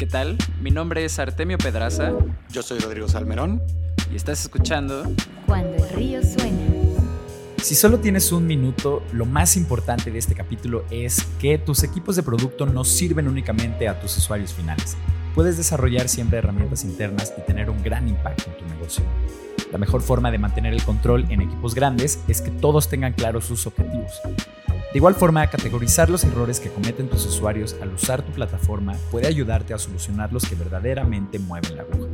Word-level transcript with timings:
¿Qué 0.00 0.06
tal? 0.06 0.38
Mi 0.62 0.70
nombre 0.70 1.04
es 1.04 1.18
Artemio 1.18 1.58
Pedraza. 1.58 2.14
Yo 2.50 2.62
soy 2.62 2.78
Rodrigo 2.78 3.06
Salmerón. 3.06 3.60
Y 4.10 4.16
estás 4.16 4.40
escuchando 4.40 5.02
Cuando 5.44 5.76
el 5.76 5.90
río 5.90 6.22
suena. 6.22 6.56
Si 7.62 7.74
solo 7.74 7.98
tienes 7.98 8.32
un 8.32 8.46
minuto, 8.46 9.02
lo 9.12 9.26
más 9.26 9.58
importante 9.58 10.10
de 10.10 10.18
este 10.18 10.34
capítulo 10.34 10.86
es 10.90 11.24
que 11.38 11.58
tus 11.58 11.82
equipos 11.82 12.16
de 12.16 12.22
producto 12.22 12.64
no 12.64 12.82
sirven 12.82 13.28
únicamente 13.28 13.88
a 13.88 14.00
tus 14.00 14.16
usuarios 14.16 14.54
finales. 14.54 14.96
Puedes 15.34 15.58
desarrollar 15.58 16.08
siempre 16.08 16.38
herramientas 16.38 16.82
internas 16.84 17.34
y 17.36 17.42
tener 17.42 17.68
un 17.68 17.82
gran 17.82 18.08
impacto 18.08 18.44
en 18.46 18.56
tu 18.56 18.74
negocio. 18.74 19.04
La 19.70 19.76
mejor 19.76 20.00
forma 20.00 20.30
de 20.30 20.38
mantener 20.38 20.72
el 20.72 20.82
control 20.82 21.26
en 21.28 21.42
equipos 21.42 21.74
grandes 21.74 22.20
es 22.26 22.40
que 22.40 22.50
todos 22.50 22.88
tengan 22.88 23.12
claros 23.12 23.44
sus 23.44 23.66
objetivos. 23.66 24.18
De 24.92 24.98
igual 24.98 25.14
forma, 25.14 25.46
categorizar 25.46 26.10
los 26.10 26.24
errores 26.24 26.58
que 26.58 26.68
cometen 26.68 27.08
tus 27.08 27.24
usuarios 27.24 27.76
al 27.80 27.94
usar 27.94 28.22
tu 28.22 28.32
plataforma 28.32 28.94
puede 29.12 29.28
ayudarte 29.28 29.72
a 29.72 29.78
solucionar 29.78 30.32
los 30.32 30.44
que 30.44 30.56
verdaderamente 30.56 31.38
mueven 31.38 31.76
la 31.76 31.82
aguja. 31.82 32.08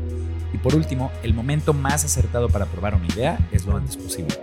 Y 0.52 0.58
por 0.58 0.74
último, 0.74 1.10
el 1.22 1.32
momento 1.32 1.72
más 1.72 2.04
acertado 2.04 2.50
para 2.50 2.66
probar 2.66 2.94
una 2.94 3.06
idea 3.06 3.38
es 3.50 3.64
lo 3.64 3.78
antes 3.78 3.96
posible, 3.96 4.36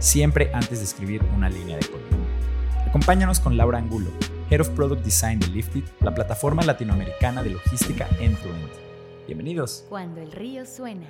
siempre 0.00 0.50
antes 0.52 0.80
de 0.80 0.84
escribir 0.84 1.22
una 1.34 1.48
línea 1.48 1.78
de 1.78 1.86
código. 1.86 2.06
Acompáñanos 2.86 3.40
con 3.40 3.56
Laura 3.56 3.78
Angulo, 3.78 4.10
Head 4.50 4.60
of 4.60 4.68
Product 4.70 5.02
Design 5.02 5.40
de 5.40 5.46
Lifted, 5.46 5.84
la 6.02 6.14
plataforma 6.14 6.62
latinoamericana 6.64 7.42
de 7.42 7.50
logística 7.50 8.06
end-to-end. 8.20 8.68
Bienvenidos. 9.26 9.86
Cuando 9.88 10.20
el 10.20 10.32
río 10.32 10.66
suena. 10.66 11.06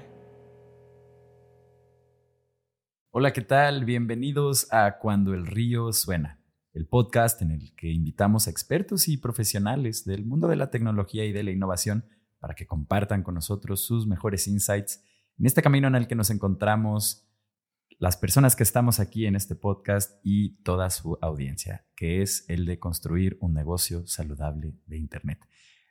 Hola, 3.11 3.33
¿qué 3.33 3.41
tal? 3.41 3.85
Bienvenidos 3.85 4.73
a 4.73 4.99
Cuando 4.99 5.35
el 5.35 5.45
río 5.45 5.93
suena 5.93 6.38
el 6.73 6.87
podcast 6.87 7.43
en 7.43 7.51
el 7.51 7.75
que 7.75 7.91
invitamos 7.91 8.47
a 8.47 8.51
expertos 8.51 9.09
y 9.09 9.17
profesionales 9.17 10.05
del 10.05 10.25
mundo 10.25 10.49
de 10.49 10.57
la 10.57 10.71
tecnología 10.71 11.25
y 11.25 11.33
de 11.33 11.43
la 11.43 11.51
innovación 11.51 12.05
para 12.39 12.55
que 12.55 12.67
compartan 12.67 13.23
con 13.23 13.35
nosotros 13.35 13.85
sus 13.85 14.07
mejores 14.07 14.47
insights 14.47 15.03
en 15.39 15.47
este 15.47 15.63
camino 15.63 15.89
en 15.89 15.95
el 15.95 16.07
que 16.07 16.15
nos 16.15 16.31
encontramos 16.31 17.29
las 17.99 18.17
personas 18.17 18.55
que 18.55 18.63
estamos 18.63 19.01
aquí 19.01 19.27
en 19.27 19.35
este 19.35 19.57
podcast 19.57 20.21
y 20.23 20.63
toda 20.63 20.89
su 20.91 21.19
audiencia, 21.21 21.87
que 21.97 22.23
es 22.23 22.45
el 22.49 22.65
de 22.65 22.79
construir 22.79 23.37
un 23.41 23.55
negocio 23.55 24.07
saludable 24.07 24.75
de 24.87 24.99
Internet. 24.99 25.41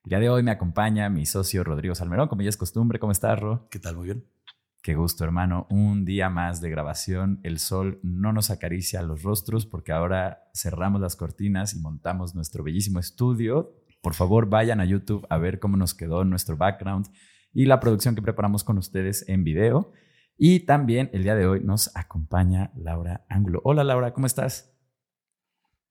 El 0.06 0.10
día 0.10 0.20
de 0.20 0.30
hoy 0.30 0.44
me 0.44 0.52
acompaña 0.52 1.10
mi 1.10 1.26
socio 1.26 1.66
Rodrigo 1.66 1.96
Salmerón, 1.96 2.30
como 2.30 2.42
ya 2.44 2.50
es 2.50 2.56
costumbre. 2.56 2.98
¿Cómo 2.98 3.12
estás, 3.12 3.38
Ro? 3.40 3.68
¿Qué 3.70 3.80
tal? 3.80 3.98
Muy 3.98 4.06
bien. 4.06 4.37
Qué 4.82 4.96
gusto, 4.96 5.24
hermano. 5.24 5.68
Un 5.70 6.06
día 6.06 6.30
más 6.30 6.62
de 6.62 6.70
grabación. 6.70 7.40
El 7.44 7.60
sol 7.60 8.00
no 8.04 8.32
nos 8.32 8.50
acaricia 8.50 9.02
los 9.02 9.24
rostros 9.24 9.66
porque 9.66 9.92
ahora 9.92 10.50
cerramos 10.54 11.02
las 11.02 11.16
cortinas 11.16 11.74
y 11.74 11.80
montamos 11.80 12.36
nuestro 12.36 12.64
bellísimo 12.64 13.00
estudio. 13.00 13.74
Por 14.02 14.14
favor, 14.14 14.48
vayan 14.50 14.80
a 14.80 14.86
YouTube 14.86 15.28
a 15.30 15.38
ver 15.38 15.60
cómo 15.60 15.76
nos 15.76 15.94
quedó 15.94 16.24
nuestro 16.24 16.56
background 16.56 17.08
y 17.54 17.66
la 17.66 17.80
producción 17.80 18.16
que 18.16 18.22
preparamos 18.22 18.64
con 18.64 18.78
ustedes 18.78 19.28
en 19.28 19.44
video. 19.44 19.92
Y 20.38 20.62
también 20.62 21.10
el 21.14 21.24
día 21.24 21.36
de 21.36 21.48
hoy 21.48 21.62
nos 21.64 21.96
acompaña 21.96 22.72
Laura 22.76 23.26
Ángulo. 23.28 23.60
Hola 23.64 23.84
Laura, 23.84 24.14
¿cómo 24.14 24.28
estás? 24.28 24.74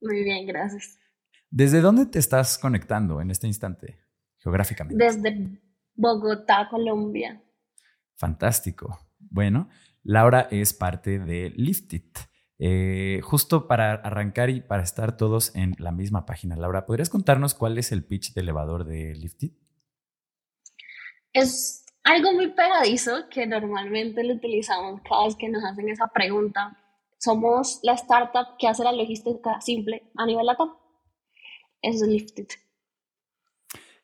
Muy 0.00 0.23
bien, 0.23 0.47
gracias. 0.47 0.98
¿Desde 1.50 1.81
dónde 1.81 2.06
te 2.06 2.19
estás 2.19 2.59
conectando 2.59 3.21
en 3.21 3.31
este 3.31 3.47
instante, 3.47 3.98
geográficamente? 4.39 5.05
Desde 5.05 5.61
Bogotá, 5.95 6.69
Colombia. 6.71 7.43
Fantástico. 8.17 8.98
Bueno, 9.19 9.69
Laura 10.03 10.48
es 10.50 10.72
parte 10.72 11.19
de 11.19 11.50
Lifted. 11.50 12.03
Eh, 12.59 13.20
justo 13.22 13.69
para 13.69 13.92
arrancar 13.92 14.48
y 14.48 14.62
para 14.62 14.83
estar 14.83 15.17
todos 15.17 15.55
en 15.55 15.75
la 15.78 15.92
misma 15.92 16.25
página, 16.25 16.56
Laura, 16.56 16.87
¿podrías 16.87 17.11
contarnos 17.11 17.55
cuál 17.55 17.77
es 17.77 17.92
el 17.92 18.05
pitch 18.05 18.33
de 18.33 18.41
elevador 18.41 18.84
de 18.84 19.14
Lifted? 19.14 19.50
Es 21.33 21.84
algo 22.03 22.33
muy 22.33 22.53
pegadizo 22.53 23.28
que 23.28 23.47
normalmente 23.47 24.25
lo 24.25 24.34
utilizamos 24.34 25.03
cada 25.03 25.25
vez 25.25 25.37
que 25.37 25.49
nos 25.49 25.65
hacen 25.65 25.88
esa 25.88 26.06
pregunta. 26.09 26.78
Somos 27.19 27.81
la 27.82 27.93
startup 27.94 28.56
que 28.59 28.69
hace 28.69 28.84
la 28.84 28.93
logística 28.93 29.60
simple 29.60 30.10
a 30.16 30.25
nivel 30.25 30.47
latam. 30.47 30.72
Eso 31.82 32.05
es 32.05 32.10
Lifted. 32.10 32.47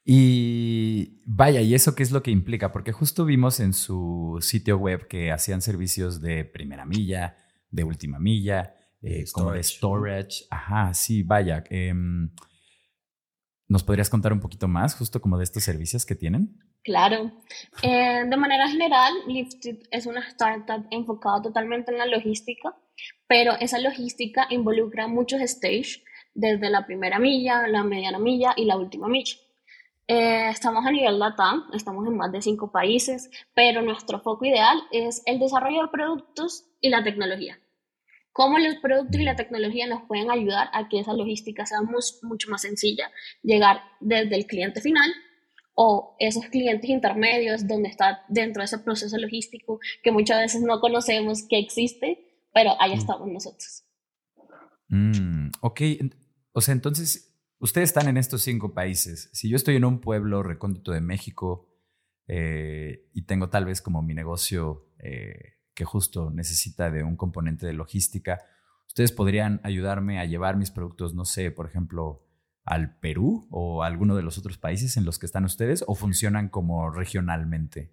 Y 0.04 1.22
vaya, 1.26 1.60
¿y 1.60 1.74
eso 1.74 1.94
qué 1.94 2.02
es 2.02 2.10
lo 2.10 2.22
que 2.22 2.30
implica? 2.30 2.72
Porque 2.72 2.92
justo 2.92 3.24
vimos 3.24 3.60
en 3.60 3.72
su 3.72 4.38
sitio 4.40 4.76
web 4.76 5.06
que 5.06 5.30
hacían 5.30 5.62
servicios 5.62 6.20
de 6.20 6.44
primera 6.44 6.84
milla, 6.84 7.36
de 7.70 7.84
última 7.84 8.18
milla, 8.18 8.74
eh, 9.00 9.24
como 9.32 9.52
de 9.52 9.62
storage. 9.62 10.44
Ajá, 10.50 10.92
sí, 10.94 11.22
vaya. 11.22 11.62
Em, 11.70 12.30
¿Nos 13.68 13.84
podrías 13.84 14.10
contar 14.10 14.32
un 14.32 14.40
poquito 14.40 14.68
más 14.68 14.94
justo 14.94 15.20
como 15.20 15.38
de 15.38 15.44
estos 15.44 15.62
servicios 15.62 16.04
que 16.04 16.14
tienen? 16.14 16.58
Claro. 16.84 17.32
Eh, 17.82 18.24
de 18.28 18.36
manera 18.36 18.68
general, 18.68 19.12
Lifted 19.28 19.78
es 19.90 20.06
una 20.06 20.20
startup 20.28 20.84
enfocada 20.90 21.42
totalmente 21.42 21.92
en 21.92 21.98
la 21.98 22.06
logística, 22.06 22.76
pero 23.28 23.52
esa 23.60 23.78
logística 23.78 24.46
involucra 24.50 25.06
muchos 25.06 25.40
stages, 25.42 26.02
desde 26.34 26.70
la 26.70 26.86
primera 26.86 27.18
milla, 27.18 27.66
la 27.68 27.82
mediana 27.84 28.18
milla 28.18 28.52
y 28.56 28.64
la 28.64 28.76
última 28.76 29.08
milla. 29.08 29.36
Eh, 30.14 30.50
estamos 30.50 30.84
a 30.84 30.90
nivel 30.90 31.18
LATAM, 31.18 31.70
estamos 31.72 32.06
en 32.06 32.18
más 32.18 32.30
de 32.30 32.42
cinco 32.42 32.70
países, 32.70 33.30
pero 33.54 33.80
nuestro 33.80 34.20
foco 34.20 34.44
ideal 34.44 34.78
es 34.90 35.22
el 35.24 35.38
desarrollo 35.38 35.84
de 35.84 35.88
productos 35.88 36.66
y 36.82 36.90
la 36.90 37.02
tecnología. 37.02 37.58
Cómo 38.34 38.58
los 38.58 38.74
productos 38.76 39.18
y 39.18 39.24
la 39.24 39.36
tecnología 39.36 39.86
nos 39.86 40.02
pueden 40.02 40.30
ayudar 40.30 40.68
a 40.74 40.90
que 40.90 41.00
esa 41.00 41.14
logística 41.14 41.64
sea 41.64 41.78
mucho 41.80 42.50
más 42.50 42.60
sencilla, 42.60 43.10
llegar 43.42 43.84
desde 44.00 44.36
el 44.36 44.44
cliente 44.44 44.82
final 44.82 45.10
o 45.74 46.14
esos 46.18 46.44
clientes 46.48 46.90
intermedios 46.90 47.66
donde 47.66 47.88
está 47.88 48.22
dentro 48.28 48.60
de 48.60 48.66
ese 48.66 48.80
proceso 48.80 49.16
logístico 49.16 49.80
que 50.02 50.12
muchas 50.12 50.40
veces 50.40 50.60
no 50.60 50.78
conocemos 50.80 51.44
que 51.48 51.58
existe, 51.58 52.18
pero 52.52 52.72
ahí 52.82 52.90
mm. 52.94 52.98
estamos 52.98 53.28
nosotros. 53.28 53.84
Mm, 54.88 55.52
ok, 55.62 55.80
o 56.52 56.60
sea, 56.60 56.74
entonces 56.74 57.31
Ustedes 57.62 57.90
están 57.90 58.08
en 58.08 58.16
estos 58.16 58.42
cinco 58.42 58.74
países. 58.74 59.30
Si 59.32 59.48
yo 59.48 59.54
estoy 59.54 59.76
en 59.76 59.84
un 59.84 60.00
pueblo 60.00 60.42
recóndito 60.42 60.90
de 60.90 61.00
México 61.00 61.68
eh, 62.26 63.08
y 63.14 63.22
tengo 63.22 63.50
tal 63.50 63.66
vez 63.66 63.80
como 63.80 64.02
mi 64.02 64.14
negocio 64.14 64.88
eh, 64.98 65.58
que 65.72 65.84
justo 65.84 66.32
necesita 66.32 66.90
de 66.90 67.04
un 67.04 67.14
componente 67.14 67.64
de 67.64 67.72
logística, 67.72 68.40
ustedes 68.88 69.12
podrían 69.12 69.60
ayudarme 69.62 70.18
a 70.18 70.24
llevar 70.24 70.56
mis 70.56 70.72
productos, 70.72 71.14
no 71.14 71.24
sé, 71.24 71.52
por 71.52 71.66
ejemplo, 71.68 72.26
al 72.64 72.98
Perú 72.98 73.46
o 73.52 73.84
a 73.84 73.86
alguno 73.86 74.16
de 74.16 74.24
los 74.24 74.38
otros 74.38 74.58
países 74.58 74.96
en 74.96 75.04
los 75.04 75.20
que 75.20 75.26
están 75.26 75.44
ustedes 75.44 75.84
o 75.86 75.94
funcionan 75.94 76.48
como 76.48 76.90
regionalmente? 76.90 77.92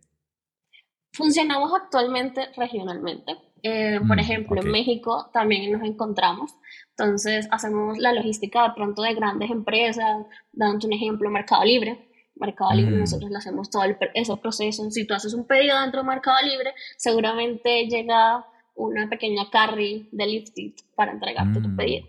Funcionamos 1.13 1.71
actualmente 1.79 2.47
regionalmente. 2.57 3.37
Eh, 3.63 3.99
por 4.07 4.17
mm, 4.17 4.19
ejemplo, 4.19 4.61
en 4.61 4.71
México 4.71 5.29
también 5.33 5.71
nos 5.71 5.83
encontramos. 5.83 6.55
Entonces, 6.91 7.47
hacemos 7.51 7.97
la 7.97 8.13
logística 8.13 8.63
de 8.63 8.73
pronto 8.75 9.01
de 9.01 9.13
grandes 9.13 9.49
empresas, 9.51 10.25
dando 10.51 10.87
un 10.87 10.93
ejemplo, 10.93 11.29
Mercado 11.29 11.63
Libre. 11.63 12.09
Mercado 12.35 12.73
Libre, 12.73 12.95
mm. 12.95 12.99
nosotros 12.99 13.31
le 13.31 13.37
hacemos 13.37 13.69
todo 13.69 13.83
ese 14.13 14.37
proceso. 14.37 14.89
Si 14.91 15.05
tú 15.05 15.13
haces 15.13 15.33
un 15.33 15.45
pedido 15.45 15.79
dentro 15.81 16.01
de 16.01 16.07
Mercado 16.07 16.37
Libre, 16.43 16.73
seguramente 16.97 17.87
llega 17.87 18.45
una 18.75 19.09
pequeña 19.09 19.49
carry 19.51 20.07
de 20.11 20.25
Lifted 20.25 20.71
para 20.95 21.11
entregarte 21.11 21.59
tu 21.59 21.67
mm. 21.69 21.75
pedido. 21.75 22.07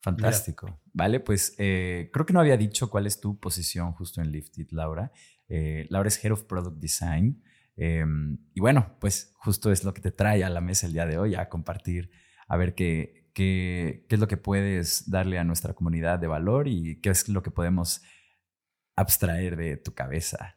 Fantástico. 0.00 0.80
Vale, 0.92 1.20
pues 1.20 1.54
eh, 1.58 2.10
creo 2.12 2.24
que 2.24 2.32
no 2.32 2.40
había 2.40 2.56
dicho 2.56 2.88
cuál 2.88 3.06
es 3.06 3.20
tu 3.20 3.38
posición 3.38 3.92
justo 3.92 4.20
en 4.22 4.32
Lifted, 4.32 4.68
Laura. 4.70 5.12
Eh, 5.48 5.86
Laura 5.90 6.08
es 6.08 6.24
Head 6.24 6.32
of 6.32 6.44
Product 6.44 6.78
Design. 6.78 7.42
Em, 7.80 8.38
y 8.54 8.60
bueno, 8.60 8.96
pues 9.00 9.32
justo 9.36 9.70
es 9.70 9.84
lo 9.84 9.94
que 9.94 10.02
te 10.02 10.10
trae 10.10 10.42
a 10.42 10.50
la 10.50 10.60
mesa 10.60 10.88
el 10.88 10.92
día 10.92 11.06
de 11.06 11.16
hoy, 11.16 11.36
a 11.36 11.48
compartir, 11.48 12.10
a 12.48 12.56
ver 12.56 12.74
qué, 12.74 13.30
qué, 13.34 14.04
qué 14.08 14.16
es 14.16 14.20
lo 14.20 14.26
que 14.26 14.36
puedes 14.36 15.08
darle 15.08 15.38
a 15.38 15.44
nuestra 15.44 15.74
comunidad 15.74 16.18
de 16.18 16.26
valor 16.26 16.66
y 16.66 17.00
qué 17.00 17.10
es 17.10 17.28
lo 17.28 17.40
que 17.40 17.52
podemos 17.52 18.02
abstraer 18.96 19.56
de 19.56 19.76
tu 19.76 19.94
cabeza. 19.94 20.56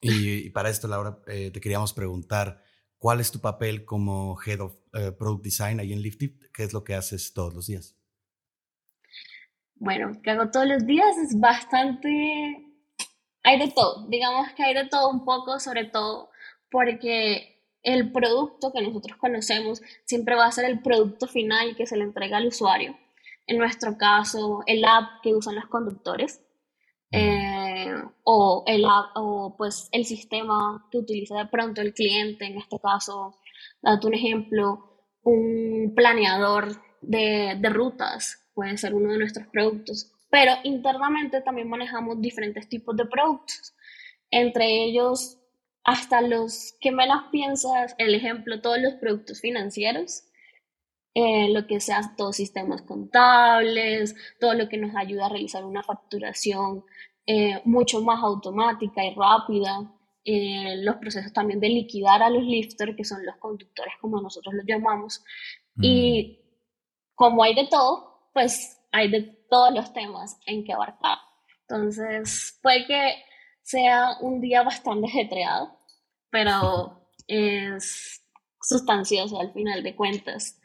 Y, 0.00 0.50
para 0.50 0.70
esto, 0.70 0.86
Laura, 0.86 1.18
eh, 1.26 1.50
te 1.50 1.60
queríamos 1.60 1.92
preguntar, 1.92 2.62
¿cuál 2.98 3.18
es 3.18 3.32
tu 3.32 3.40
papel 3.40 3.84
como 3.84 4.36
Head 4.40 4.60
of 4.60 4.76
eh, 4.94 5.10
Product 5.10 5.44
Design 5.44 5.80
ahí 5.80 5.92
en 5.92 6.02
Lifted? 6.02 6.30
¿Qué 6.52 6.62
es 6.62 6.72
lo 6.72 6.84
que 6.84 6.94
haces 6.94 7.32
todos 7.32 7.52
los 7.52 7.66
días? 7.66 7.98
Bueno, 9.74 10.12
que 10.22 10.30
hago 10.30 10.50
todos 10.50 10.68
los 10.68 10.86
días 10.86 11.16
es 11.18 11.38
bastante 11.38 12.71
hay 13.42 13.58
de 13.58 13.70
todo, 13.70 14.06
digamos 14.08 14.52
que 14.52 14.64
hay 14.64 14.74
de 14.74 14.86
todo 14.86 15.10
un 15.10 15.24
poco, 15.24 15.58
sobre 15.58 15.84
todo 15.84 16.30
porque 16.70 17.52
el 17.82 18.12
producto 18.12 18.72
que 18.72 18.82
nosotros 18.82 19.16
conocemos 19.18 19.82
siempre 20.04 20.36
va 20.36 20.46
a 20.46 20.52
ser 20.52 20.64
el 20.66 20.80
producto 20.80 21.26
final 21.26 21.74
que 21.76 21.86
se 21.86 21.96
le 21.96 22.04
entrega 22.04 22.36
al 22.36 22.46
usuario. 22.46 22.96
En 23.46 23.58
nuestro 23.58 23.98
caso, 23.98 24.62
el 24.66 24.84
app 24.84 25.20
que 25.22 25.34
usan 25.34 25.56
los 25.56 25.66
conductores 25.66 26.40
eh, 27.10 27.92
o, 28.22 28.62
el 28.66 28.84
o 29.16 29.54
pues 29.58 29.88
el 29.92 30.04
sistema 30.04 30.86
que 30.90 30.98
utiliza 30.98 31.36
de 31.36 31.46
pronto 31.46 31.80
el 31.80 31.92
cliente, 31.92 32.46
en 32.46 32.56
este 32.56 32.78
caso, 32.78 33.36
date 33.82 34.06
un 34.06 34.14
ejemplo, 34.14 35.06
un 35.24 35.92
planeador 35.94 36.80
de, 37.00 37.56
de 37.60 37.68
rutas 37.68 38.42
puede 38.54 38.76
ser 38.78 38.94
uno 38.94 39.10
de 39.12 39.18
nuestros 39.18 39.46
productos 39.48 40.11
pero 40.32 40.52
internamente 40.64 41.42
también 41.42 41.68
manejamos 41.68 42.18
diferentes 42.18 42.66
tipos 42.66 42.96
de 42.96 43.04
productos, 43.04 43.74
entre 44.30 44.82
ellos 44.82 45.38
hasta 45.84 46.22
los 46.22 46.74
que 46.80 46.90
menos 46.90 47.24
piensas, 47.30 47.94
el 47.98 48.14
ejemplo, 48.14 48.62
todos 48.62 48.78
los 48.80 48.94
productos 48.94 49.42
financieros, 49.42 50.24
eh, 51.12 51.50
lo 51.50 51.66
que 51.66 51.80
sea 51.80 52.14
todos 52.16 52.36
sistemas 52.36 52.80
contables, 52.80 54.16
todo 54.40 54.54
lo 54.54 54.70
que 54.70 54.78
nos 54.78 54.96
ayuda 54.96 55.26
a 55.26 55.28
realizar 55.28 55.66
una 55.66 55.82
facturación 55.82 56.86
eh, 57.26 57.60
mucho 57.66 58.00
más 58.00 58.22
automática 58.22 59.04
y 59.04 59.14
rápida, 59.14 59.92
eh, 60.24 60.76
los 60.78 60.96
procesos 60.96 61.34
también 61.34 61.60
de 61.60 61.68
liquidar 61.68 62.22
a 62.22 62.30
los 62.30 62.42
lifters, 62.42 62.96
que 62.96 63.04
son 63.04 63.26
los 63.26 63.36
conductores 63.36 63.92
como 64.00 64.18
nosotros 64.22 64.54
los 64.54 64.64
llamamos, 64.64 65.22
y 65.78 66.40
mm. 66.40 67.14
como 67.16 67.44
hay 67.44 67.54
de 67.54 67.66
todo, 67.66 68.30
pues 68.32 68.78
hay 68.92 69.10
de 69.10 69.22
todos 69.50 69.74
los 69.74 69.92
temas 69.92 70.38
en 70.46 70.64
que 70.64 70.72
abarcar. 70.72 71.18
Entonces, 71.62 72.58
puede 72.62 72.86
que 72.86 73.14
sea 73.62 74.18
un 74.20 74.40
día 74.40 74.62
bastante 74.62 75.08
ajetreado, 75.08 75.78
pero 76.30 77.08
es 77.26 78.22
sustancioso 78.60 79.40
al 79.40 79.52
final 79.52 79.82
de 79.82 79.96
cuentas. 79.96 80.60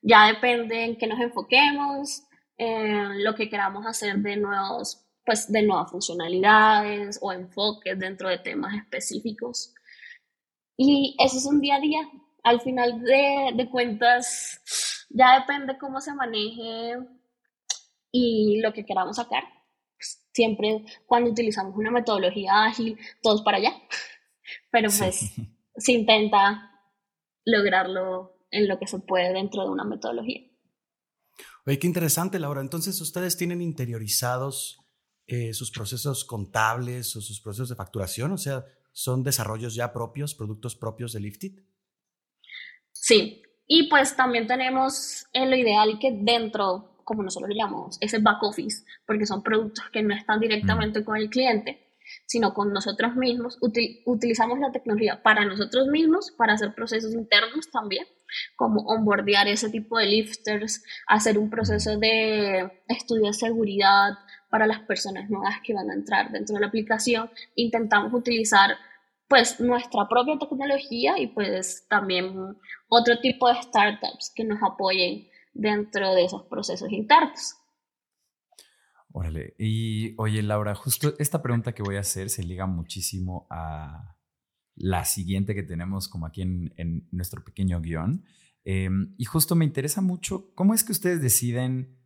Ya 0.00 0.26
depende 0.26 0.84
en 0.84 0.96
qué 0.96 1.06
nos 1.06 1.20
enfoquemos, 1.20 2.22
en 2.56 3.24
lo 3.24 3.34
que 3.34 3.48
queramos 3.48 3.86
hacer 3.86 4.16
de 4.16 4.36
nuevos, 4.36 5.04
pues 5.24 5.50
de 5.50 5.62
nuevas 5.62 5.90
funcionalidades 5.90 7.18
o 7.20 7.32
enfoques 7.32 7.98
dentro 7.98 8.28
de 8.28 8.38
temas 8.38 8.74
específicos. 8.74 9.74
Y 10.76 11.16
eso 11.18 11.38
es 11.38 11.46
un 11.46 11.60
día 11.60 11.76
a 11.76 11.80
día. 11.80 12.00
Al 12.44 12.60
final 12.60 13.00
de, 13.02 13.52
de 13.54 13.70
cuentas, 13.70 15.06
ya 15.10 15.40
depende 15.40 15.78
cómo 15.78 16.00
se 16.00 16.14
maneje 16.14 16.96
y 18.12 18.60
lo 18.60 18.72
que 18.72 18.84
queramos 18.84 19.16
sacar. 19.16 19.42
Siempre 20.32 20.84
cuando 21.06 21.30
utilizamos 21.30 21.74
una 21.76 21.90
metodología 21.90 22.64
ágil, 22.64 22.98
todos 23.22 23.42
para 23.42 23.56
allá. 23.56 23.72
Pero 24.70 24.90
pues 24.96 25.32
se 25.76 25.92
intenta 25.92 26.70
lograrlo 27.44 28.46
en 28.50 28.68
lo 28.68 28.78
que 28.78 28.86
se 28.86 28.98
puede 29.00 29.32
dentro 29.32 29.64
de 29.64 29.70
una 29.70 29.84
metodología. 29.84 30.42
Oye, 31.66 31.78
qué 31.78 31.86
interesante, 31.86 32.38
Laura. 32.38 32.60
Entonces, 32.60 33.00
¿ustedes 33.00 33.36
tienen 33.36 33.62
interiorizados 33.62 34.80
eh, 35.26 35.54
sus 35.54 35.70
procesos 35.70 36.24
contables 36.24 37.16
o 37.16 37.20
sus 37.20 37.40
procesos 37.40 37.70
de 37.70 37.76
facturación? 37.76 38.32
O 38.32 38.38
sea, 38.38 38.64
¿son 38.92 39.22
desarrollos 39.22 39.74
ya 39.74 39.92
propios, 39.92 40.34
productos 40.34 40.76
propios 40.76 41.12
de 41.12 41.20
Lifted? 41.20 41.52
Sí, 42.92 43.42
y 43.66 43.88
pues 43.88 44.16
también 44.16 44.46
tenemos 44.46 45.26
en 45.32 45.50
lo 45.50 45.56
ideal 45.56 45.98
que 46.00 46.12
dentro 46.12 46.91
como 47.04 47.22
nosotros 47.22 47.50
llamamos, 47.54 47.98
ese 48.00 48.18
back 48.18 48.42
office, 48.42 48.84
porque 49.06 49.26
son 49.26 49.42
productos 49.42 49.84
que 49.92 50.02
no 50.02 50.14
están 50.14 50.40
directamente 50.40 51.04
con 51.04 51.16
el 51.16 51.30
cliente, 51.30 51.92
sino 52.26 52.54
con 52.54 52.72
nosotros 52.72 53.14
mismos. 53.16 53.58
utilizamos 53.60 54.58
la 54.58 54.72
tecnología 54.72 55.22
para 55.22 55.44
nosotros 55.44 55.88
mismos, 55.88 56.30
para 56.32 56.54
hacer 56.54 56.74
procesos 56.74 57.12
internos 57.14 57.70
también, 57.70 58.06
como 58.56 58.82
onboardear 58.82 59.48
ese 59.48 59.70
tipo 59.70 59.98
de 59.98 60.06
lifters, 60.06 60.82
hacer 61.06 61.38
un 61.38 61.50
proceso 61.50 61.98
de 61.98 62.70
estudio 62.88 63.26
de 63.26 63.34
seguridad 63.34 64.14
para 64.50 64.66
las 64.66 64.80
personas 64.80 65.30
nuevas 65.30 65.56
que 65.64 65.74
van 65.74 65.90
a 65.90 65.94
entrar 65.94 66.30
dentro 66.30 66.54
de 66.54 66.60
la 66.60 66.66
aplicación. 66.66 67.30
Intentamos 67.54 68.12
utilizar 68.12 68.76
pues 69.28 69.60
nuestra 69.60 70.06
propia 70.08 70.38
tecnología 70.38 71.18
y 71.18 71.28
pues 71.28 71.86
también 71.88 72.56
otro 72.88 73.18
tipo 73.20 73.48
de 73.48 73.62
startups 73.62 74.30
que 74.34 74.44
nos 74.44 74.62
apoyen 74.62 75.26
dentro 75.52 76.14
de 76.14 76.24
esos 76.24 76.44
procesos 76.44 76.90
internos. 76.90 77.56
Órale, 79.12 79.54
y 79.58 80.14
oye 80.16 80.42
Laura, 80.42 80.74
justo 80.74 81.14
esta 81.18 81.42
pregunta 81.42 81.74
que 81.74 81.82
voy 81.82 81.96
a 81.96 82.00
hacer 82.00 82.30
se 82.30 82.42
liga 82.42 82.66
muchísimo 82.66 83.46
a 83.50 84.16
la 84.74 85.04
siguiente 85.04 85.54
que 85.54 85.62
tenemos 85.62 86.08
como 86.08 86.26
aquí 86.26 86.40
en, 86.40 87.06
nuestro 87.10 87.44
pequeño 87.44 87.80
guion. 87.80 88.24
Em, 88.64 89.14
y 89.18 89.24
justo 89.24 89.54
me 89.54 89.66
interesa 89.66 90.00
mucho, 90.00 90.54
¿cómo 90.54 90.72
es 90.72 90.82
que 90.82 90.92
ustedes 90.92 91.20
deciden 91.20 91.98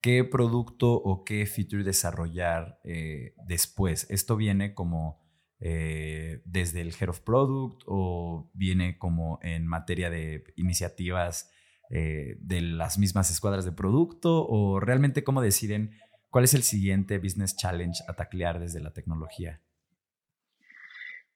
qué 0.00 0.24
producto 0.24 0.92
o 0.92 1.24
qué 1.24 1.46
feature 1.46 1.82
desarrollar 1.82 2.78
eh, 2.84 3.34
después? 3.44 4.06
¿Esto 4.08 4.36
viene 4.36 4.72
como 4.72 5.20
eh, 5.58 6.42
desde 6.44 6.80
el 6.80 6.92
Head 6.92 7.10
of 7.10 7.20
Product 7.20 7.82
o 7.86 8.50
viene 8.52 8.98
como 8.98 9.38
en 9.42 9.66
materia 9.66 10.10
de 10.10 10.44
iniciativas 10.56 11.51
eh, 11.94 12.36
de 12.40 12.62
las 12.62 12.98
mismas 12.98 13.30
escuadras 13.30 13.66
de 13.66 13.72
producto 13.72 14.46
o 14.48 14.80
realmente 14.80 15.24
cómo 15.24 15.42
deciden 15.42 15.92
cuál 16.30 16.44
es 16.44 16.54
el 16.54 16.62
siguiente 16.62 17.18
business 17.18 17.54
challenge 17.54 18.02
a 18.08 18.14
taclear 18.14 18.58
desde 18.58 18.80
la 18.80 18.94
tecnología? 18.94 19.60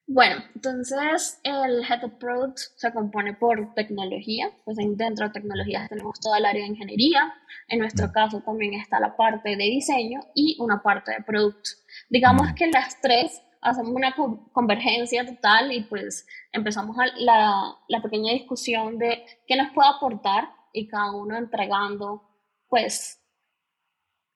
Bueno, 0.08 0.36
entonces 0.54 1.40
el 1.42 1.82
Head 1.84 2.04
of 2.04 2.12
Product 2.20 2.58
se 2.76 2.92
compone 2.92 3.34
por 3.34 3.74
tecnología, 3.74 4.50
pues 4.64 4.78
dentro 4.78 5.26
de 5.26 5.32
tecnologías 5.32 5.88
tenemos 5.90 6.18
toda 6.20 6.38
el 6.38 6.46
área 6.46 6.62
de 6.62 6.68
ingeniería, 6.68 7.34
en 7.68 7.80
nuestro 7.80 8.06
mm. 8.06 8.12
caso 8.12 8.40
también 8.40 8.74
está 8.74 8.98
la 8.98 9.14
parte 9.16 9.56
de 9.56 9.64
diseño 9.64 10.20
y 10.34 10.56
una 10.60 10.80
parte 10.80 11.10
de 11.10 11.22
producto. 11.22 11.70
Digamos 12.08 12.52
mm. 12.52 12.54
que 12.54 12.70
las 12.70 13.00
tres 13.00 13.42
hacemos 13.66 13.92
una 13.92 14.14
convergencia 14.52 15.26
total 15.26 15.72
y 15.72 15.82
pues 15.84 16.26
empezamos 16.52 16.96
la, 17.16 17.76
la 17.88 18.02
pequeña 18.02 18.32
discusión 18.32 18.98
de 18.98 19.24
qué 19.46 19.56
nos 19.56 19.72
puede 19.72 19.88
aportar 19.88 20.48
y 20.72 20.86
cada 20.86 21.12
uno 21.12 21.36
entregando 21.36 22.22
pues 22.68 23.20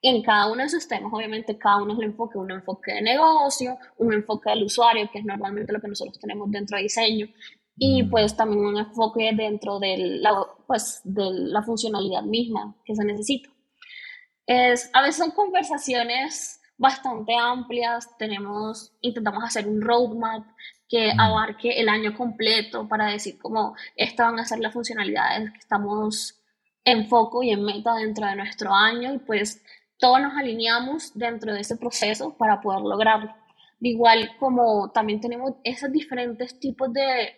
en 0.02 0.22
cada 0.22 0.46
uno 0.50 0.62
de 0.62 0.66
esos 0.66 0.88
temas, 0.88 1.12
obviamente 1.12 1.58
cada 1.58 1.82
uno 1.82 1.92
es 1.92 1.98
el 1.98 2.06
enfoque, 2.06 2.38
un 2.38 2.50
enfoque 2.50 2.94
de 2.94 3.02
negocio, 3.02 3.76
un 3.98 4.14
enfoque 4.14 4.50
del 4.50 4.64
usuario, 4.64 5.10
que 5.12 5.18
es 5.18 5.24
normalmente 5.24 5.72
lo 5.72 5.80
que 5.80 5.88
nosotros 5.88 6.18
tenemos 6.18 6.50
dentro 6.50 6.76
de 6.76 6.84
diseño, 6.84 7.26
y 7.76 8.02
mm. 8.02 8.10
pues 8.10 8.34
también 8.34 8.64
un 8.64 8.78
enfoque 8.78 9.30
dentro 9.36 9.78
de 9.78 9.96
la, 10.20 10.46
pues, 10.66 11.02
de 11.04 11.24
la 11.30 11.62
funcionalidad 11.62 12.22
misma 12.22 12.76
que 12.84 12.94
se 12.94 13.04
necesita. 13.04 13.50
Es, 14.46 14.90
a 14.94 15.02
veces 15.02 15.16
son 15.16 15.32
conversaciones 15.32 16.59
bastante 16.80 17.34
amplias, 17.36 18.16
tenemos, 18.16 18.90
intentamos 19.02 19.44
hacer 19.44 19.68
un 19.68 19.82
roadmap 19.82 20.46
que 20.88 21.12
abarque 21.16 21.78
el 21.78 21.90
año 21.90 22.16
completo 22.16 22.88
para 22.88 23.08
decir 23.08 23.38
cómo 23.38 23.76
estas 23.96 24.28
van 24.28 24.40
a 24.40 24.46
ser 24.46 24.60
las 24.60 24.72
funcionalidades 24.72 25.50
que 25.50 25.58
estamos 25.58 26.40
en 26.82 27.06
foco 27.06 27.42
y 27.42 27.50
en 27.50 27.64
meta 27.64 27.94
dentro 27.96 28.26
de 28.26 28.34
nuestro 28.34 28.74
año 28.74 29.12
y 29.12 29.18
pues 29.18 29.62
todos 29.98 30.22
nos 30.22 30.34
alineamos 30.34 31.12
dentro 31.18 31.52
de 31.52 31.60
ese 31.60 31.76
proceso 31.76 32.34
para 32.38 32.62
poder 32.62 32.80
lograrlo. 32.80 33.30
De 33.78 33.90
igual 33.90 34.30
como 34.38 34.90
también 34.90 35.20
tenemos 35.20 35.52
esos 35.64 35.92
diferentes 35.92 36.58
tipos 36.58 36.90
de 36.94 37.36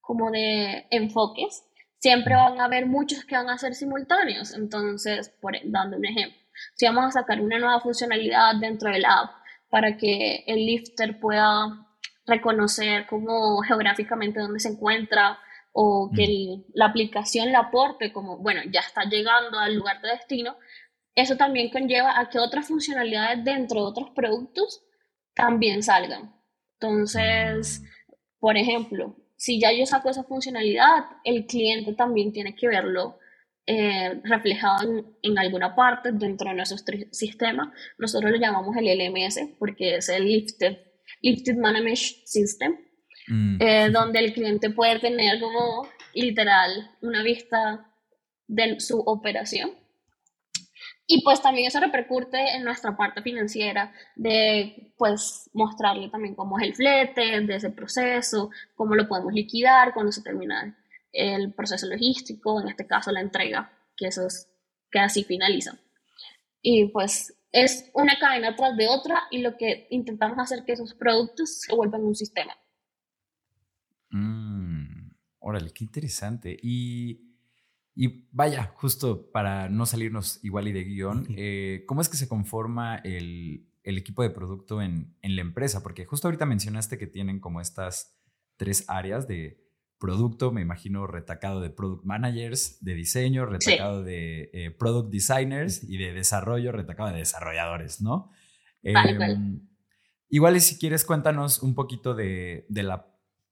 como 0.00 0.30
de 0.30 0.86
enfoques, 0.90 1.62
siempre 1.98 2.34
van 2.34 2.58
a 2.58 2.64
haber 2.64 2.86
muchos 2.86 3.26
que 3.26 3.36
van 3.36 3.50
a 3.50 3.58
ser 3.58 3.74
simultáneos. 3.74 4.54
Entonces, 4.54 5.28
por, 5.42 5.56
dando 5.64 5.98
un 5.98 6.06
ejemplo, 6.06 6.38
si 6.74 6.86
vamos 6.86 7.04
a 7.06 7.20
sacar 7.20 7.40
una 7.40 7.58
nueva 7.58 7.80
funcionalidad 7.80 8.56
dentro 8.56 8.90
del 8.90 9.04
app 9.04 9.30
para 9.68 9.96
que 9.96 10.44
el 10.46 10.66
lifter 10.66 11.18
pueda 11.20 11.86
reconocer 12.26 13.06
cómo 13.06 13.60
geográficamente 13.62 14.40
dónde 14.40 14.60
se 14.60 14.70
encuentra 14.70 15.38
o 15.72 16.10
que 16.14 16.64
la 16.72 16.86
aplicación 16.86 17.52
la 17.52 17.60
aporte 17.60 18.12
como, 18.12 18.38
bueno, 18.38 18.62
ya 18.70 18.80
está 18.80 19.04
llegando 19.04 19.58
al 19.58 19.74
lugar 19.74 20.00
de 20.00 20.08
destino, 20.08 20.56
eso 21.14 21.36
también 21.36 21.70
conlleva 21.70 22.18
a 22.18 22.28
que 22.30 22.38
otras 22.38 22.68
funcionalidades 22.68 23.44
dentro 23.44 23.80
de 23.80 23.86
otros 23.86 24.10
productos 24.10 24.82
también 25.34 25.82
salgan. 25.82 26.34
Entonces, 26.80 27.82
por 28.38 28.56
ejemplo, 28.56 29.16
si 29.36 29.60
ya 29.60 29.72
yo 29.72 29.84
saco 29.86 30.08
esa 30.08 30.24
funcionalidad, 30.24 31.04
el 31.24 31.46
cliente 31.46 31.92
también 31.92 32.32
tiene 32.32 32.54
que 32.54 32.68
verlo 32.68 33.18
eh, 33.68 34.20
reflejado 34.22 35.04
en, 35.22 35.38
alguna 35.38 35.74
parte 35.74 36.12
dentro 36.12 36.48
de 36.48 36.54
nuestro 36.54 36.78
sistema. 37.10 37.72
Nosotros 37.98 38.30
lo 38.30 38.38
llamamos 38.38 38.76
el 38.76 38.86
LMS 38.86 39.40
porque 39.58 39.96
es 39.96 40.08
el 40.08 40.24
Lifted, 40.24 40.76
Lifted 41.20 41.56
Management 41.56 41.96
System, 41.96 42.76
mm. 43.26 43.56
eh, 43.60 43.90
donde 43.90 44.20
el 44.20 44.32
cliente 44.32 44.70
puede 44.70 45.00
tener 45.00 45.40
como 45.40 45.88
literal 46.14 46.92
una 47.02 47.24
vista 47.24 47.90
de 48.46 48.78
su 48.78 49.00
operación. 49.00 49.72
Y 51.08 51.22
pues 51.22 51.42
también 51.42 51.66
eso 51.66 51.80
repercute 51.80 52.56
en 52.56 52.64
nuestra 52.64 52.96
parte 52.96 53.22
financiera 53.22 53.92
de 54.14 54.92
pues 54.96 55.50
mostrarle 55.52 56.08
también 56.08 56.34
cómo 56.34 56.58
es 56.58 56.66
el 56.66 56.74
flete 56.74 57.40
de 57.40 57.56
ese 57.56 57.70
proceso, 57.70 58.50
cómo 58.74 58.94
lo 58.94 59.08
podemos 59.08 59.32
liquidar 59.32 59.92
cuando 59.92 60.10
se 60.10 60.22
termina 60.22 60.76
el 61.16 61.54
proceso 61.54 61.86
logístico, 61.86 62.60
en 62.60 62.68
este 62.68 62.86
caso 62.86 63.10
la 63.10 63.20
entrega, 63.20 63.72
que 63.96 64.08
eso 64.08 64.26
es 64.26 64.50
que 64.90 64.98
así 64.98 65.24
finaliza. 65.24 65.78
Y 66.60 66.86
pues 66.88 67.36
es 67.52 67.90
una 67.94 68.18
cadena 68.18 68.54
tras 68.54 68.76
de 68.76 68.86
otra 68.88 69.22
y 69.30 69.38
lo 69.38 69.56
que 69.56 69.86
intentamos 69.90 70.38
hacer 70.38 70.64
que 70.64 70.72
esos 70.72 70.94
productos 70.94 71.60
se 71.60 71.74
vuelvan 71.74 72.04
un 72.04 72.14
sistema. 72.14 72.52
Mm, 74.10 75.10
órale, 75.38 75.70
qué 75.72 75.84
interesante. 75.84 76.56
Y 76.62 77.26
Y 77.98 78.28
vaya, 78.30 78.74
justo 78.76 79.30
para 79.32 79.70
no 79.70 79.86
salirnos 79.86 80.38
igual 80.44 80.68
y 80.68 80.72
de 80.72 80.84
guion, 80.84 81.26
eh, 81.30 81.84
¿cómo 81.86 82.02
es 82.02 82.10
que 82.10 82.18
se 82.18 82.28
conforma 82.28 82.96
el, 82.96 83.70
el 83.84 83.96
equipo 83.96 84.22
de 84.22 84.28
producto 84.28 84.82
en, 84.82 85.16
en, 85.22 85.34
la 85.34 85.40
empresa? 85.40 85.82
Porque 85.82 86.04
justo 86.04 86.28
ahorita 86.28 86.44
mencionaste 86.44 86.98
que 86.98 87.06
tienen 87.06 87.40
como 87.40 87.62
estas 87.62 88.14
tres 88.58 88.84
áreas 88.88 89.26
de 89.26 89.65
producto, 89.98 90.52
me 90.52 90.60
imagino 90.60 91.06
retacado 91.06 91.60
de 91.60 91.70
product 91.70 92.04
managers, 92.04 92.82
de 92.84 92.94
diseño, 92.94 93.46
retacado 93.46 94.02
de 94.02 94.50
eh, 94.52 94.70
product 94.70 95.10
designers 95.10 95.82
y 95.84 95.96
de 95.96 96.12
desarrollo, 96.12 96.72
retacado 96.72 97.10
de 97.10 97.18
desarrolladores, 97.18 98.00
¿no? 98.00 98.30
Em, 98.82 99.66
igual 100.28 100.56
y 100.56 100.60
si 100.60 100.78
quieres 100.78 101.04
cuéntanos 101.04 101.62
un 101.62 101.74
poquito 101.74 102.14
de, 102.14 102.66
de, 102.68 102.82
la, 102.82 103.06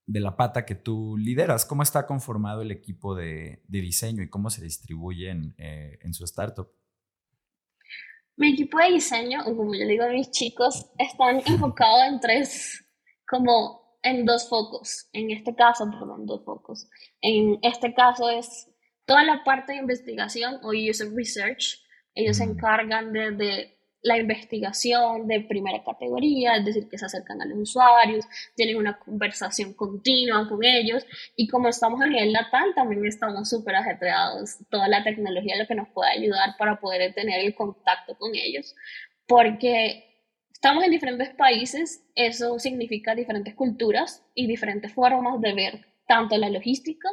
de 0.06 0.20
la 0.20 0.36
pata 0.36 0.64
que 0.64 0.74
tú 0.74 1.16
lideras, 1.16 1.64
cómo 1.64 1.82
está 1.82 2.06
conformado 2.06 2.62
el 2.62 2.70
equipo 2.70 3.14
de, 3.14 3.62
de 3.66 3.80
diseño 3.80 4.22
y 4.22 4.28
cómo 4.28 4.50
se 4.50 4.62
distribuye 4.62 5.30
en, 5.30 5.54
eh, 5.58 5.98
en 6.02 6.12
su 6.12 6.24
startup. 6.24 6.68
Mi 8.36 8.52
equipo 8.52 8.78
de 8.78 8.90
diseño, 8.92 9.44
como 9.44 9.74
yo 9.74 9.86
digo 9.86 10.04
a 10.04 10.08
mis 10.08 10.30
chicos, 10.30 10.90
están 10.98 11.40
enfocados 11.46 12.02
en 12.08 12.20
tres 12.20 12.84
como 13.26 13.83
en 14.04 14.24
dos 14.24 14.48
focos. 14.48 15.08
En 15.12 15.30
este 15.30 15.54
caso, 15.54 15.90
perdón, 15.90 16.26
dos 16.26 16.44
focos. 16.44 16.88
En 17.20 17.58
este 17.62 17.94
caso 17.94 18.28
es 18.28 18.68
toda 19.06 19.24
la 19.24 19.42
parte 19.42 19.72
de 19.72 19.78
investigación 19.78 20.60
o 20.62 20.68
user 20.68 21.08
research. 21.12 21.82
Ellos 22.14 22.36
se 22.36 22.44
encargan 22.44 23.12
de, 23.12 23.76
la 24.02 24.18
investigación 24.18 25.26
de 25.26 25.40
primera 25.40 25.82
categoría, 25.82 26.56
es 26.56 26.66
decir, 26.66 26.88
que 26.88 26.98
se 26.98 27.06
acercan 27.06 27.40
a 27.40 27.46
los 27.46 27.58
usuarios, 27.58 28.26
tienen 28.54 28.76
una 28.76 28.98
conversación 28.98 29.72
continua 29.72 30.46
con 30.46 30.62
ellos 30.62 31.04
y 31.34 31.48
como 31.48 31.68
estamos 31.68 32.02
en 32.02 32.14
el 32.14 32.30
natal, 32.30 32.72
también 32.74 33.04
estamos 33.06 33.48
súper 33.48 33.76
ajetreados. 33.76 34.58
Toda 34.70 34.88
la 34.88 35.02
tecnología 35.02 35.56
lo 35.56 35.66
que 35.66 35.74
nos 35.74 35.88
puede 35.88 36.10
ayudar 36.10 36.50
para 36.58 36.78
poder 36.78 37.14
tener 37.14 37.40
el 37.40 37.54
contacto 37.54 38.16
con 38.18 38.32
ellos, 38.34 38.74
porque 39.26 40.13
estamos 40.64 40.84
en 40.84 40.92
diferentes 40.92 41.28
países, 41.34 42.02
eso 42.14 42.58
significa 42.58 43.14
diferentes 43.14 43.54
culturas 43.54 44.24
y 44.34 44.46
diferentes 44.46 44.94
formas 44.94 45.38
de 45.42 45.52
ver 45.52 45.86
tanto 46.08 46.38
la 46.38 46.48
logística 46.48 47.10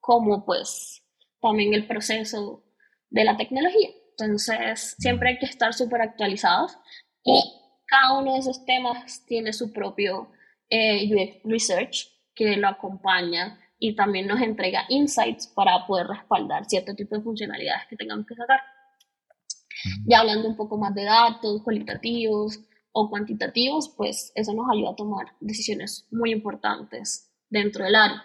como 0.00 0.44
pues 0.44 1.04
también 1.40 1.74
el 1.74 1.86
proceso 1.86 2.64
de 3.08 3.22
la 3.22 3.36
tecnología. 3.36 3.90
Entonces, 4.10 4.96
siempre 4.98 5.28
hay 5.28 5.38
que 5.38 5.46
estar 5.46 5.72
súper 5.74 6.00
actualizados 6.00 6.76
y 7.22 7.40
cada 7.86 8.18
uno 8.18 8.32
de 8.32 8.40
esos 8.40 8.64
temas 8.64 9.24
tiene 9.26 9.52
su 9.52 9.72
propio 9.72 10.32
eh, 10.68 11.40
research 11.44 12.08
que 12.34 12.56
lo 12.56 12.66
acompaña 12.66 13.60
y 13.78 13.94
también 13.94 14.26
nos 14.26 14.40
entrega 14.40 14.86
insights 14.88 15.46
para 15.46 15.86
poder 15.86 16.08
respaldar 16.08 16.64
cierto 16.64 16.96
tipo 16.96 17.14
de 17.14 17.22
funcionalidades 17.22 17.86
que 17.88 17.94
tengamos 17.94 18.26
que 18.26 18.34
sacar. 18.34 18.58
Ya 20.04 20.18
hablando 20.18 20.48
un 20.48 20.56
poco 20.56 20.76
más 20.76 20.92
de 20.96 21.04
datos 21.04 21.62
cualitativos, 21.62 22.58
o 22.92 23.08
cuantitativos, 23.10 23.94
pues 23.96 24.32
eso 24.34 24.54
nos 24.54 24.66
ayuda 24.70 24.90
a 24.90 24.96
tomar 24.96 25.26
decisiones 25.40 26.06
muy 26.10 26.32
importantes 26.32 27.30
dentro 27.48 27.84
del 27.84 27.94
área. 27.94 28.22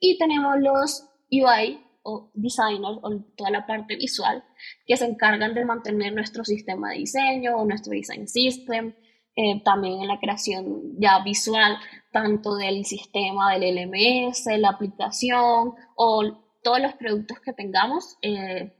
Y 0.00 0.18
tenemos 0.18 0.56
los 0.58 1.08
UI 1.30 1.80
o 2.02 2.30
designers 2.34 2.98
o 3.02 3.20
toda 3.36 3.50
la 3.50 3.66
parte 3.66 3.96
visual 3.96 4.44
que 4.86 4.96
se 4.96 5.04
encargan 5.04 5.54
de 5.54 5.64
mantener 5.64 6.12
nuestro 6.14 6.44
sistema 6.44 6.90
de 6.90 6.98
diseño 6.98 7.56
o 7.56 7.64
nuestro 7.64 7.92
design 7.92 8.26
system, 8.26 8.94
eh, 9.36 9.62
también 9.64 10.00
en 10.00 10.08
la 10.08 10.18
creación 10.18 10.98
ya 10.98 11.22
visual, 11.22 11.78
tanto 12.12 12.56
del 12.56 12.84
sistema 12.84 13.54
del 13.54 13.76
LMS, 13.76 14.46
la 14.58 14.70
aplicación 14.70 15.74
o 15.96 16.44
todos 16.62 16.80
los 16.80 16.94
productos 16.94 17.40
que 17.40 17.52
tengamos, 17.52 18.16
eh, 18.22 18.74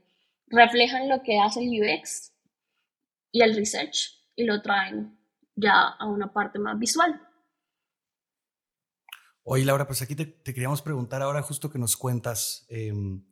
reflejan 0.47 1.07
lo 1.07 1.21
que 1.21 1.39
hace 1.39 1.61
el 1.61 1.69
UX 1.69 2.33
y 3.31 3.41
el 3.41 3.55
research 3.55 4.19
y 4.35 4.43
lo 4.45 4.61
traen 4.61 5.18
ya 5.59 5.95
a 5.99 6.07
una 6.07 6.31
parte 6.31 6.59
más 6.59 6.77
visual. 6.77 7.21
Oye, 9.43 9.65
Laura, 9.65 9.87
pues 9.87 10.01
aquí 10.01 10.15
te, 10.15 10.41
queríamos 10.43 10.81
preguntar 10.81 11.21
ahora 11.21 11.41
justo 11.41 11.71
que 11.71 11.79
nos 11.79 11.97
cuentas 11.97 12.65
em, 12.69 13.25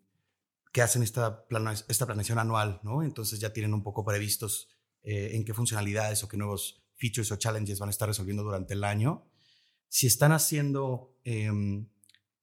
qué 0.73 0.81
hacen 0.81 1.03
esta, 1.03 1.45
esta 1.87 2.05
planeación 2.05 2.39
anual, 2.39 2.79
¿no? 2.83 3.03
Entonces 3.03 3.39
ya 3.39 3.53
tienen 3.53 3.73
un 3.73 3.83
poco 3.83 4.03
previstos 4.03 4.69
eh, 5.03 5.35
en 5.35 5.45
qué 5.45 5.53
funcionalidades 5.53 6.23
o 6.23 6.27
qué 6.27 6.37
nuevos 6.37 6.83
features 6.95 7.31
o 7.31 7.35
challenges 7.35 7.79
van 7.79 7.89
a 7.89 7.91
estar 7.91 8.07
resolviendo 8.07 8.43
durante 8.43 8.73
el 8.73 8.83
año. 8.83 9.29
Si 9.89 10.07
están 10.07 10.31
haciendo 10.31 11.15
em, 11.23 11.87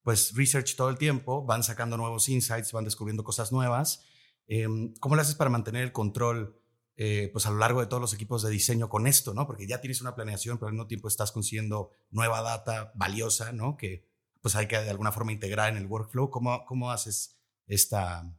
pues 0.03 0.33
research 0.35 0.75
todo 0.75 0.89
el 0.89 0.97
tiempo, 0.97 1.45
van 1.45 1.63
sacando 1.63 1.97
nuevos 1.97 2.29
insights, 2.29 2.71
van 2.71 2.85
descubriendo 2.85 3.23
cosas 3.23 3.51
nuevas, 3.51 4.05
em, 4.47 4.93
¿cómo 4.99 5.15
lo 5.15 5.21
haces 5.21 5.35
para 5.35 5.49
mantener 5.49 5.83
el 5.83 5.91
control 5.91 6.61
eh, 6.97 7.29
pues 7.33 7.45
a 7.45 7.51
lo 7.51 7.57
largo 7.57 7.81
de 7.81 7.87
todos 7.87 7.99
los 7.99 8.13
equipos 8.13 8.41
de 8.41 8.49
diseño 8.49 8.87
con 8.87 9.05
esto, 9.05 9.33
¿no? 9.33 9.45
Porque 9.45 9.67
ya 9.67 9.81
tienes 9.81 10.01
una 10.01 10.15
planeación, 10.15 10.57
pero 10.57 10.67
al 10.67 10.73
mismo 10.73 10.87
tiempo 10.87 11.07
estás 11.07 11.31
consiguiendo 11.31 11.91
nueva 12.09 12.41
data 12.41 12.93
valiosa, 12.95 13.51
¿no? 13.51 13.75
Que 13.75 14.07
pues 14.41 14.55
hay 14.55 14.67
que 14.67 14.77
de 14.77 14.89
alguna 14.89 15.11
forma 15.11 15.33
integrar 15.33 15.71
en 15.71 15.77
el 15.77 15.87
workflow. 15.87 16.29
¿Cómo, 16.29 16.65
cómo 16.65 16.91
haces 16.91 17.37
esta, 17.67 18.31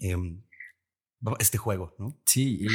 em, 0.00 0.42
este 1.38 1.56
juego, 1.56 1.94
¿no? 1.98 2.20
Sí, 2.26 2.66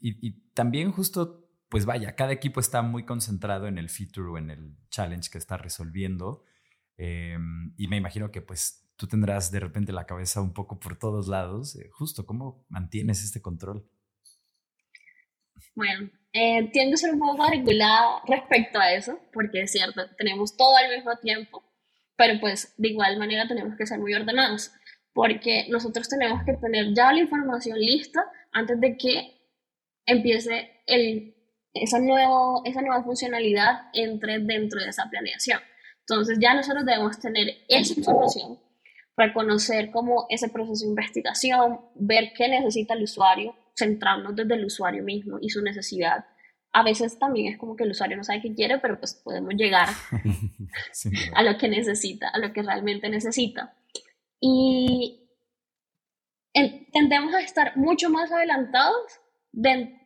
y, 0.00 0.32
también 0.54 0.92
justo, 0.92 1.48
pues 1.68 1.86
vaya, 1.86 2.14
cada 2.14 2.32
equipo 2.32 2.60
está 2.60 2.82
muy 2.82 3.04
concentrado 3.04 3.66
en 3.66 3.78
el 3.78 3.88
feature 3.88 4.28
o 4.28 4.38
en 4.38 4.50
el 4.50 4.76
challenge 4.90 5.30
que 5.30 5.38
está 5.38 5.56
resolviendo. 5.56 6.44
Em, 6.96 7.72
y 7.76 7.88
me 7.88 7.96
imagino 7.96 8.30
que 8.30 8.42
pues 8.42 8.88
tú 8.96 9.06
tendrás 9.06 9.50
de 9.50 9.60
repente 9.60 9.92
la 9.92 10.06
cabeza 10.06 10.42
un 10.42 10.52
poco 10.52 10.78
por 10.78 10.96
todos 10.96 11.26
lados. 11.26 11.74
Eh, 11.76 11.88
justo, 11.90 12.26
¿cómo 12.26 12.66
mantienes 12.68 13.24
este 13.24 13.40
control? 13.40 13.88
Bueno, 15.74 16.10
eh, 16.32 16.70
tiendo 16.72 16.94
a 16.94 16.98
ser 16.98 17.12
un 17.12 17.20
poco 17.20 17.48
regulada 17.48 18.22
respecto 18.26 18.78
a 18.78 18.92
eso, 18.92 19.18
porque 19.32 19.62
es 19.62 19.72
cierto, 19.72 20.02
tenemos 20.16 20.56
todo 20.56 20.76
al 20.76 20.94
mismo 20.94 21.16
tiempo, 21.16 21.64
pero 22.16 22.38
pues 22.40 22.74
de 22.76 22.88
igual 22.88 23.18
manera 23.18 23.48
tenemos 23.48 23.76
que 23.76 23.86
ser 23.86 23.98
muy 23.98 24.14
ordenados, 24.14 24.70
porque 25.12 25.66
nosotros 25.68 26.08
tenemos 26.08 26.42
que 26.44 26.54
tener 26.54 26.94
ya 26.94 27.12
la 27.12 27.20
información 27.20 27.78
lista 27.78 28.24
antes 28.52 28.80
de 28.80 28.96
que 28.96 29.40
empiece 30.06 30.82
el, 30.86 31.34
esa, 31.74 31.98
nuevo, 31.98 32.62
esa 32.64 32.82
nueva 32.82 33.02
funcionalidad 33.02 33.88
entre 33.92 34.38
dentro 34.38 34.80
de 34.80 34.88
esa 34.88 35.08
planeación. 35.10 35.60
Entonces 36.00 36.38
ya 36.40 36.54
nosotros 36.54 36.84
debemos 36.84 37.18
tener 37.20 37.48
esa 37.68 37.94
información, 37.98 38.58
reconocer 39.16 39.90
cómo 39.90 40.26
ese 40.28 40.48
proceso 40.48 40.84
de 40.84 40.90
investigación, 40.90 41.80
ver 41.94 42.32
qué 42.36 42.48
necesita 42.48 42.94
el 42.94 43.04
usuario, 43.04 43.54
centrarnos 43.80 44.36
desde 44.36 44.54
el 44.54 44.64
usuario 44.64 45.02
mismo 45.02 45.38
y 45.40 45.50
su 45.50 45.60
necesidad. 45.62 46.24
A 46.72 46.84
veces 46.84 47.18
también 47.18 47.52
es 47.52 47.58
como 47.58 47.74
que 47.74 47.84
el 47.84 47.90
usuario 47.90 48.16
no 48.16 48.22
sabe 48.22 48.42
qué 48.42 48.54
quiere, 48.54 48.78
pero 48.78 48.98
pues 48.98 49.14
podemos 49.14 49.54
llegar 49.54 49.88
a 51.34 51.42
lo 51.42 51.58
que 51.58 51.68
necesita, 51.68 52.28
a 52.28 52.38
lo 52.38 52.52
que 52.52 52.62
realmente 52.62 53.08
necesita. 53.08 53.74
Y 54.40 55.28
tendemos 56.92 57.34
a 57.34 57.40
estar 57.40 57.76
mucho 57.76 58.08
más 58.10 58.30
adelantados 58.30 59.20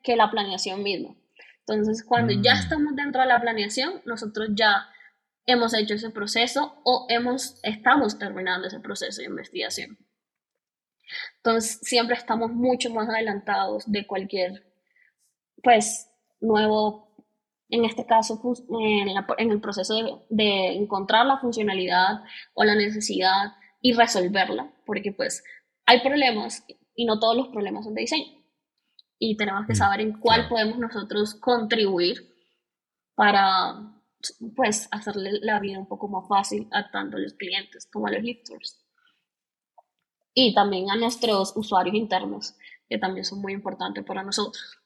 que 0.03 0.17
la 0.17 0.31
planeación 0.31 0.83
misma. 0.83 1.15
Entonces, 1.67 2.05
cuando 2.05 2.33
ya 2.33 2.55
mm. 2.55 2.59
estamos 2.59 2.97
dentro 2.97 3.21
de 3.21 3.29
la 3.29 3.41
planeación, 3.41 4.03
nosotros 4.05 4.51
ya 4.55 4.89
hemos 5.47 5.75
hecho 5.75 5.95
ese 5.95 6.11
proceso 6.11 6.81
o 6.85 7.07
hemos, 7.09 7.59
estamos 7.63 8.19
terminando 8.19 8.69
ese 8.69 8.81
proceso 8.81 9.21
de 9.21 9.29
investigación. 9.29 9.99
Entonces, 11.37 11.81
siempre 11.83 12.17
estamos 12.17 12.53
mucho 12.53 12.91
más 12.91 13.09
adelantados 13.09 13.91
de 13.91 14.07
cualquier, 14.07 14.65
pues, 15.63 16.11
nuevo, 16.41 17.15
en 17.69 17.85
este 17.85 18.07
caso, 18.07 18.41
en, 18.81 19.51
el 19.51 19.61
proceso 19.61 19.95
de, 19.95 20.13
de, 20.31 20.73
encontrar 20.75 21.27
la 21.27 21.39
funcionalidad 21.39 22.23
o 22.55 22.65
la 22.65 22.75
necesidad 22.75 23.55
y 23.81 23.93
resolverla, 23.93 24.73
porque 24.87 25.13
pues 25.13 25.43
hay 25.87 26.01
problemas 26.01 26.65
y 26.95 27.05
no 27.05 27.19
todos 27.19 27.37
los 27.37 27.49
problemas 27.49 27.85
son 27.85 27.95
de 27.95 28.03
diseño. 28.03 28.45
Y 29.19 29.37
tenemos 29.37 29.67
que 29.67 29.73
mm, 29.73 29.77
saber 29.77 30.01
en 30.01 30.19
cuál 30.19 30.49
podemos 30.49 30.79
nosotros 30.79 31.35
contribuir 31.35 32.35
para, 33.15 33.75
pues, 34.57 34.89
hacerle 34.91 35.39
la 35.41 35.61
vida 35.61 35.79
un 35.79 35.87
poco 35.87 36.09
más 36.09 36.29
fácil 36.29 36.69
a 36.73 36.91
tanto 36.91 37.19
los 37.19 37.35
clientes 37.35 37.89
como 37.93 38.07
a 38.07 38.13
los 38.13 38.23
lifters 38.23 38.84
y 40.35 40.53
también 40.53 40.91
a 40.91 40.97
nuestros 40.97 41.57
usuarios 41.57 41.95
internos, 41.95 42.57
que 42.89 42.99
también 42.99 43.25
son 43.25 43.41
muy 43.41 43.53
importantes 43.53 44.05
para 44.05 44.23
nosotros. 44.23 44.81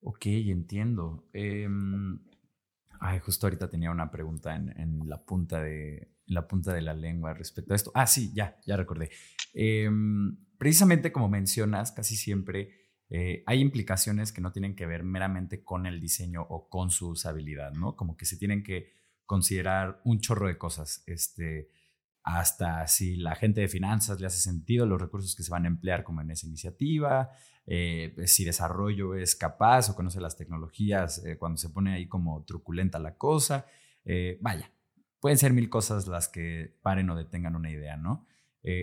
Ok, 0.00 0.26
entiendo. 0.26 1.28
Em, 1.32 2.18
ay, 3.00 3.18
justo 3.20 3.46
ahorita 3.46 3.70
tenía 3.70 3.90
una 3.90 4.10
pregunta 4.10 4.54
en, 4.54 5.08
la 5.08 5.24
punta 5.24 5.62
de, 5.62 6.12
la 6.26 6.46
punta 6.46 6.72
de 6.72 6.82
la 6.82 6.94
lengua 6.94 7.34
respecto 7.34 7.72
a 7.72 7.76
esto. 7.76 7.90
Ah, 7.94 8.06
sí, 8.06 8.32
ya, 8.34 8.58
ya 8.66 8.76
recordé. 8.76 9.10
Em, 9.54 10.36
precisamente 10.58 11.12
como 11.12 11.28
mencionas, 11.28 11.92
casi 11.92 12.16
siempre 12.16 12.86
eh, 13.08 13.44
hay 13.46 13.60
implicaciones 13.60 14.32
que 14.32 14.40
no 14.40 14.52
tienen 14.52 14.74
que 14.74 14.86
ver 14.86 15.04
meramente 15.04 15.62
con 15.62 15.86
el 15.86 16.00
diseño 16.00 16.42
o 16.42 16.68
con 16.68 16.90
su 16.90 17.10
usabilidad, 17.10 17.72
¿no? 17.72 17.96
Como 17.96 18.16
que 18.16 18.26
se 18.26 18.36
tienen 18.36 18.62
que 18.62 18.92
considerar 19.24 20.00
un 20.04 20.20
chorro 20.20 20.48
de 20.48 20.58
cosas. 20.58 21.02
Este, 21.06 21.70
hasta 22.26 22.84
si 22.88 23.14
la 23.14 23.36
gente 23.36 23.60
de 23.60 23.68
finanzas 23.68 24.20
le 24.20 24.26
hace 24.26 24.40
sentido 24.40 24.84
los 24.84 25.00
recursos 25.00 25.36
que 25.36 25.44
se 25.44 25.50
van 25.52 25.64
a 25.64 25.68
emplear 25.68 26.02
como 26.02 26.20
en 26.20 26.32
esa 26.32 26.48
iniciativa, 26.48 27.30
eh, 27.66 28.10
pues, 28.16 28.34
si 28.34 28.44
desarrollo 28.44 29.14
es 29.14 29.36
capaz 29.36 29.88
o 29.88 29.94
conoce 29.94 30.20
las 30.20 30.36
tecnologías 30.36 31.24
eh, 31.24 31.38
cuando 31.38 31.56
se 31.56 31.70
pone 31.70 31.94
ahí 31.94 32.08
como 32.08 32.42
truculenta 32.42 32.98
la 32.98 33.16
cosa. 33.16 33.66
Eh, 34.04 34.38
vaya, 34.40 34.72
pueden 35.20 35.38
ser 35.38 35.52
mil 35.52 35.70
cosas 35.70 36.08
las 36.08 36.26
que 36.26 36.74
paren 36.82 37.08
o 37.10 37.16
detengan 37.16 37.54
una 37.54 37.70
idea, 37.70 37.96
¿no? 37.96 38.26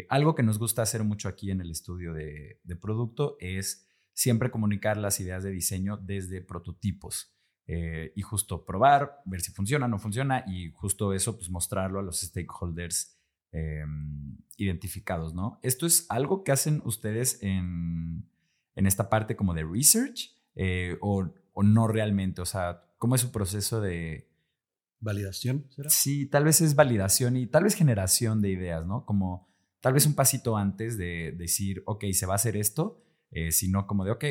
algo 0.07 0.33
que 0.33 0.43
nos 0.43 0.59
gusta 0.59 0.81
hacer 0.81 1.03
mucho 1.03 1.27
aquí 1.27 1.51
en 1.51 1.59
el 1.59 1.69
estudio 1.69 2.13
de, 2.13 2.61
de 2.63 2.75
producto 2.77 3.35
es 3.41 3.85
siempre 4.13 4.49
comunicar 4.49 4.95
las 4.95 5.19
ideas 5.19 5.43
de 5.43 5.51
diseño 5.51 5.97
desde 5.97 6.39
prototipos. 6.39 7.35
y 7.67 8.21
justo 8.21 8.63
probar, 8.63 9.21
ver 9.25 9.41
si 9.41 9.51
funciona 9.51 9.87
o 9.87 9.89
no 9.89 9.99
funciona 9.99 10.45
y 10.47 10.71
justo 10.71 11.11
eso, 11.11 11.35
pues 11.35 11.49
mostrarlo 11.49 11.99
a 11.99 12.01
los 12.01 12.21
stakeholders 12.21 13.12
Em, 13.53 14.37
identificados, 14.57 15.33
¿no? 15.35 15.59
¿Esto 15.61 15.85
es 15.85 16.07
algo 16.09 16.43
que 16.43 16.51
hacen 16.51 16.81
ustedes 16.85 17.37
en, 17.43 18.27
en 18.75 18.87
esta 18.87 19.09
parte 19.09 19.35
como 19.35 19.53
de 19.53 19.63
research 19.63 20.31
eh, 20.55 20.97
o, 21.01 21.31
o, 21.53 21.63
no 21.63 21.87
realmente? 21.87 22.41
O 22.41 22.45
sea, 22.45 22.83
¿cómo 22.97 23.15
es 23.15 23.21
su 23.21 23.31
proceso 23.31 23.79
de... 23.79 24.27
¿Validación? 24.99 25.67
¿será? 25.69 25.89
Sí, 25.89 26.25
tal 26.27 26.45
vez 26.45 26.61
es 26.61 26.75
validación 26.75 27.35
y 27.37 27.45
tal 27.45 27.63
vez 27.63 27.75
generación 27.75 28.41
de 28.41 28.49
ideas, 28.49 28.85
¿no? 28.87 29.05
Como 29.05 29.47
tal 29.81 29.93
vez 29.93 30.05
un 30.07 30.15
pasito 30.15 30.57
antes 30.57 30.97
de 30.97 31.33
decir, 31.37 31.83
ok, 31.85 32.05
se 32.13 32.25
va 32.25 32.33
a 32.33 32.37
hacer 32.37 32.57
esto, 32.57 33.03
eh, 33.31 33.51
sino 33.51 33.85
como 33.85 34.03
de, 34.05 34.11
ok, 34.11 34.25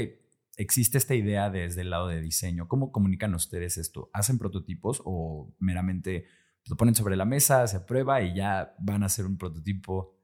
existe 0.57 0.99
esta 0.99 1.15
idea 1.15 1.51
desde 1.51 1.83
el 1.83 1.91
lado 1.91 2.09
de 2.09 2.21
diseño. 2.21 2.69
¿Cómo 2.69 2.91
comunican 2.91 3.35
ustedes 3.35 3.77
esto? 3.77 4.11
¿Hacen 4.13 4.39
prototipos 4.39 5.03
o 5.05 5.55
meramente 5.59 6.27
lo 6.67 6.77
ponen 6.77 6.95
sobre 6.95 7.17
la 7.17 7.25
mesa, 7.25 7.67
se 7.67 7.81
prueba 7.81 8.23
y 8.23 8.35
ya 8.35 8.75
van 8.79 9.03
a 9.03 9.07
hacer 9.07 9.27
un 9.27 9.37
prototipo 9.37 10.17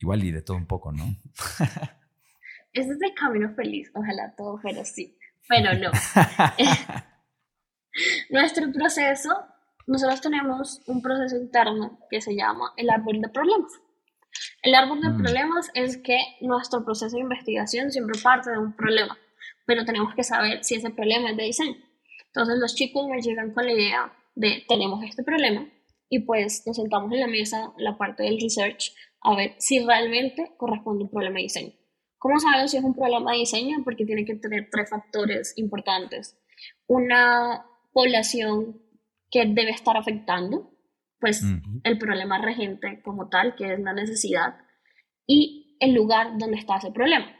igual 0.00 0.24
y 0.24 0.32
de 0.32 0.42
todo 0.42 0.56
un 0.56 0.66
poco, 0.66 0.92
¿no? 0.92 1.04
Ese 2.72 2.92
es 2.92 3.02
el 3.02 3.14
camino 3.14 3.54
feliz, 3.54 3.90
ojalá 3.94 4.34
todo 4.36 4.58
fuera 4.58 4.80
así, 4.80 5.16
pero 5.48 5.78
no. 5.78 5.90
Nuestro 8.30 8.72
proceso, 8.72 9.30
nosotros 9.86 10.20
tenemos 10.20 10.80
un 10.86 11.02
proceso 11.02 11.36
interno 11.36 11.98
que 12.10 12.20
se 12.20 12.34
llama 12.34 12.72
el 12.76 12.90
árbol 12.90 13.20
de 13.20 13.28
problemas. 13.28 13.72
El 14.62 14.74
árbol 14.74 15.00
de 15.02 15.10
mm. 15.10 15.22
problemas 15.22 15.70
es 15.74 15.98
que 15.98 16.18
nuestro 16.40 16.84
proceso 16.84 17.16
de 17.16 17.22
investigación 17.22 17.90
siempre 17.90 18.20
parte 18.22 18.50
de 18.50 18.58
un 18.58 18.74
problema, 18.74 19.18
pero 19.66 19.84
tenemos 19.84 20.14
que 20.14 20.24
saber 20.24 20.64
si 20.64 20.76
ese 20.76 20.90
problema 20.90 21.30
es 21.30 21.36
de 21.36 21.44
diseño. 21.44 21.76
Entonces 22.26 22.58
los 22.58 22.74
chicos 22.74 23.06
me 23.08 23.20
llegan 23.20 23.52
con 23.52 23.66
la 23.66 23.72
idea 23.72 24.12
de 24.34 24.64
tenemos 24.68 25.02
este 25.04 25.22
problema 25.22 25.68
y 26.08 26.20
pues 26.20 26.62
nos 26.66 26.76
sentamos 26.76 27.12
en 27.12 27.20
la 27.20 27.26
mesa, 27.26 27.72
la 27.78 27.96
parte 27.96 28.22
del 28.22 28.40
research, 28.40 28.92
a 29.22 29.34
ver 29.34 29.54
si 29.58 29.78
realmente 29.78 30.52
corresponde 30.58 31.04
un 31.04 31.10
problema 31.10 31.36
de 31.36 31.44
diseño. 31.44 31.72
¿Cómo 32.18 32.38
sabemos 32.38 32.70
si 32.70 32.76
es 32.76 32.84
un 32.84 32.94
problema 32.94 33.32
de 33.32 33.38
diseño? 33.38 33.78
Porque 33.82 34.04
tiene 34.04 34.24
que 34.24 34.36
tener 34.36 34.68
tres 34.70 34.90
factores 34.90 35.54
importantes. 35.56 36.38
Una 36.86 37.64
población 37.92 38.80
que 39.30 39.46
debe 39.46 39.70
estar 39.70 39.96
afectando, 39.96 40.70
pues 41.18 41.42
el 41.84 41.98
problema 41.98 42.38
regente 42.38 43.00
como 43.02 43.28
tal, 43.28 43.54
que 43.54 43.72
es 43.72 43.80
la 43.80 43.92
necesidad, 43.92 44.56
y 45.26 45.76
el 45.80 45.94
lugar 45.94 46.38
donde 46.38 46.58
está 46.58 46.76
ese 46.76 46.92
problema. 46.92 47.34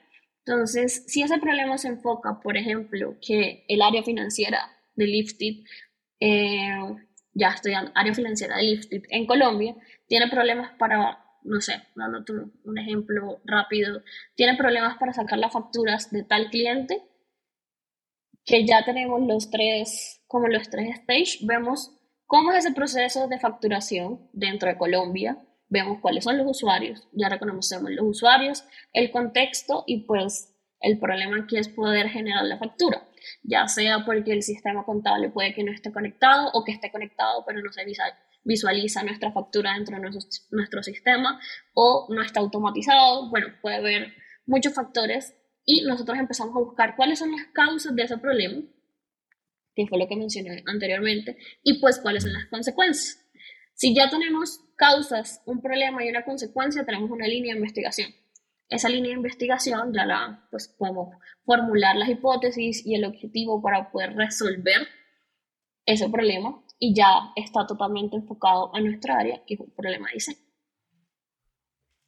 Entonces, 0.44 1.04
si 1.06 1.22
ese 1.22 1.38
problema 1.38 1.78
se 1.78 1.88
enfoca, 1.88 2.40
por 2.40 2.56
ejemplo, 2.56 3.16
que 3.20 3.64
el 3.68 3.82
área 3.82 4.02
financiera 4.02 4.58
de 4.96 5.06
Lifted 5.06 5.64
eh, 6.24 6.78
ya 7.34 7.48
estudiando 7.48 7.90
área 7.96 8.14
financiera 8.14 8.56
de 8.56 8.62
Lifted 8.62 9.02
en 9.08 9.26
Colombia, 9.26 9.74
tiene 10.06 10.28
problemas 10.28 10.70
para, 10.78 11.18
no 11.42 11.60
sé, 11.60 11.82
dándote 11.96 12.32
un 12.64 12.78
ejemplo 12.78 13.40
rápido, 13.44 14.02
tiene 14.36 14.56
problemas 14.56 14.98
para 14.98 15.12
sacar 15.12 15.38
las 15.40 15.52
facturas 15.52 16.12
de 16.12 16.22
tal 16.22 16.48
cliente 16.50 17.02
que 18.44 18.64
ya 18.64 18.84
tenemos 18.84 19.20
los 19.22 19.50
tres, 19.50 20.22
como 20.28 20.46
los 20.46 20.70
tres 20.70 20.96
stage, 21.00 21.38
vemos 21.42 21.90
cómo 22.26 22.52
es 22.52 22.64
ese 22.64 22.74
proceso 22.74 23.26
de 23.26 23.40
facturación 23.40 24.28
dentro 24.32 24.68
de 24.68 24.78
Colombia, 24.78 25.38
vemos 25.68 25.98
cuáles 26.00 26.22
son 26.22 26.38
los 26.38 26.46
usuarios, 26.48 27.08
ya 27.12 27.28
reconocemos 27.28 27.90
los 27.90 28.06
usuarios, 28.06 28.64
el 28.92 29.10
contexto 29.10 29.82
y 29.88 30.04
pues 30.04 30.54
el 30.80 31.00
problema 31.00 31.38
aquí 31.38 31.56
es 31.56 31.68
poder 31.68 32.08
generar 32.10 32.44
la 32.44 32.58
factura 32.58 33.08
ya 33.42 33.68
sea 33.68 34.04
porque 34.04 34.32
el 34.32 34.42
sistema 34.42 34.84
contable 34.84 35.30
puede 35.30 35.54
que 35.54 35.64
no 35.64 35.72
esté 35.72 35.92
conectado 35.92 36.50
o 36.52 36.64
que 36.64 36.72
esté 36.72 36.90
conectado 36.90 37.44
pero 37.46 37.60
no 37.60 37.72
se 37.72 37.84
visualiza 38.44 39.02
nuestra 39.02 39.32
factura 39.32 39.74
dentro 39.74 39.96
de 39.96 40.10
nuestro, 40.50 40.82
sistema 40.82 41.40
o 41.74 42.08
no 42.10 42.22
está 42.22 42.40
automatizado. 42.40 43.30
Bueno, 43.30 43.48
puede 43.60 43.76
haber 43.76 44.14
muchos 44.46 44.74
factores 44.74 45.34
y 45.64 45.82
nosotros 45.84 46.18
empezamos 46.18 46.56
a 46.56 46.60
buscar 46.60 46.96
cuáles 46.96 47.18
son 47.18 47.32
las 47.32 47.46
causas 47.52 47.94
de 47.94 48.02
ese 48.02 48.18
problema, 48.18 48.62
que 49.74 49.86
fue 49.86 49.98
lo 49.98 50.08
que 50.08 50.16
mencioné 50.16 50.62
anteriormente, 50.66 51.38
y 51.62 51.80
pues 51.80 52.00
cuáles 52.00 52.24
son 52.24 52.32
las 52.32 52.46
consecuencias. 52.46 53.24
Si 53.74 53.94
ya 53.94 54.10
tenemos 54.10 54.60
causas, 54.76 55.40
un 55.46 55.62
problema 55.62 56.04
y 56.04 56.08
una 56.08 56.24
consecuencia, 56.24 56.84
tenemos 56.84 57.10
una 57.10 57.26
línea 57.26 57.54
de 57.54 57.60
investigación 57.60 58.12
esa 58.72 58.88
línea 58.88 59.10
de 59.10 59.16
investigación 59.16 59.92
ya 59.92 60.04
la 60.06 60.46
pues 60.50 60.68
podemos 60.78 61.14
formular 61.44 61.96
las 61.96 62.08
hipótesis 62.08 62.84
y 62.86 62.94
el 62.94 63.04
objetivo 63.04 63.60
para 63.62 63.90
poder 63.90 64.14
resolver 64.14 64.88
ese 65.84 66.08
problema 66.08 66.62
y 66.78 66.94
ya 66.94 67.32
está 67.36 67.66
totalmente 67.66 68.16
enfocado 68.16 68.74
a 68.74 68.80
nuestra 68.80 69.18
área 69.18 69.42
que 69.46 69.54
es 69.54 69.60
un 69.60 69.70
problema 69.70 70.08
de 70.08 70.14
diseño. 70.14 70.38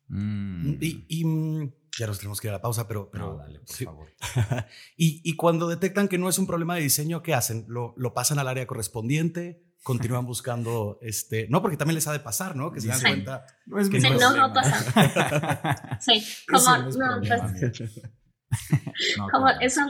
Mm. 0.08 0.76
Y, 0.80 1.24
mm, 1.24 1.72
ya 1.98 2.06
nos 2.06 2.18
tenemos 2.18 2.40
que 2.40 2.48
ir 2.48 2.50
a 2.50 2.54
la 2.54 2.62
pausa, 2.62 2.86
pero... 2.88 3.10
pero 3.10 3.36
dale, 3.36 3.60
por 3.60 3.76
favor. 3.76 4.08
y, 4.96 5.20
y, 5.22 5.36
cuando 5.36 5.68
detectan 5.68 6.08
que 6.08 6.18
no 6.18 6.28
es 6.28 6.38
un 6.38 6.46
problema 6.46 6.74
de 6.74 6.82
diseño, 6.82 7.22
¿qué 7.22 7.34
hacen? 7.34 7.64
¿Lo, 7.68 7.94
lo 7.96 8.14
pasan 8.14 8.38
al 8.38 8.48
área 8.48 8.66
correspondiente? 8.66 9.62
Continúan 9.84 10.24
buscando, 10.24 10.98
este, 11.02 11.46
no, 11.50 11.60
porque 11.60 11.76
también 11.76 11.96
les 11.96 12.08
ha 12.08 12.12
de 12.12 12.20
pasar, 12.20 12.56
¿no? 12.56 12.72
Que 12.72 12.80
se 12.80 12.88
dan 12.88 13.00
cuenta. 13.00 13.46
No 13.66 13.78
es 13.78 13.90
que 13.90 14.00
no, 14.00 14.18
no, 14.18 14.48
no 14.48 14.52
pasa. 14.52 16.00
sí, 16.00 16.24
como, 16.48 16.76
no, 16.78 17.20
pues, 17.20 18.02
como 19.30 19.48
son, 19.68 19.88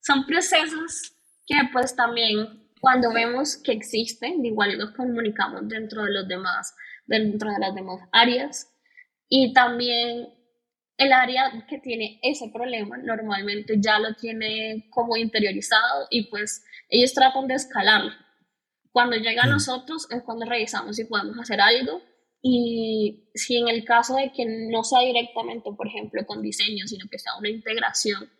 son 0.00 0.26
procesos 0.26 1.12
que 1.44 1.56
pues 1.72 1.96
también 1.96 2.70
cuando 2.80 3.12
vemos 3.12 3.56
que 3.56 3.72
existen, 3.72 4.44
igual 4.44 4.78
los 4.78 4.92
comunicamos 4.92 5.66
dentro 5.66 6.04
de 6.04 6.12
los 6.12 6.28
demás, 6.28 6.72
dentro 7.04 7.50
de 7.50 7.58
las 7.58 7.74
demás 7.74 7.98
áreas 8.12 8.70
y 9.28 9.52
también 9.52 10.28
el 10.98 11.12
área 11.12 11.66
que 11.68 11.78
tiene 11.78 12.20
ese 12.22 12.48
problema 12.54 12.96
normalmente 12.98 13.74
ya 13.80 13.98
lo 13.98 14.14
tiene 14.14 14.86
como 14.90 15.16
interiorizado 15.16 16.06
y 16.10 16.30
pues 16.30 16.64
ellos 16.88 17.12
tratan 17.12 17.48
de 17.48 17.54
escalarlo 17.54 18.23
cuando 18.94 19.16
llega 19.16 19.42
a 19.42 19.48
nosotros 19.48 20.06
es 20.08 20.22
cuando 20.22 20.46
revisamos 20.46 20.94
si 20.94 21.04
podemos 21.04 21.36
hacer 21.40 21.60
algo 21.60 22.00
y 22.40 23.28
si 23.34 23.56
en 23.56 23.66
el 23.66 23.84
caso 23.84 24.14
de 24.14 24.30
que 24.30 24.46
no 24.46 24.84
sea 24.84 25.00
directamente, 25.00 25.68
por 25.76 25.88
ejemplo, 25.88 26.24
con 26.24 26.40
diseño, 26.40 26.86
sino 26.86 27.08
que 27.10 27.18
sea 27.18 27.32
una 27.36 27.48
integración 27.48 28.30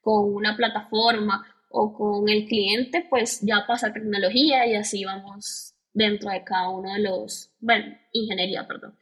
con 0.00 0.32
una 0.32 0.56
plataforma 0.56 1.44
o 1.68 1.92
con 1.92 2.28
el 2.28 2.46
cliente, 2.46 3.04
pues 3.10 3.40
ya 3.40 3.64
pasa 3.66 3.92
tecnología 3.92 4.64
y 4.68 4.76
así 4.76 5.04
vamos 5.04 5.74
dentro 5.92 6.30
de 6.30 6.44
cada 6.44 6.68
uno 6.68 6.92
de 6.92 7.00
los, 7.00 7.50
bueno, 7.58 7.98
ingeniería, 8.12 8.68
perdón, 8.68 8.96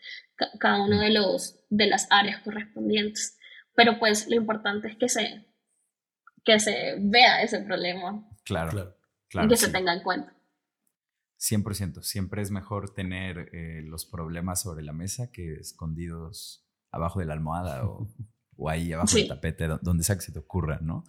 cada 0.59 0.83
uno 0.83 0.99
de 0.99 1.11
los 1.11 1.63
de 1.69 1.89
las 1.89 2.07
áreas 2.11 2.41
correspondientes. 2.41 3.39
Pero 3.75 3.99
pues 3.99 4.29
lo 4.29 4.37
importante 4.37 4.89
es 4.89 4.97
que 4.97 5.11
se 5.11 5.45
que 6.43 6.59
se 6.59 6.97
vea 7.01 7.43
ese 7.43 7.61
problema. 7.61 8.27
Claro, 8.47 8.97
claro. 9.29 9.47
y 9.47 9.51
que 9.51 9.57
se 9.57 9.71
tenga 9.71 9.93
en 9.93 10.03
cuenta. 10.03 10.35
100%. 11.43 12.03
Siempre 12.03 12.41
es 12.41 12.51
mejor 12.51 12.95
tener 12.95 13.51
eh, 13.53 13.83
los 13.85 14.07
problemas 14.07 14.63
sobre 14.63 14.85
la 14.85 14.93
mesa 14.93 15.31
que 15.33 15.55
escondidos 15.55 16.65
abajo 16.93 17.19
de 17.19 17.27
la 17.27 17.33
almohada 17.35 17.85
o, 17.85 18.09
ahí 18.69 18.93
abajo 18.93 19.17
del 19.17 19.29
tapete, 19.29 19.67
donde 19.83 20.05
sea 20.05 20.15
que 20.15 20.23
se 20.23 20.33
te 20.33 20.39
ocurra, 20.39 20.79
¿no? 20.81 21.05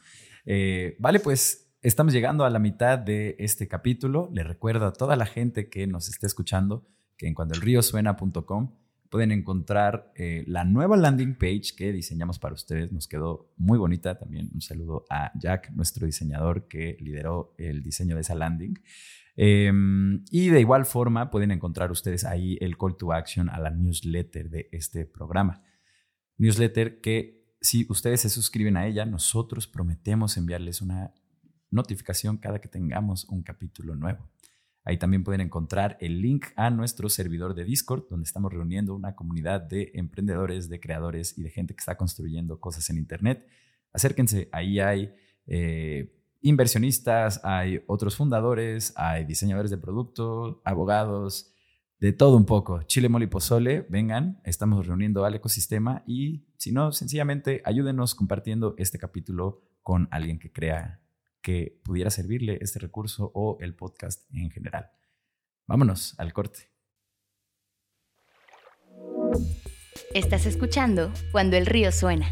Eh, 0.46 0.96
vale, 1.00 1.20
pues 1.20 1.72
estamos 1.82 2.14
llegando 2.14 2.46
a 2.46 2.50
la 2.50 2.58
mitad 2.58 2.98
de 2.98 3.36
este 3.38 3.68
capítulo. 3.68 4.30
Le 4.34 4.44
recuerdo 4.44 4.88
a 4.88 4.94
toda 4.94 5.16
la 5.16 5.28
gente 5.28 5.70
que 5.70 5.86
nos 5.86 6.10
esté 6.10 6.26
escuchando 6.26 6.88
que 7.16 7.28
en 7.28 7.36
cuandoelríosuena.com 7.36 8.76
pueden 9.12 9.32
encontrar 9.32 10.12
eh, 10.16 10.44
la 10.48 10.64
nueva 10.64 10.98
landing 10.98 11.36
page 11.36 11.76
que 11.78 11.92
diseñamos 11.92 12.40
para 12.40 12.56
ustedes. 12.56 12.92
Nos 12.92 13.08
quedó 13.08 13.54
muy 13.58 13.78
bonita. 13.78 14.18
También 14.18 14.50
un 14.52 14.62
saludo 14.62 15.06
a 15.12 15.32
Jack, 15.38 15.70
nuestro 15.74 16.08
diseñador 16.08 16.68
que 16.68 16.98
lideró 17.00 17.54
el 17.60 17.84
diseño 17.84 18.16
de 18.16 18.22
esa 18.22 18.34
landing. 18.34 18.74
Em, 19.36 20.24
y 20.30 20.50
de 20.50 20.60
igual 20.60 20.86
forma 20.86 21.32
pueden 21.32 21.52
encontrar 21.52 21.92
ustedes 21.92 22.24
ahí 22.24 22.58
el 22.62 22.78
call 22.78 22.96
to 22.98 23.14
action 23.14 23.50
a 23.50 23.60
la 23.60 23.72
newsletter 23.72 24.50
de 24.50 24.70
este 24.72 25.06
programa. 25.06 25.64
Newsletter 26.38 27.02
que 27.02 27.44
si 27.62 27.86
ustedes 27.90 28.22
se 28.22 28.30
suscriben 28.30 28.78
a 28.78 28.86
ella, 28.86 29.06
nosotros 29.06 29.68
prometemos 29.68 30.38
enviarles 30.38 30.82
una 30.82 31.14
notificación 31.72 32.38
cada 32.38 32.60
que 32.60 32.68
tengamos 32.68 33.26
un 33.26 33.42
capítulo 33.42 33.96
nuevo. 33.96 34.30
Ahí 34.86 34.98
también 34.98 35.24
pueden 35.24 35.42
encontrar 35.42 35.98
el 36.02 36.22
link 36.22 36.48
a 36.58 36.70
nuestro 36.70 37.08
servidor 37.08 37.56
de 37.56 37.64
Discord, 37.64 38.06
donde 38.10 38.26
estamos 38.26 38.52
reuniendo 38.52 38.94
una 38.94 39.16
comunidad 39.16 39.62
de 39.62 39.92
emprendedores, 39.94 40.68
de 40.68 40.82
creadores 40.82 41.38
y 41.38 41.44
de 41.44 41.52
gente 41.52 41.74
que 41.74 41.80
está 41.80 41.96
construyendo 41.96 42.60
cosas 42.60 42.90
en 42.90 42.98
Internet. 42.98 43.48
Acérquense, 43.94 44.50
ahí 44.52 44.82
hay 44.82 45.14
eh, 45.48 46.14
inversionistas, 46.44 47.42
hay 47.44 47.82
otros 47.88 48.16
fundadores, 48.16 48.94
hay 48.96 49.26
diseñadores 49.26 49.72
de 49.72 49.78
producto, 49.78 50.62
abogados, 50.64 51.52
de 52.00 52.12
todo 52.12 52.36
un 52.36 52.46
poco. 52.46 52.84
Chile, 52.84 53.08
mole 53.08 53.26
y 53.26 53.30
pozole, 53.30 53.88
vengan, 53.90 54.42
estamos 54.44 54.86
reuniendo 54.86 55.24
al 55.26 55.36
ecosistema 55.36 56.04
y 56.06 56.46
si 56.58 56.74
no, 56.74 56.92
sencillamente 56.92 57.62
ayúdenos 57.66 58.14
compartiendo 58.14 58.76
este 58.78 59.00
capítulo 59.00 59.64
con 59.82 60.10
alguien 60.12 60.38
que 60.38 60.52
crea 60.52 61.00
que 61.42 61.80
pudiera 61.84 62.10
servirle 62.10 62.58
este 62.62 62.80
recurso 62.80 63.32
o 63.34 63.58
el 63.62 63.74
podcast 63.74 64.22
en 64.34 64.52
general. 64.52 64.92
Vámonos 65.66 66.20
al 66.20 66.34
corte. 66.34 66.70
Estás 70.14 70.46
escuchando 70.46 71.12
Cuando 71.32 71.58
el 71.58 71.66
río 71.66 71.92
suena, 71.92 72.32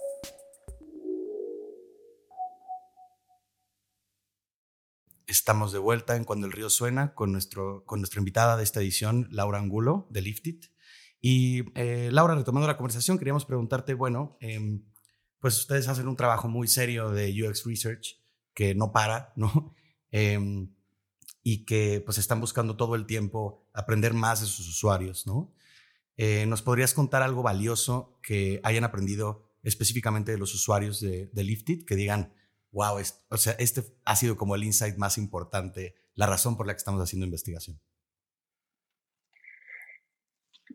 Estamos 5.31 5.71
de 5.71 5.79
vuelta 5.79 6.17
en 6.17 6.25
Cuando 6.25 6.45
el 6.45 6.51
río 6.51 6.69
suena 6.69 7.13
con, 7.13 7.31
nuestro, 7.31 7.85
con 7.85 8.01
nuestra 8.01 8.19
invitada 8.19 8.57
de 8.57 8.65
esta 8.65 8.81
edición, 8.81 9.29
Laura 9.31 9.59
Angulo, 9.59 10.05
de 10.09 10.21
Liftit. 10.21 10.65
Y 11.21 11.71
eh, 11.79 12.09
Laura, 12.11 12.35
retomando 12.35 12.67
la 12.67 12.75
conversación, 12.75 13.17
queríamos 13.17 13.45
preguntarte, 13.45 13.93
bueno, 13.93 14.37
em, 14.41 14.83
pues 15.39 15.57
ustedes 15.57 15.87
hacen 15.87 16.09
un 16.09 16.17
trabajo 16.17 16.49
muy 16.49 16.67
serio 16.67 17.11
de 17.11 17.31
UX 17.31 17.63
Research 17.65 18.21
que 18.53 18.75
no 18.75 18.91
para, 18.91 19.31
¿no? 19.37 19.73
Em, 20.11 20.75
y 21.41 21.63
que 21.63 22.01
pues 22.03 22.17
están 22.17 22.41
buscando 22.41 22.75
todo 22.75 22.95
el 22.95 23.05
tiempo 23.05 23.69
aprender 23.71 24.13
más 24.13 24.41
de 24.41 24.47
sus 24.47 24.67
usuarios, 24.67 25.25
¿no? 25.25 25.53
Eh, 26.17 26.45
¿Nos 26.45 26.61
podrías 26.61 26.93
contar 26.93 27.21
algo 27.21 27.41
valioso 27.41 28.19
que 28.21 28.59
hayan 28.65 28.83
aprendido 28.83 29.49
específicamente 29.63 30.33
de 30.33 30.37
los 30.37 30.53
usuarios 30.53 30.99
de, 30.99 31.29
de 31.31 31.43
Lifted? 31.45 31.85
Que 31.85 31.95
digan, 31.95 32.33
wow, 32.71 32.97
o 33.29 33.37
sea, 33.37 33.53
este 33.59 33.83
ha 34.05 34.15
sido 34.15 34.37
como 34.37 34.55
el 34.55 34.63
insight 34.63 34.97
más 34.97 35.17
importante, 35.17 35.95
la 36.15 36.27
razón 36.27 36.57
por 36.57 36.67
la 36.67 36.73
que 36.73 36.77
estamos 36.77 37.01
haciendo 37.01 37.25
investigación. 37.25 37.79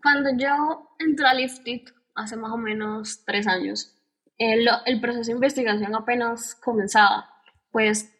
Cuando 0.02 0.30
yo 0.36 0.90
entré 0.98 1.26
a 1.26 1.34
Lifted 1.34 1.82
hace 2.14 2.36
más 2.36 2.52
o 2.52 2.56
menos 2.58 3.24
tres 3.24 3.46
años, 3.46 3.94
el, 4.38 4.68
el 4.84 5.00
proceso 5.00 5.26
de 5.26 5.36
investigación 5.36 5.94
apenas 5.94 6.54
comenzaba, 6.54 7.30
pues 7.70 8.12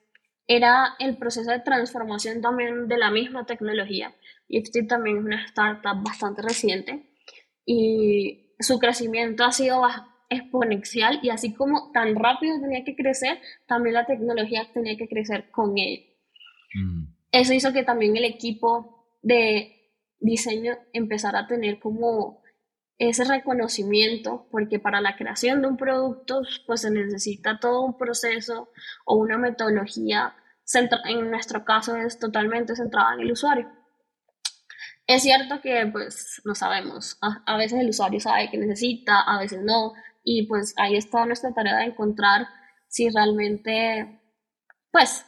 era 0.47 0.95
el 0.99 1.19
proceso 1.19 1.51
de 1.51 1.61
transformación 1.61 2.41
también 2.41 2.89
de 2.89 2.99
la 2.99 3.11
misma 3.11 3.45
tecnología. 3.47 4.15
Lifted 4.49 4.87
también 4.87 5.19
es 5.19 5.25
una 5.25 5.45
startup 5.45 6.03
bastante 6.03 6.43
reciente 6.43 7.11
y 7.65 8.55
su 8.61 8.79
crecimiento 8.79 9.45
ha 9.45 9.53
sido 9.53 9.83
exponencial 10.29 11.21
y 11.23 11.31
así 11.31 11.55
como 11.55 11.91
tan 11.93 12.17
rápido 12.17 12.61
tenía 12.61 12.85
que 12.85 12.97
crecer, 12.97 13.39
también 13.67 13.95
la 13.95 14.07
tecnología 14.07 14.67
tenía 14.73 14.97
que 14.97 15.09
crecer 15.09 15.51
con 15.51 15.79
él. 15.79 16.07
Mm. 16.75 17.05
Eso 17.33 17.53
hizo 17.53 17.73
que 17.73 17.85
también 17.85 18.17
el 18.17 18.25
equipo 18.25 19.09
de 19.23 19.93
diseño 20.19 20.77
empezara 20.93 21.41
a 21.41 21.47
tener 21.47 21.79
como 21.79 22.43
ese 22.99 23.25
reconocimiento, 23.25 24.49
porque 24.51 24.79
para 24.79 25.01
la 25.01 25.17
creación 25.17 25.61
de 25.61 25.69
un 25.69 25.77
producto 25.77 26.43
pues 26.67 26.81
se 26.81 26.91
necesita 26.91 27.59
todo 27.61 27.83
un 27.83 27.99
proceso 27.99 28.71
o 29.05 29.17
una 29.17 29.37
metodología, 29.37 30.35
en 31.05 31.31
nuestro 31.31 31.65
caso 31.65 31.97
es 31.97 32.19
totalmente 32.19 32.75
centrada 32.75 33.15
en 33.15 33.21
el 33.21 33.33
usuario. 33.33 33.71
Es 35.07 35.23
cierto 35.23 35.61
que 35.61 35.87
pues 35.93 36.41
no 36.45 36.55
sabemos, 36.55 37.19
a, 37.21 37.57
veces 37.57 37.81
el 37.81 37.91
usuario 37.91 38.19
sabe 38.19 38.51
que 38.51 38.59
necesita, 38.59 39.21
a 39.21 39.39
veces 39.39 39.63
no, 39.63 39.93
y 40.29 40.45
pues 40.49 40.75
ahí 40.77 40.97
está 40.97 41.25
nuestra 41.25 41.55
tarea 41.55 41.77
de 41.77 41.85
encontrar 41.85 42.49
si 42.89 43.09
realmente, 43.09 44.21
pues, 44.91 45.25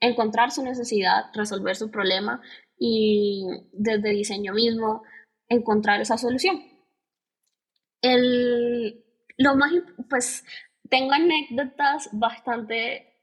encontrar 0.00 0.50
su 0.50 0.62
necesidad, 0.62 1.26
resolver 1.34 1.76
su 1.76 1.90
problema 1.90 2.40
y 2.78 3.44
desde 3.72 4.10
diseño 4.10 4.54
mismo 4.54 5.02
encontrar 5.46 6.00
esa 6.00 6.16
solución. 6.16 6.62
El, 8.00 9.04
lo 9.36 9.56
más, 9.56 9.72
pues, 10.08 10.42
tengo 10.88 11.12
anécdotas 11.12 12.08
bastante 12.12 13.20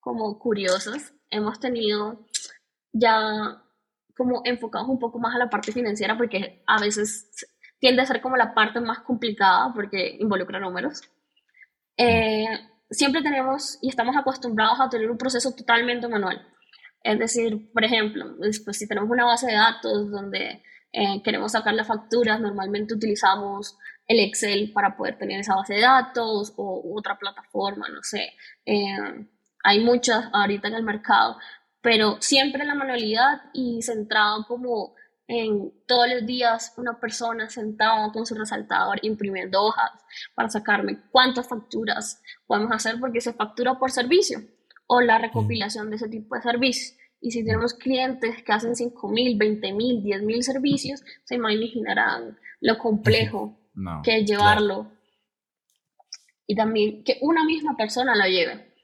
como 0.00 0.38
curiosas. 0.38 1.14
Hemos 1.30 1.58
tenido 1.60 2.26
ya 2.92 3.64
como 4.14 4.42
enfocados 4.44 4.90
un 4.90 4.98
poco 4.98 5.18
más 5.18 5.34
a 5.34 5.38
la 5.38 5.48
parte 5.48 5.72
financiera 5.72 6.18
porque 6.18 6.62
a 6.66 6.78
veces 6.78 7.30
tiende 7.80 8.02
a 8.02 8.06
ser 8.06 8.20
como 8.20 8.36
la 8.36 8.54
parte 8.54 8.78
más 8.80 9.00
complicada 9.00 9.72
porque 9.74 10.16
involucra 10.20 10.60
números. 10.60 11.02
Eh, 11.96 12.46
siempre 12.90 13.22
tenemos 13.22 13.78
y 13.82 13.88
estamos 13.88 14.16
acostumbrados 14.16 14.80
a 14.80 14.88
tener 14.88 15.10
un 15.10 15.18
proceso 15.18 15.52
totalmente 15.52 16.06
manual. 16.06 16.46
Es 17.02 17.18
decir, 17.18 17.72
por 17.72 17.82
ejemplo, 17.82 18.36
pues, 18.38 18.62
si 18.78 18.86
tenemos 18.86 19.10
una 19.10 19.24
base 19.24 19.46
de 19.46 19.54
datos 19.54 20.10
donde 20.10 20.62
eh, 20.92 21.22
queremos 21.24 21.52
sacar 21.52 21.74
las 21.74 21.86
facturas, 21.86 22.40
normalmente 22.40 22.94
utilizamos 22.94 23.78
el 24.06 24.20
Excel 24.20 24.72
para 24.72 24.96
poder 24.96 25.16
tener 25.16 25.40
esa 25.40 25.54
base 25.54 25.74
de 25.74 25.80
datos 25.80 26.52
o 26.56 26.94
otra 26.94 27.16
plataforma, 27.18 27.88
no 27.88 28.02
sé. 28.02 28.34
Eh, 28.66 29.26
hay 29.62 29.80
muchas 29.84 30.28
ahorita 30.32 30.68
en 30.68 30.74
el 30.74 30.82
mercado, 30.82 31.38
pero 31.80 32.16
siempre 32.20 32.64
la 32.64 32.74
manualidad 32.74 33.42
y 33.54 33.80
centrado 33.82 34.44
como 34.46 34.94
en 35.32 35.72
todos 35.86 36.08
los 36.12 36.26
días 36.26 36.74
una 36.76 36.98
persona 36.98 37.48
sentada 37.48 38.10
con 38.10 38.26
su 38.26 38.34
resaltador 38.34 38.98
imprimiendo 39.02 39.62
hojas 39.62 39.92
para 40.34 40.50
sacarme 40.50 40.98
cuántas 41.12 41.48
facturas 41.48 42.20
podemos 42.48 42.72
hacer 42.72 42.98
porque 42.98 43.20
se 43.20 43.32
factura 43.32 43.78
por 43.78 43.92
servicio 43.92 44.40
o 44.88 45.00
la 45.00 45.18
recopilación 45.18 45.88
de 45.88 45.96
ese 45.96 46.08
tipo 46.08 46.34
de 46.34 46.42
servicios. 46.42 46.98
Y 47.20 47.30
si 47.30 47.44
tenemos 47.44 47.74
clientes 47.74 48.42
que 48.42 48.52
hacen 48.52 48.72
5.000, 48.72 49.38
20.000, 49.38 50.02
10.000 50.02 50.42
servicios, 50.42 51.04
se 51.22 51.36
imaginarán 51.36 52.36
lo 52.60 52.76
complejo 52.76 53.56
que 54.02 54.18
es 54.18 54.28
llevarlo. 54.28 54.90
Y 56.44 56.56
también 56.56 57.04
que 57.04 57.18
una 57.20 57.44
misma 57.44 57.76
persona 57.76 58.16
lo 58.16 58.24
lleve. 58.24 58.74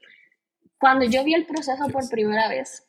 Cuando 0.79 1.03
yo 1.03 1.25
vi 1.25 1.33
el 1.33 1.45
proceso 1.45 1.89
por 1.89 2.09
primera 2.09 2.47
vez, 2.47 2.87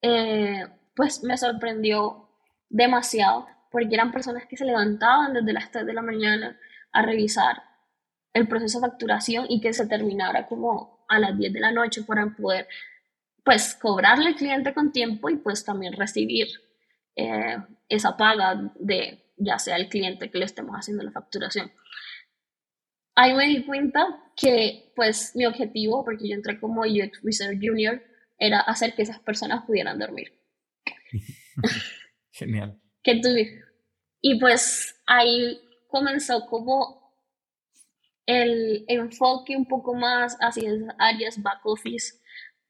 eh, 0.00 0.64
pues 0.94 1.22
me 1.22 1.36
sorprendió 1.36 2.28
demasiado, 2.68 3.46
porque 3.70 3.94
eran 3.94 4.12
personas 4.12 4.46
que 4.46 4.56
se 4.56 4.64
levantaban 4.64 5.32
desde 5.32 5.52
las 5.52 5.70
3 5.70 5.86
de 5.86 5.94
la 5.94 6.02
mañana 6.02 6.58
a 6.92 7.02
revisar 7.02 7.62
el 8.32 8.48
proceso 8.48 8.80
de 8.80 8.88
facturación 8.88 9.46
y 9.48 9.60
que 9.60 9.72
se 9.72 9.86
terminara 9.86 10.46
como 10.46 11.04
a 11.08 11.18
las 11.18 11.36
10 11.36 11.52
de 11.52 11.60
la 11.60 11.72
noche 11.72 12.02
para 12.02 12.26
poder 12.26 12.66
pues 13.44 13.74
cobrarle 13.74 14.28
al 14.28 14.36
cliente 14.36 14.72
con 14.72 14.92
tiempo 14.92 15.28
y 15.28 15.36
pues 15.36 15.64
también 15.64 15.94
recibir 15.94 16.46
eh, 17.16 17.56
esa 17.88 18.16
paga 18.16 18.72
de 18.78 19.32
ya 19.36 19.58
sea 19.58 19.76
el 19.76 19.88
cliente 19.88 20.30
que 20.30 20.38
le 20.38 20.44
estemos 20.44 20.74
haciendo 20.76 21.02
la 21.02 21.10
facturación. 21.10 21.72
Ahí 23.14 23.34
me 23.34 23.46
di 23.46 23.64
cuenta 23.64 24.06
que 24.36 24.92
pues 24.96 25.34
mi 25.34 25.44
objetivo, 25.44 26.04
porque 26.04 26.28
yo 26.28 26.34
entré 26.34 26.58
como 26.58 26.82
UX 26.82 27.22
Research 27.22 27.58
Junior, 27.60 28.02
era 28.38 28.60
hacer 28.60 28.94
que 28.94 29.02
esas 29.02 29.18
personas 29.20 29.64
pudieran 29.66 29.98
dormir. 29.98 30.32
Genial. 32.32 32.80
Que 33.02 33.20
tuve. 33.20 33.60
Y 34.20 34.38
pues 34.38 35.00
ahí 35.06 35.60
comenzó 35.88 36.46
como 36.46 37.02
el 38.26 38.84
enfoque 38.88 39.56
un 39.56 39.66
poco 39.66 39.94
más 39.94 40.36
hacia 40.40 40.70
áreas 40.98 41.42
back 41.42 41.60
office, 41.64 42.20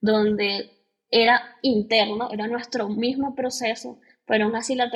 donde 0.01 0.71
era 1.11 1.57
interno, 1.61 2.31
era 2.33 2.47
nuestro 2.49 2.89
mismo 2.89 3.35
proceso, 3.35 4.01
pero 4.27 4.47
aún 4.47 4.57
así 4.57 4.75
la 4.75 4.91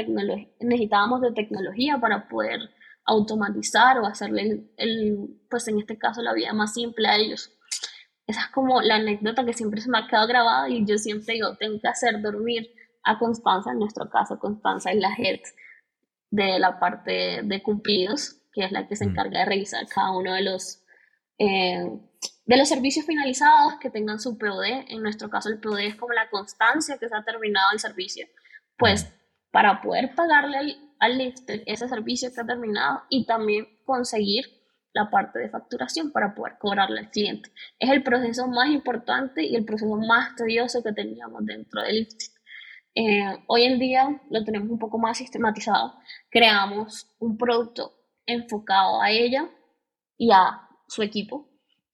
necesitábamos 0.61 1.21
de 1.21 1.33
tecnología 1.33 1.99
para 1.99 2.27
poder 2.27 2.71
automatizar 3.05 3.99
o 3.99 4.07
hacerle, 4.07 4.65
el, 4.79 5.41
pues 5.49 5.69
en 5.69 5.79
este 5.79 5.99
caso, 5.99 6.23
la 6.23 6.33
vida 6.33 6.53
más 6.53 6.73
simple 6.75 7.07
a 7.07 7.17
ellos. 7.17 7.53
Esa 8.27 8.41
es 8.41 8.47
como 8.49 8.81
la 8.81 8.97
anécdota 8.97 9.45
que 9.45 9.53
siempre 9.53 9.81
se 9.81 9.91
me 9.91 9.99
ha 9.99 10.09
quedado 10.09 10.27
grabada 10.27 10.69
y 10.69 10.85
yo 10.85 10.99
siempre 10.99 11.35
digo, 11.35 11.57
tengo 11.57 11.81
que 11.81 11.87
hacer 11.87 12.21
dormir 12.21 12.69
a 13.07 13.19
Constanza, 13.19 13.71
en 13.71 13.79
nuestro 13.79 14.11
caso 14.11 14.39
Constanza 14.39 14.91
es 14.91 14.99
la 14.99 15.15
head 15.17 15.41
de 16.31 16.59
la 16.59 16.79
parte 16.79 17.41
de 17.43 17.63
cumplidos, 17.63 18.43
que 18.53 18.65
es 18.65 18.73
la 18.73 18.87
que 18.87 18.97
se 18.97 19.07
mm. 19.07 19.11
encarga 19.11 19.39
de 19.41 19.45
revisar 19.45 19.87
cada 19.87 20.11
uno 20.11 20.35
de 20.35 20.43
los, 20.43 20.83
eh, 21.39 22.01
de 22.45 22.57
los 22.57 22.69
servicios 22.69 23.07
finalizados 23.07 23.77
que 23.81 23.91
tengan 23.91 24.19
su 24.19 24.37
POD. 24.37 24.89
En 24.89 25.03
nuestro 25.03 25.31
caso 25.31 25.49
el 25.49 25.61
POD 25.61 25.81
es 25.81 25.95
como 25.95 26.13
la 26.13 26.29
constancia 26.29 26.99
que 26.99 27.09
se 27.09 27.15
ha 27.15 27.25
terminado 27.25 27.73
el 27.73 27.79
servicio. 27.79 28.27
Pues 28.77 29.05
mm. 29.05 29.09
para 29.53 29.81
poder 29.81 30.15
pagarle 30.15 30.59
al, 30.59 30.77
al 30.99 31.21
ese 31.21 31.89
servicio 31.89 32.33
que 32.35 32.41
ha 32.41 32.47
terminado 32.47 33.03
y 33.09 33.25
también 33.25 33.69
conseguir 33.85 34.47
la 34.93 35.11
parte 35.11 35.39
de 35.39 35.51
facturación 35.51 36.11
para 36.11 36.35
poder 36.35 36.57
cobrarle 36.59 37.01
al 37.01 37.11
cliente. 37.11 37.51
Es 37.79 37.91
el 37.91 38.03
proceso 38.03 38.49
más 38.49 38.71
importante 38.71 39.45
y 39.45 39.55
el 39.55 39.65
proceso 39.65 39.95
más 39.97 40.35
tedioso 40.35 40.83
que 40.83 40.93
teníamos 40.93 41.45
dentro 41.45 41.83
del 41.83 42.01
lifting. 42.01 42.36
Eh, 42.97 43.45
hoy 43.47 43.65
en 43.65 43.79
día 43.79 44.21
lo 44.31 44.43
tenemos 44.43 44.71
un 44.71 44.79
poco 44.79 44.99
más 44.99 45.19
sistematizado. 45.19 45.95
Creamos 46.31 47.07
un 47.21 47.39
producto 47.39 47.93
enfocado 48.27 49.01
a 49.01 49.11
ella 49.11 49.49
y 50.17 50.33
a 50.33 50.69
su 50.89 51.03
equipo 51.03 51.49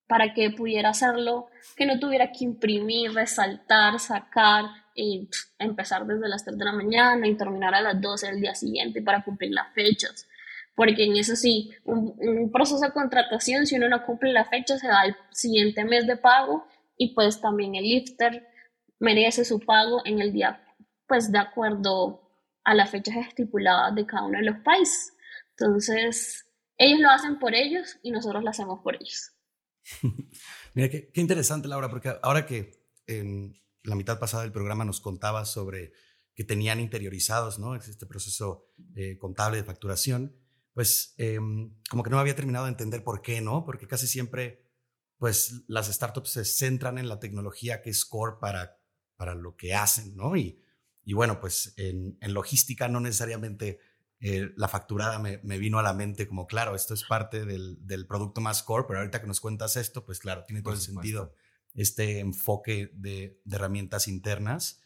para 0.07 0.33
que 0.33 0.51
pudiera 0.51 0.91
hacerlo, 0.91 1.49
que 1.77 1.85
no 1.85 1.99
tuviera 1.99 2.33
que 2.33 2.45
imprimir, 2.45 3.13
resaltar, 3.13 3.99
sacar 3.99 4.67
y 4.95 5.29
empezar 5.59 6.07
desde 6.07 6.29
las 6.29 6.45
3 6.45 6.57
de 6.57 6.65
la 6.65 6.73
mañana 6.73 7.27
y 7.27 7.37
terminar 7.37 7.75
a 7.75 7.83
las 7.83 8.01
12 8.01 8.29
del 8.29 8.41
día 8.41 8.55
siguiente 8.55 9.03
para 9.03 9.25
cumplir 9.25 9.53
las 9.53 9.73
fechas 9.75 10.29
porque 10.75 11.05
en 11.05 11.17
eso 11.17 11.37
sí, 11.37 11.71
un, 11.85 12.51
proceso 12.51 12.81
de 12.81 12.93
contratación, 12.93 13.67
si 13.67 13.77
uno 13.77 13.89
no 13.89 14.05
cumple 14.05 14.33
la 14.33 14.45
fecha, 14.45 14.79
se 14.79 14.89
va 14.89 15.01
al 15.01 15.17
siguiente 15.31 15.85
mes 15.85 16.07
de 16.07 16.17
pago 16.17 16.67
y 16.97 17.15
pues 17.15 17.41
también 17.41 17.75
el 17.75 17.85
lifter 17.85 18.49
merece 18.99 19.45
su 19.45 19.61
pago 19.61 20.03
en 20.05 20.21
el 20.21 20.33
día, 20.33 20.63
pues 21.13 21.31
de 21.31 21.37
acuerdo 21.37 22.23
a 22.65 22.73
las 22.73 22.89
fechas 22.89 23.17
estipuladas 23.29 23.95
de 23.95 24.07
cada 24.07 24.25
uno 24.25 24.39
de 24.39 24.47
los 24.47 24.61
países. 24.61 25.13
Entonces, 25.51 26.47
ellos 26.79 27.01
lo 27.01 27.11
hacen 27.11 27.39
por 27.39 27.55
ellos 27.55 27.99
y 28.03 28.13
nosotros 28.13 28.43
lo 28.43 28.49
hacemos 28.49 28.81
por 28.83 28.95
ellos. 28.95 29.31
Mira, 30.73 30.89
qué, 30.89 31.11
qué, 31.13 31.21
interesante, 31.21 31.69
Laura, 31.69 31.91
porque 31.91 32.15
ahora 32.23 32.47
que 32.47 32.89
en 33.07 33.61
la 33.83 33.95
mitad 33.95 34.19
pasada 34.19 34.45
del 34.45 34.53
programa 34.53 34.87
nos 34.87 35.03
contabas 35.03 35.53
sobre 35.53 35.93
que 36.35 36.45
tenían 36.45 36.81
interiorizados 36.81 37.59
¿no? 37.59 37.75
este 37.75 38.07
proceso 38.07 38.73
eh, 38.97 39.19
contable 39.19 39.59
de 39.59 39.65
facturación, 39.65 40.35
pues 40.73 41.13
em, 41.19 41.75
como 41.91 42.03
que 42.03 42.09
no 42.09 42.19
había 42.19 42.35
terminado 42.35 42.65
de 42.65 42.71
entender 42.71 43.05
por 43.05 43.21
qué, 43.21 43.43
¿no? 43.43 43.67
Porque 43.67 43.87
casi 43.87 44.07
siempre, 44.07 44.65
pues 45.19 45.63
las 45.69 45.93
startups 45.93 46.31
se 46.31 46.47
centran 46.47 46.97
en 46.97 47.11
la 47.11 47.21
tecnología 47.21 47.83
que 47.83 47.91
es 47.91 48.07
core 48.07 48.37
para, 48.41 48.81
para 49.17 49.35
lo 49.35 49.57
que 49.57 49.75
hacen, 49.75 50.17
¿no? 50.17 50.37
Y, 50.39 50.63
y 51.05 51.15
bueno, 51.15 51.41
pues 51.41 51.75
en, 51.77 52.17
en 52.21 52.35
logística 52.35 52.89
no 52.89 53.01
necesariamente 53.01 53.81
eh, 54.21 54.53
la 54.57 54.69
facturada 54.69 55.19
me, 55.19 55.41
me, 55.43 55.59
vino 55.59 55.79
a 55.79 55.83
la 55.83 55.95
mente 55.95 56.29
como, 56.29 56.47
claro, 56.47 56.75
esto 56.75 56.95
es 56.95 57.05
parte 57.05 57.45
del, 57.45 57.79
del, 57.87 58.07
producto 58.07 58.41
más 58.41 58.63
core, 58.63 58.85
pero 58.87 59.01
ahorita 59.01 59.21
que 59.21 59.27
nos 59.27 59.41
cuentas 59.41 59.77
esto, 59.77 60.05
pues 60.05 60.21
claro, 60.21 60.45
tiene 60.45 60.63
todo 60.63 60.75
el 60.75 60.81
sentido 60.81 61.35
este 61.75 62.21
enfoque 62.21 62.91
de, 62.95 63.41
de, 63.45 63.57
herramientas 63.57 64.07
internas. 64.07 64.81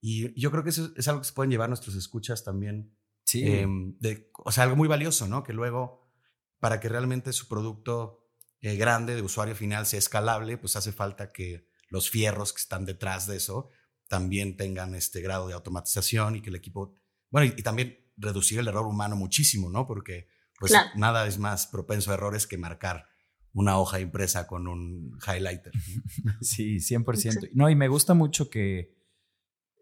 Y 0.00 0.38
yo 0.40 0.50
creo 0.50 0.64
que 0.64 0.70
eso 0.70 0.92
es 0.96 1.06
algo 1.08 1.20
que 1.20 1.28
se 1.28 1.34
pueden 1.34 1.50
llevar 1.50 1.68
nuestros 1.68 1.94
escuchas 1.94 2.42
también 2.42 2.96
Sí. 3.30 3.46
Em, 3.46 3.96
de, 4.00 4.28
o 4.44 4.50
sea, 4.50 4.64
algo 4.64 4.74
muy 4.74 4.88
valioso, 4.88 5.28
¿no? 5.28 5.44
Que 5.44 5.52
luego, 5.52 6.10
para 6.58 6.80
que 6.80 6.88
realmente 6.88 7.32
su 7.32 7.46
producto 7.46 8.28
eh, 8.60 8.74
grande 8.74 9.14
de 9.14 9.22
usuario 9.22 9.54
final 9.54 9.86
sea 9.86 10.00
escalable, 10.00 10.58
pues 10.58 10.74
hace 10.74 10.90
falta 10.90 11.30
que 11.30 11.68
los 11.90 12.10
fierros 12.10 12.52
que 12.52 12.60
están 12.60 12.84
detrás 12.84 13.28
de 13.28 13.36
eso 13.36 13.70
también 14.10 14.56
tengan 14.56 14.96
este 14.96 15.20
grado 15.20 15.46
de 15.46 15.54
automatización 15.54 16.34
y 16.34 16.42
que 16.42 16.50
el 16.50 16.56
equipo, 16.56 16.92
bueno, 17.30 17.54
y, 17.56 17.62
también 17.62 17.96
reducir 18.16 18.58
el 18.58 18.66
error 18.66 18.84
humano 18.84 19.14
muchísimo, 19.14 19.70
¿no? 19.70 19.86
Porque 19.86 20.26
pues 20.58 20.74
nada 20.96 21.28
es 21.28 21.38
más 21.38 21.68
propenso 21.68 22.10
a 22.10 22.14
errores 22.14 22.48
que 22.48 22.58
marcar 22.58 23.06
una 23.52 23.78
hoja 23.78 24.00
impresa 24.00 24.48
con 24.48 24.66
un 24.66 25.16
highlighter. 25.24 25.72
Sí, 26.40 26.78
100%. 26.78 27.50
No, 27.54 27.70
y 27.70 27.76
me 27.76 27.86
gusta 27.86 28.14
mucho 28.14 28.50
que 28.50 28.96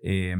eh, 0.02 0.36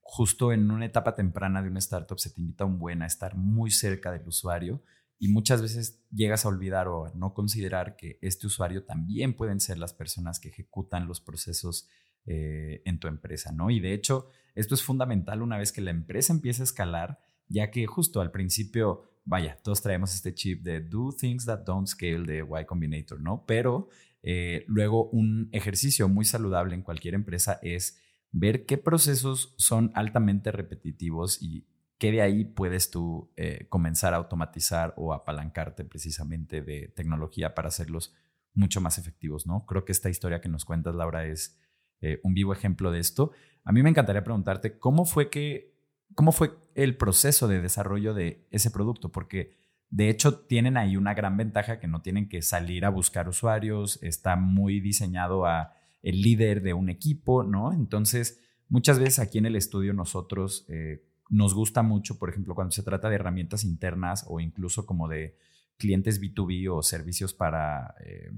justo 0.00 0.50
en 0.50 0.70
una 0.70 0.86
etapa 0.86 1.14
temprana 1.14 1.62
de 1.62 1.68
una 1.68 1.80
startup 1.80 2.18
se 2.18 2.30
te 2.30 2.40
invita 2.40 2.64
un 2.64 2.78
buen 2.78 3.02
a 3.02 3.06
estar 3.06 3.36
muy 3.36 3.70
cerca 3.70 4.12
del 4.12 4.26
usuario 4.26 4.82
y 5.18 5.28
muchas 5.28 5.60
veces 5.60 6.02
llegas 6.10 6.46
a 6.46 6.48
olvidar 6.48 6.88
o 6.88 7.04
a 7.04 7.12
no 7.14 7.34
considerar 7.34 7.96
que 7.96 8.18
este 8.22 8.46
usuario 8.46 8.84
también 8.84 9.36
pueden 9.36 9.60
ser 9.60 9.76
las 9.76 9.92
personas 9.92 10.40
que 10.40 10.48
ejecutan 10.48 11.06
los 11.06 11.20
procesos 11.20 11.86
eh, 12.26 12.82
en 12.84 12.98
tu 12.98 13.08
empresa, 13.08 13.52
¿no? 13.52 13.70
Y 13.70 13.80
de 13.80 13.92
hecho, 13.92 14.28
esto 14.54 14.74
es 14.74 14.82
fundamental 14.82 15.42
una 15.42 15.58
vez 15.58 15.72
que 15.72 15.80
la 15.80 15.90
empresa 15.90 16.32
empieza 16.32 16.62
a 16.62 16.64
escalar, 16.64 17.18
ya 17.48 17.70
que 17.70 17.86
justo 17.86 18.20
al 18.20 18.30
principio, 18.30 19.04
vaya, 19.24 19.58
todos 19.62 19.82
traemos 19.82 20.14
este 20.14 20.34
chip 20.34 20.62
de 20.62 20.80
do 20.80 21.10
things 21.12 21.44
that 21.46 21.60
don't 21.60 21.86
scale 21.86 22.24
de 22.24 22.38
Y 22.38 22.64
Combinator, 22.64 23.20
¿no? 23.20 23.44
Pero 23.46 23.88
eh, 24.22 24.64
luego 24.68 25.10
un 25.10 25.50
ejercicio 25.52 26.08
muy 26.08 26.24
saludable 26.24 26.74
en 26.74 26.82
cualquier 26.82 27.14
empresa 27.14 27.58
es 27.62 28.00
ver 28.32 28.64
qué 28.64 28.78
procesos 28.78 29.54
son 29.58 29.92
altamente 29.94 30.50
repetitivos 30.50 31.42
y 31.42 31.66
qué 31.98 32.10
de 32.10 32.22
ahí 32.22 32.44
puedes 32.44 32.90
tú 32.90 33.30
eh, 33.36 33.66
comenzar 33.68 34.14
a 34.14 34.16
automatizar 34.16 34.94
o 34.96 35.12
apalancarte 35.12 35.84
precisamente 35.84 36.62
de 36.62 36.88
tecnología 36.88 37.54
para 37.54 37.68
hacerlos 37.68 38.14
mucho 38.54 38.80
más 38.80 38.98
efectivos, 38.98 39.46
¿no? 39.46 39.66
Creo 39.66 39.84
que 39.84 39.92
esta 39.92 40.10
historia 40.10 40.40
que 40.40 40.48
nos 40.48 40.64
cuentas, 40.64 40.94
Laura, 40.94 41.26
es 41.26 41.58
eh, 42.04 42.20
un 42.22 42.34
vivo 42.34 42.52
ejemplo 42.52 42.90
de 42.92 42.98
esto. 42.98 43.32
A 43.64 43.72
mí 43.72 43.82
me 43.82 43.88
encantaría 43.88 44.22
preguntarte 44.22 44.78
cómo 44.78 45.06
fue 45.06 45.30
que, 45.30 45.74
cómo 46.14 46.32
fue 46.32 46.52
el 46.74 46.98
proceso 46.98 47.48
de 47.48 47.62
desarrollo 47.62 48.12
de 48.12 48.46
ese 48.50 48.70
producto, 48.70 49.10
porque 49.10 49.56
de 49.88 50.10
hecho 50.10 50.40
tienen 50.40 50.76
ahí 50.76 50.98
una 50.98 51.14
gran 51.14 51.38
ventaja 51.38 51.80
que 51.80 51.88
no 51.88 52.02
tienen 52.02 52.28
que 52.28 52.42
salir 52.42 52.84
a 52.84 52.90
buscar 52.90 53.26
usuarios, 53.26 54.02
está 54.02 54.36
muy 54.36 54.80
diseñado 54.80 55.46
a 55.46 55.72
el 56.02 56.20
líder 56.20 56.60
de 56.60 56.74
un 56.74 56.90
equipo, 56.90 57.42
¿no? 57.42 57.72
Entonces, 57.72 58.38
muchas 58.68 58.98
veces 58.98 59.18
aquí 59.18 59.38
en 59.38 59.46
el 59.46 59.56
estudio 59.56 59.94
nosotros 59.94 60.66
eh, 60.68 61.06
nos 61.30 61.54
gusta 61.54 61.82
mucho, 61.82 62.18
por 62.18 62.28
ejemplo, 62.28 62.54
cuando 62.54 62.72
se 62.72 62.82
trata 62.82 63.08
de 63.08 63.14
herramientas 63.14 63.64
internas 63.64 64.26
o 64.28 64.40
incluso 64.40 64.84
como 64.84 65.08
de 65.08 65.38
clientes 65.78 66.20
B2B 66.20 66.70
o 66.70 66.82
servicios 66.82 67.32
para, 67.32 67.94
eh, 68.04 68.30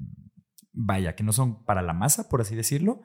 vaya, 0.72 1.16
que 1.16 1.24
no 1.24 1.32
son 1.32 1.64
para 1.64 1.82
la 1.82 1.94
masa, 1.94 2.28
por 2.28 2.40
así 2.40 2.54
decirlo. 2.54 3.02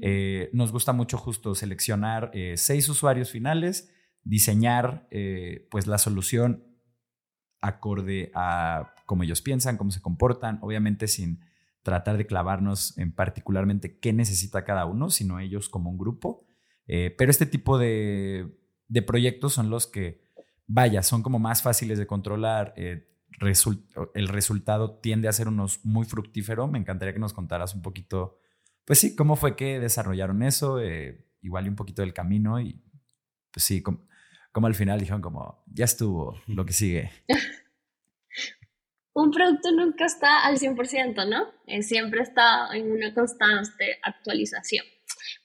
Eh, 0.00 0.50
nos 0.52 0.72
gusta 0.72 0.92
mucho 0.92 1.18
justo 1.18 1.54
seleccionar 1.54 2.30
seis 2.56 2.88
usuarios 2.88 3.30
finales, 3.30 3.90
diseñar 4.22 5.08
pues 5.70 5.86
la 5.86 5.98
solución 5.98 6.64
acorde 7.60 8.30
a 8.34 8.94
cómo 9.06 9.22
ellos 9.22 9.42
piensan, 9.42 9.76
cómo 9.76 9.90
se 9.90 10.02
comportan, 10.02 10.58
obviamente 10.62 11.08
sin 11.08 11.40
tratar 11.84 12.16
de 12.16 12.26
clavarnos 12.26 12.96
en 12.98 13.12
particularmente 13.12 13.98
qué 13.98 14.12
necesita 14.12 14.64
cada 14.64 14.86
uno, 14.86 15.10
sino 15.10 15.38
ellos 15.38 15.68
como 15.68 15.90
un 15.90 15.98
grupo. 15.98 16.46
Eh, 16.86 17.14
pero 17.16 17.30
este 17.30 17.46
tipo 17.46 17.78
de, 17.78 18.58
proyectos 19.06 19.52
son 19.52 19.70
los 19.70 19.86
que, 19.86 20.22
vaya, 20.66 21.02
son 21.02 21.22
como 21.22 21.38
más 21.38 21.62
fáciles 21.62 21.98
de 21.98 22.06
controlar. 22.06 22.72
Eh, 22.76 23.06
el 24.14 24.28
resultado 24.28 24.98
tiende 24.98 25.28
a 25.28 25.32
ser 25.32 25.48
unos 25.48 25.84
muy 25.84 26.06
fructífero. 26.06 26.66
Me 26.66 26.78
encantaría 26.78 27.12
que 27.12 27.20
nos 27.20 27.34
contaras 27.34 27.74
un 27.74 27.82
poquito, 27.82 28.38
pues 28.84 28.98
sí, 28.98 29.16
cómo 29.16 29.36
fue 29.36 29.56
que 29.56 29.80
desarrollaron 29.80 30.42
eso, 30.42 30.80
eh, 30.80 31.24
igual 31.40 31.66
y 31.66 31.68
un 31.68 31.76
poquito 31.76 32.02
del 32.02 32.14
camino 32.14 32.60
y 32.60 32.82
pues 33.50 33.64
sí, 33.64 33.82
como, 33.82 34.06
como 34.52 34.66
al 34.66 34.74
final 34.74 34.98
dijeron 34.98 35.22
como, 35.22 35.64
ya 35.66 35.84
estuvo, 35.84 36.40
lo 36.46 36.66
que 36.66 36.72
sigue. 36.72 37.10
un 39.14 39.30
producto 39.30 39.70
nunca 39.70 40.06
está 40.06 40.44
al 40.44 40.58
100%, 40.58 41.28
¿no? 41.28 41.46
Eh, 41.66 41.82
siempre 41.82 42.22
está 42.22 42.68
en 42.74 42.90
una 42.90 43.14
constante 43.14 43.98
actualización. 44.02 44.84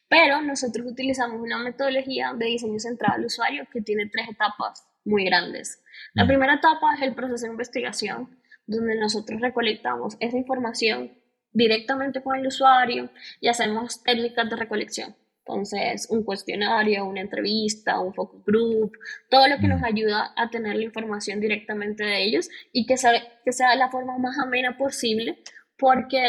Pero 0.07 0.41
nosotros 0.41 0.87
utilizamos 0.87 1.39
una 1.39 1.59
metodología 1.59 2.33
de 2.33 2.47
diseño 2.47 2.79
centrado 2.79 3.15
al 3.15 3.25
usuario 3.25 3.67
que 3.71 3.81
tiene 3.81 4.09
tres 4.09 4.27
etapas 4.29 4.87
muy 5.05 5.23
grandes. 5.25 5.83
La 6.13 6.25
primera 6.25 6.55
etapa 6.55 6.95
es 6.95 7.03
el 7.03 7.13
proceso 7.13 7.45
de 7.45 7.51
investigación, 7.51 8.39
donde 8.65 8.95
nosotros 8.99 9.39
recolectamos 9.39 10.17
esa 10.19 10.37
información 10.37 11.13
directamente 11.51 12.21
con 12.21 12.37
el 12.37 12.47
usuario 12.47 13.09
y 13.41 13.47
hacemos 13.47 14.03
técnicas 14.03 14.49
de 14.49 14.55
recolección. 14.55 15.15
Entonces, 15.49 16.07
un 16.11 16.23
cuestionario, 16.23 17.05
una 17.05 17.21
entrevista, 17.21 17.99
un 17.99 18.13
focus 18.13 18.45
group, 18.45 18.91
todo 19.29 19.47
lo 19.47 19.57
que 19.57 19.67
nos 19.67 19.81
mm. 19.81 19.85
ayuda 19.85 20.33
a 20.35 20.49
tener 20.49 20.75
la 20.75 20.83
información 20.83 21.39
directamente 21.39 22.03
de 22.03 22.23
ellos 22.23 22.49
y 22.71 22.85
que 22.85 22.97
sea, 22.97 23.13
que 23.43 23.51
sea 23.51 23.75
la 23.75 23.89
forma 23.89 24.17
más 24.19 24.37
amena 24.37 24.77
posible, 24.77 25.39
porque 25.75 26.21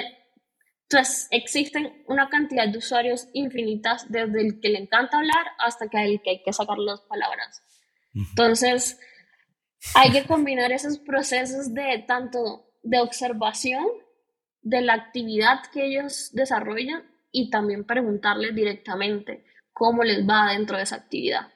pues, 0.89 1.29
existen 1.31 2.03
una 2.07 2.31
cantidad 2.31 2.67
de 2.67 2.79
usuarios 2.79 3.29
infinitas, 3.35 4.11
desde 4.11 4.41
el 4.41 4.61
que 4.61 4.71
le 4.71 4.79
encanta 4.79 5.19
hablar 5.19 5.47
hasta 5.59 5.89
que 5.89 6.03
el 6.03 6.23
que 6.23 6.31
hay 6.31 6.43
que 6.43 6.53
sacar 6.55 6.79
las 6.79 7.03
palabras. 7.03 7.63
Entonces, 8.15 8.99
hay 9.95 10.13
que 10.13 10.25
combinar 10.27 10.73
esos 10.73 10.99
procesos 10.99 11.75
de 11.75 12.05
tanto 12.09 12.73
de 12.83 13.01
observación 13.01 13.85
de 14.63 14.81
la 14.83 14.95
actividad 14.95 15.61
que 15.73 15.87
ellos 15.87 16.31
desarrollan 16.33 17.03
y 17.33 17.51
también 17.51 17.85
preguntarles 17.85 18.55
directamente 18.55 19.45
cómo 19.73 20.03
les 20.03 20.29
va 20.29 20.53
dentro 20.53 20.77
de 20.77 20.83
esa 20.83 20.97
actividad. 20.97 21.49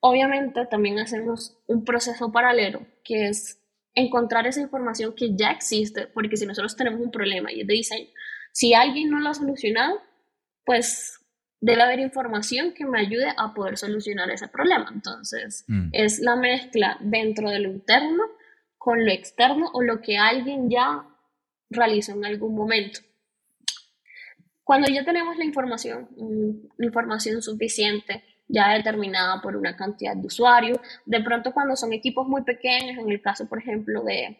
Obviamente 0.00 0.66
también 0.66 0.98
hacemos 0.98 1.58
un 1.66 1.84
proceso 1.84 2.32
paralelo 2.32 2.86
que 3.04 3.28
es 3.28 3.60
encontrar 3.94 4.46
esa 4.46 4.60
información 4.60 5.14
que 5.14 5.34
ya 5.36 5.50
existe, 5.50 6.06
porque 6.06 6.36
si 6.36 6.46
nosotros 6.46 6.76
tenemos 6.76 7.00
un 7.00 7.10
problema 7.10 7.52
y 7.52 7.62
es 7.62 7.66
de 7.66 7.74
diseño, 7.74 8.08
si 8.52 8.74
alguien 8.74 9.10
no 9.10 9.20
lo 9.20 9.30
ha 9.30 9.34
solucionado, 9.34 10.00
pues 10.64 11.18
debe 11.60 11.82
haber 11.82 12.00
información 12.00 12.72
que 12.72 12.86
me 12.86 13.00
ayude 13.00 13.32
a 13.36 13.52
poder 13.52 13.76
solucionar 13.76 14.30
ese 14.30 14.48
problema. 14.48 14.90
Entonces, 14.92 15.64
mm. 15.68 15.90
es 15.92 16.20
la 16.20 16.36
mezcla 16.36 16.96
dentro 17.00 17.50
de 17.50 17.60
lo 17.60 17.70
interno 17.70 18.24
con 18.78 19.04
lo 19.04 19.12
externo 19.12 19.68
o 19.74 19.82
lo 19.82 20.00
que 20.00 20.16
alguien 20.16 20.70
ya 20.70 21.04
realizó 21.70 22.12
en 22.12 22.24
algún 22.24 22.54
momento. 22.54 23.00
Cuando 24.64 24.88
ya 24.88 25.04
tenemos 25.04 25.36
la 25.36 25.44
información, 25.44 26.08
mm, 26.16 26.82
información 26.84 27.42
suficiente, 27.42 28.22
ya 28.46 28.72
determinada 28.74 29.40
por 29.40 29.56
una 29.56 29.76
cantidad 29.76 30.16
de 30.16 30.26
usuarios, 30.26 30.78
de 31.06 31.20
pronto 31.22 31.52
cuando 31.52 31.76
son 31.76 31.92
equipos 31.92 32.26
muy 32.26 32.42
pequeños, 32.42 32.98
en 32.98 33.10
el 33.10 33.22
caso, 33.22 33.48
por 33.48 33.58
ejemplo, 33.58 34.02
de, 34.02 34.38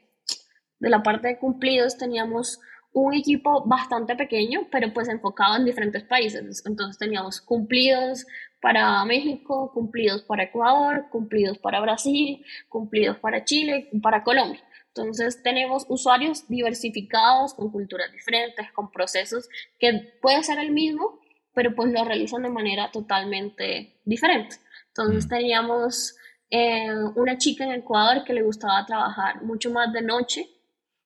de 0.78 0.88
la 0.88 1.02
parte 1.02 1.28
de 1.28 1.38
cumplidos, 1.38 1.96
teníamos 1.96 2.60
un 2.92 3.14
equipo 3.14 3.64
bastante 3.66 4.16
pequeño, 4.16 4.66
pero 4.70 4.92
pues 4.92 5.08
enfocado 5.08 5.56
en 5.56 5.64
diferentes 5.64 6.02
países. 6.02 6.62
Entonces 6.66 6.98
teníamos 6.98 7.40
cumplidos 7.40 8.26
para 8.60 9.04
México, 9.04 9.70
cumplidos 9.72 10.22
para 10.22 10.44
Ecuador, 10.44 11.06
cumplidos 11.10 11.58
para 11.58 11.80
Brasil, 11.80 12.44
cumplidos 12.68 13.18
para 13.18 13.44
Chile, 13.44 13.88
para 14.02 14.24
Colombia. 14.24 14.60
Entonces 14.94 15.42
tenemos 15.42 15.86
usuarios 15.88 16.48
diversificados, 16.48 17.54
con 17.54 17.70
culturas 17.70 18.10
diferentes, 18.12 18.72
con 18.72 18.90
procesos 18.90 19.48
que 19.78 20.18
puede 20.20 20.42
ser 20.42 20.58
el 20.58 20.72
mismo, 20.72 21.20
pero 21.54 21.74
pues 21.74 21.92
lo 21.92 22.04
realizan 22.04 22.42
de 22.42 22.50
manera 22.50 22.90
totalmente 22.90 24.00
diferente. 24.04 24.56
Entonces 24.88 25.26
mm. 25.26 25.28
teníamos 25.28 26.16
eh, 26.50 26.92
una 27.14 27.38
chica 27.38 27.64
en 27.64 27.72
Ecuador 27.72 28.24
que 28.24 28.32
le 28.32 28.42
gustaba 28.42 28.84
trabajar 28.84 29.42
mucho 29.42 29.70
más 29.70 29.92
de 29.92 30.02
noche 30.02 30.48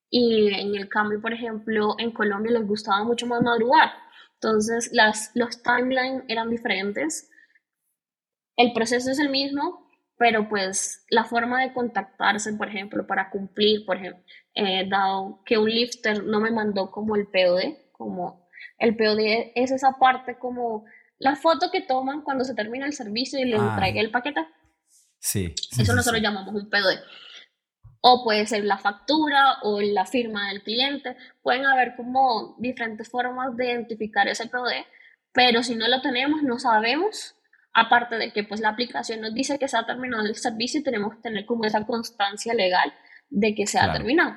y 0.08 0.48
en 0.54 0.74
el 0.74 0.88
cambio, 0.88 1.20
por 1.20 1.34
ejemplo, 1.34 1.96
en 1.98 2.12
Colombia 2.12 2.52
les 2.52 2.66
gustaba 2.66 3.04
mucho 3.04 3.26
más 3.26 3.42
madrugar. 3.42 3.92
Entonces 4.34 4.90
las, 4.92 5.30
los 5.34 5.62
timelines 5.62 6.22
eran 6.28 6.48
diferentes. 6.48 7.30
El 8.56 8.72
proceso 8.72 9.10
es 9.10 9.18
el 9.18 9.28
mismo, 9.28 9.83
pero 10.16 10.48
pues 10.48 11.04
la 11.10 11.24
forma 11.24 11.62
de 11.62 11.72
contactarse, 11.72 12.52
por 12.54 12.68
ejemplo, 12.68 13.06
para 13.06 13.30
cumplir, 13.30 13.84
por 13.84 13.96
ejemplo, 13.96 14.22
eh, 14.54 14.88
dado 14.88 15.42
que 15.44 15.58
un 15.58 15.68
lifter 15.68 16.24
no 16.24 16.40
me 16.40 16.50
mandó 16.50 16.90
como 16.90 17.16
el 17.16 17.26
POD, 17.26 17.92
como 17.92 18.48
el 18.78 18.96
POD 18.96 19.52
es 19.54 19.70
esa 19.70 19.92
parte 19.98 20.38
como 20.38 20.84
la 21.18 21.36
foto 21.36 21.70
que 21.70 21.80
toman 21.80 22.22
cuando 22.22 22.44
se 22.44 22.54
termina 22.54 22.86
el 22.86 22.92
servicio 22.92 23.38
y 23.38 23.44
les 23.44 23.60
ah. 23.60 23.70
entregue 23.72 24.00
el 24.00 24.10
paquete. 24.10 24.46
Sí. 25.18 25.54
Eso 25.78 25.94
nosotros 25.94 26.22
llamamos 26.22 26.54
un 26.54 26.68
POD. 26.68 26.98
O 28.00 28.22
puede 28.22 28.46
ser 28.46 28.64
la 28.64 28.76
factura 28.76 29.56
o 29.62 29.80
la 29.80 30.04
firma 30.04 30.50
del 30.50 30.62
cliente. 30.62 31.16
Pueden 31.42 31.64
haber 31.64 31.96
como 31.96 32.54
diferentes 32.58 33.08
formas 33.08 33.56
de 33.56 33.72
identificar 33.72 34.28
ese 34.28 34.46
POD, 34.46 34.84
pero 35.32 35.62
si 35.62 35.74
no 35.74 35.88
lo 35.88 36.02
tenemos, 36.02 36.42
no 36.42 36.58
sabemos 36.58 37.34
Aparte 37.74 38.16
de 38.16 38.32
que 38.32 38.44
pues 38.44 38.60
la 38.60 38.70
aplicación 38.70 39.20
nos 39.20 39.34
dice 39.34 39.58
que 39.58 39.68
se 39.68 39.76
ha 39.76 39.84
terminado 39.84 40.24
el 40.24 40.36
servicio 40.36 40.80
y 40.80 40.84
tenemos 40.84 41.16
que 41.16 41.22
tener 41.22 41.44
como 41.44 41.64
esa 41.64 41.84
constancia 41.84 42.54
legal 42.54 42.92
de 43.30 43.54
que 43.54 43.66
se 43.66 43.78
ha 43.78 43.92
terminado. 43.92 44.36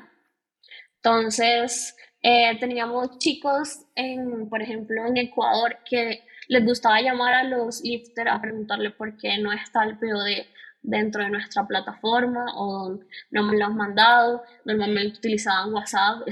Entonces, 0.96 1.96
eh, 2.22 2.58
teníamos 2.60 3.20
chicos, 3.20 3.86
en, 3.96 4.50
por 4.50 4.62
ejemplo, 4.62 5.06
en 5.06 5.18
Ecuador 5.18 5.78
que 5.90 6.24
les 6.48 6.66
gustaba 6.66 7.00
llamar 7.02 7.34
a 7.34 7.44
los 7.44 7.82
lifters 7.82 8.32
a 8.32 8.42
preguntarle 8.42 8.92
por 8.92 9.18
qué 9.18 9.38
no 9.38 9.52
está 9.52 9.84
el 9.84 10.00
POD 10.00 10.48
dentro 10.82 11.24
de 11.24 11.30
nuestra 11.30 11.68
plataforma 11.68 12.46
o 12.56 13.00
no 13.32 13.44
me 13.44 13.58
lo 13.58 13.66
han 13.66 13.76
mandado. 13.76 14.44
Normalmente 14.66 15.20
utilizaban 15.20 15.74
WhatsApp. 15.74 16.28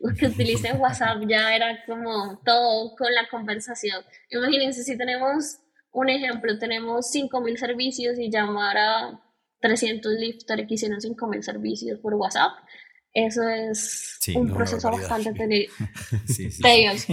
Los 0.00 0.14
que 0.18 0.26
utilicen 0.26 0.80
WhatsApp 0.80 1.22
ya 1.26 1.54
era 1.54 1.84
como 1.86 2.38
todo 2.44 2.94
con 2.96 3.14
la 3.14 3.28
conversación. 3.28 4.04
Imagínense 4.28 4.82
si 4.82 4.98
tenemos 4.98 5.59
un 5.92 6.08
ejemplo, 6.08 6.58
tenemos 6.58 7.12
5.000 7.14 7.56
servicios 7.56 8.18
y 8.18 8.30
llamar 8.30 8.76
a 8.78 9.20
300 9.60 10.12
lifters 10.14 10.66
que 10.66 10.74
hicieron 10.74 11.00
5.000 11.00 11.42
servicios 11.42 11.98
por 12.00 12.14
WhatsApp. 12.14 12.52
Eso 13.12 13.48
es 13.48 14.18
un 14.34 14.54
proceso 14.54 14.90
bastante 14.90 15.32
tedioso. 16.62 17.12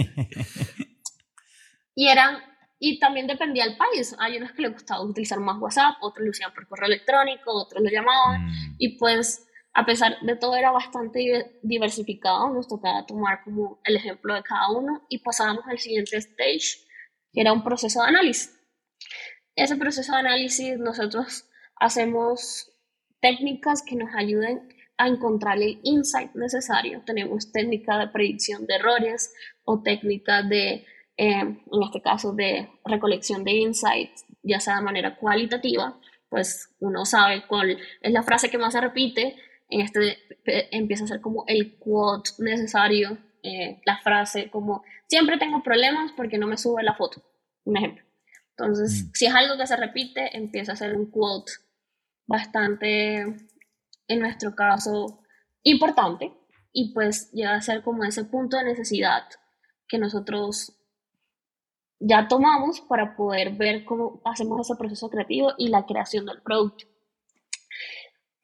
y 1.94 2.08
eran 2.08 2.38
y 2.80 2.98
también 3.00 3.26
dependía 3.26 3.64
del 3.64 3.76
país. 3.76 4.14
Hay 4.18 4.36
unos 4.36 4.52
que 4.52 4.62
les 4.62 4.72
gustaba 4.72 5.02
utilizar 5.02 5.40
más 5.40 5.60
WhatsApp, 5.60 5.96
otros 6.00 6.24
lo 6.24 6.30
usaban 6.30 6.54
por 6.54 6.68
correo 6.68 6.86
electrónico, 6.86 7.52
otros 7.52 7.82
lo 7.82 7.90
llamaban. 7.90 8.46
Mm. 8.46 8.76
Y 8.78 8.96
pues, 8.98 9.46
a 9.74 9.84
pesar 9.84 10.16
de 10.22 10.36
todo, 10.36 10.54
era 10.54 10.70
bastante 10.70 11.58
diversificado. 11.62 12.50
Nos 12.50 12.68
tocaba 12.68 13.04
tomar 13.04 13.42
como 13.42 13.80
el 13.84 13.96
ejemplo 13.96 14.34
de 14.34 14.42
cada 14.42 14.70
uno 14.70 15.04
y 15.08 15.18
pasábamos 15.18 15.64
al 15.66 15.78
siguiente 15.78 16.16
stage, 16.18 16.86
que 17.32 17.40
era 17.40 17.52
un 17.52 17.64
proceso 17.64 18.00
de 18.00 18.08
análisis. 18.08 18.57
Ese 19.58 19.74
proceso 19.74 20.12
de 20.12 20.18
análisis 20.18 20.78
nosotros 20.78 21.44
hacemos 21.74 22.70
técnicas 23.20 23.82
que 23.82 23.96
nos 23.96 24.14
ayuden 24.14 24.68
a 24.96 25.08
encontrar 25.08 25.60
el 25.60 25.80
insight 25.82 26.32
necesario. 26.36 27.02
Tenemos 27.04 27.50
técnicas 27.50 27.98
de 27.98 28.06
predicción 28.06 28.66
de 28.66 28.76
errores 28.76 29.34
o 29.64 29.82
técnicas 29.82 30.48
de, 30.48 30.86
eh, 31.16 31.40
en 31.40 31.58
este 31.84 32.00
caso, 32.00 32.32
de 32.32 32.68
recolección 32.84 33.42
de 33.42 33.50
insights, 33.50 34.26
ya 34.44 34.60
sea 34.60 34.76
de 34.76 34.82
manera 34.82 35.16
cualitativa, 35.16 35.98
pues 36.28 36.76
uno 36.78 37.04
sabe 37.04 37.44
cuál 37.48 37.78
es 38.00 38.12
la 38.12 38.22
frase 38.22 38.50
que 38.50 38.58
más 38.58 38.74
se 38.74 38.80
repite, 38.80 39.34
en 39.70 39.80
este 39.80 40.18
empieza 40.70 41.02
a 41.02 41.08
ser 41.08 41.20
como 41.20 41.42
el 41.48 41.78
quote 41.78 42.30
necesario, 42.38 43.18
eh, 43.42 43.80
la 43.84 43.98
frase 43.98 44.50
como 44.50 44.84
siempre 45.08 45.36
tengo 45.36 45.64
problemas 45.64 46.12
porque 46.12 46.38
no 46.38 46.46
me 46.46 46.56
sube 46.56 46.84
la 46.84 46.94
foto, 46.94 47.24
un 47.64 47.76
ejemplo. 47.76 48.07
Entonces, 48.58 49.04
mm. 49.04 49.10
si 49.14 49.26
es 49.26 49.34
algo 49.34 49.56
que 49.56 49.66
se 49.66 49.76
repite, 49.76 50.36
empieza 50.36 50.72
a 50.72 50.76
ser 50.76 50.96
un 50.96 51.10
quote 51.10 51.52
bastante, 52.26 53.20
en 54.08 54.20
nuestro 54.20 54.54
caso, 54.54 55.20
importante 55.62 56.32
y 56.72 56.92
pues 56.92 57.30
llega 57.32 57.54
a 57.54 57.62
ser 57.62 57.82
como 57.82 58.04
ese 58.04 58.24
punto 58.24 58.56
de 58.56 58.64
necesidad 58.64 59.24
que 59.86 59.98
nosotros 59.98 60.74
ya 62.00 62.28
tomamos 62.28 62.80
para 62.82 63.16
poder 63.16 63.52
ver 63.54 63.84
cómo 63.84 64.20
hacemos 64.24 64.60
ese 64.60 64.76
proceso 64.76 65.08
creativo 65.08 65.52
y 65.56 65.68
la 65.68 65.86
creación 65.86 66.26
del 66.26 66.42
producto. 66.42 66.84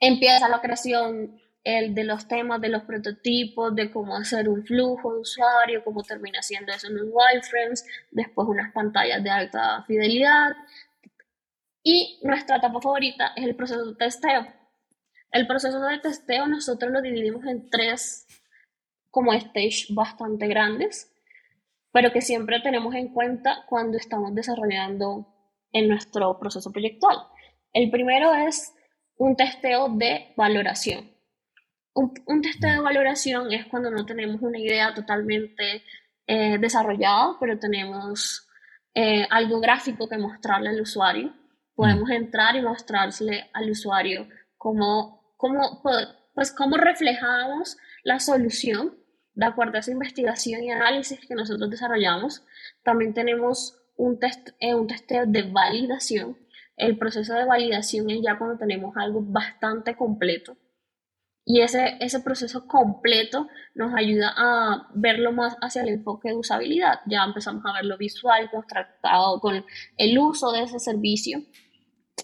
Empieza 0.00 0.48
la 0.48 0.61
creación 0.61 1.40
el 1.64 1.94
de 1.94 2.05
los 2.05 2.29
temas 2.29 2.61
de 2.61 2.68
los 2.68 2.83
prototipos, 2.83 3.74
de 3.74 3.90
cómo 3.90 4.16
hacer 4.16 4.50
un 4.50 4.64
flujo 4.64 5.14
de 5.14 5.20
usuario, 5.20 5.83
cómo 5.83 6.03
termina 6.03 6.42
siendo 6.42 6.72
eso 6.72 6.88
en 6.88 6.96
los 6.96 7.07
wireframes, 7.11 7.87
después 8.11 8.46
unas 8.46 8.70
pantallas 8.72 9.24
de 9.24 9.31
alta 9.31 9.83
fidelidad. 9.87 10.53
Y 11.83 12.20
nuestra 12.22 12.57
etapa 12.57 12.81
favorita 12.81 13.33
es 13.35 13.44
el 13.44 13.57
proceso 13.57 13.87
de 13.87 13.94
testeo. 13.94 14.46
El 15.33 15.46
proceso 15.46 15.81
de 15.81 15.98
testeo 15.98 16.46
nosotros 16.46 16.92
lo 16.92 17.00
dividimos 17.00 17.44
en 17.46 17.68
tres 17.70 18.27
como 19.11 19.33
stage 19.33 19.87
bastante 19.90 20.46
grandes, 20.46 21.11
pero 21.92 22.12
que 22.12 22.20
siempre 22.20 22.61
tenemos 22.61 22.94
en 22.94 23.09
cuenta 23.09 23.64
cuando 23.68 23.96
estamos 23.96 24.35
desarrollando 24.35 25.27
en 25.72 25.88
nuestro 25.88 26.38
proceso 26.38 26.70
proyectual. 26.70 27.16
El 27.72 27.90
primero 27.90 28.35
es 28.35 28.74
un 29.16 29.35
testeo 29.35 29.88
de 29.88 30.33
valoración 30.37 31.13
un, 31.94 32.42
testeo 32.42 32.72
de 32.72 32.80
valoración 32.80 33.52
es 33.52 33.66
cuando 33.66 33.90
no 33.90 34.04
tenemos 34.04 34.42
una 34.42 34.59
idea 34.59 34.92
totalmente 34.94 35.85
eh, 36.26 36.59
desarrollada, 36.59 37.37
pero 37.38 37.59
tenemos 37.59 38.48
eh, 38.94 39.26
algo 39.30 39.61
gráfico 39.61 40.09
que 40.09 40.18
mostrarle 40.18 40.70
al 40.70 40.80
usuario. 40.80 41.33
Podemos 41.74 42.11
entrar 42.11 42.57
y 42.57 42.62
mostrarle 42.62 43.48
al 43.52 43.70
usuario 43.70 44.29
cómo, 44.56 45.35
cómo, 45.37 45.83
pues, 46.35 46.52
cómo 46.52 46.77
reflejamos 46.77 47.77
la 48.02 48.18
solución 48.18 48.96
de 49.35 49.46
acuerdo 49.46 49.77
a 49.77 49.81
esa 49.81 49.90
investigación 49.90 50.62
y 50.62 50.71
análisis 50.71 51.21
que 51.27 51.35
nosotros 51.35 51.71
desarrollamos. 51.71 52.44
También 52.83 53.14
tenemos 53.14 53.81
un, 53.96 54.18
test, 54.18 54.50
eh, 54.60 54.75
un 54.75 54.87
testeo 54.87 55.27
de 55.27 55.42
validación. 55.42 56.38
El 56.77 56.98
proceso 56.98 57.35
de 57.35 57.44
validación 57.44 58.10
es 58.10 58.21
ya 58.21 58.37
cuando 58.37 58.58
tenemos 58.58 58.96
algo 58.96 59.21
bastante 59.23 59.94
completo 59.96 60.56
y 61.46 61.60
ese, 61.60 61.96
ese 62.00 62.20
proceso 62.20 62.66
completo 62.66 63.48
nos 63.74 63.94
ayuda 63.94 64.32
a 64.36 64.88
verlo 64.94 65.32
más 65.32 65.56
hacia 65.60 65.82
el 65.82 65.88
enfoque 65.88 66.30
de 66.30 66.36
usabilidad. 66.36 67.00
Ya 67.06 67.22
empezamos 67.22 67.64
a 67.66 67.74
verlo 67.74 67.98
visual, 67.98 68.50
contrastado 68.50 69.40
con 69.40 69.64
el 69.98 70.18
uso 70.18 70.52
de 70.52 70.62
ese 70.62 70.78
servicio, 70.78 71.42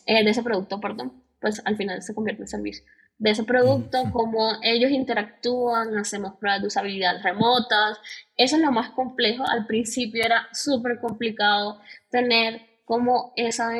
eh, 0.06 0.24
de 0.24 0.30
ese 0.30 0.42
producto, 0.42 0.80
perdón, 0.80 1.22
pues 1.40 1.60
al 1.64 1.76
final 1.76 2.02
se 2.02 2.14
convierte 2.14 2.42
en 2.42 2.48
servicio. 2.48 2.84
De 3.18 3.32
ese 3.32 3.44
producto, 3.44 3.98
cómo 4.12 4.52
ellos 4.62 4.90
interactúan, 4.90 5.98
hacemos 5.98 6.38
pruebas 6.38 6.62
de 6.62 6.68
usabilidad 6.68 7.22
remotas. 7.22 7.98
Eso 8.34 8.56
es 8.56 8.62
lo 8.62 8.72
más 8.72 8.90
complejo. 8.92 9.44
Al 9.46 9.66
principio 9.66 10.24
era 10.24 10.48
súper 10.52 10.98
complicado 11.00 11.82
tener 12.08 12.62
como 12.86 13.34
esa, 13.36 13.72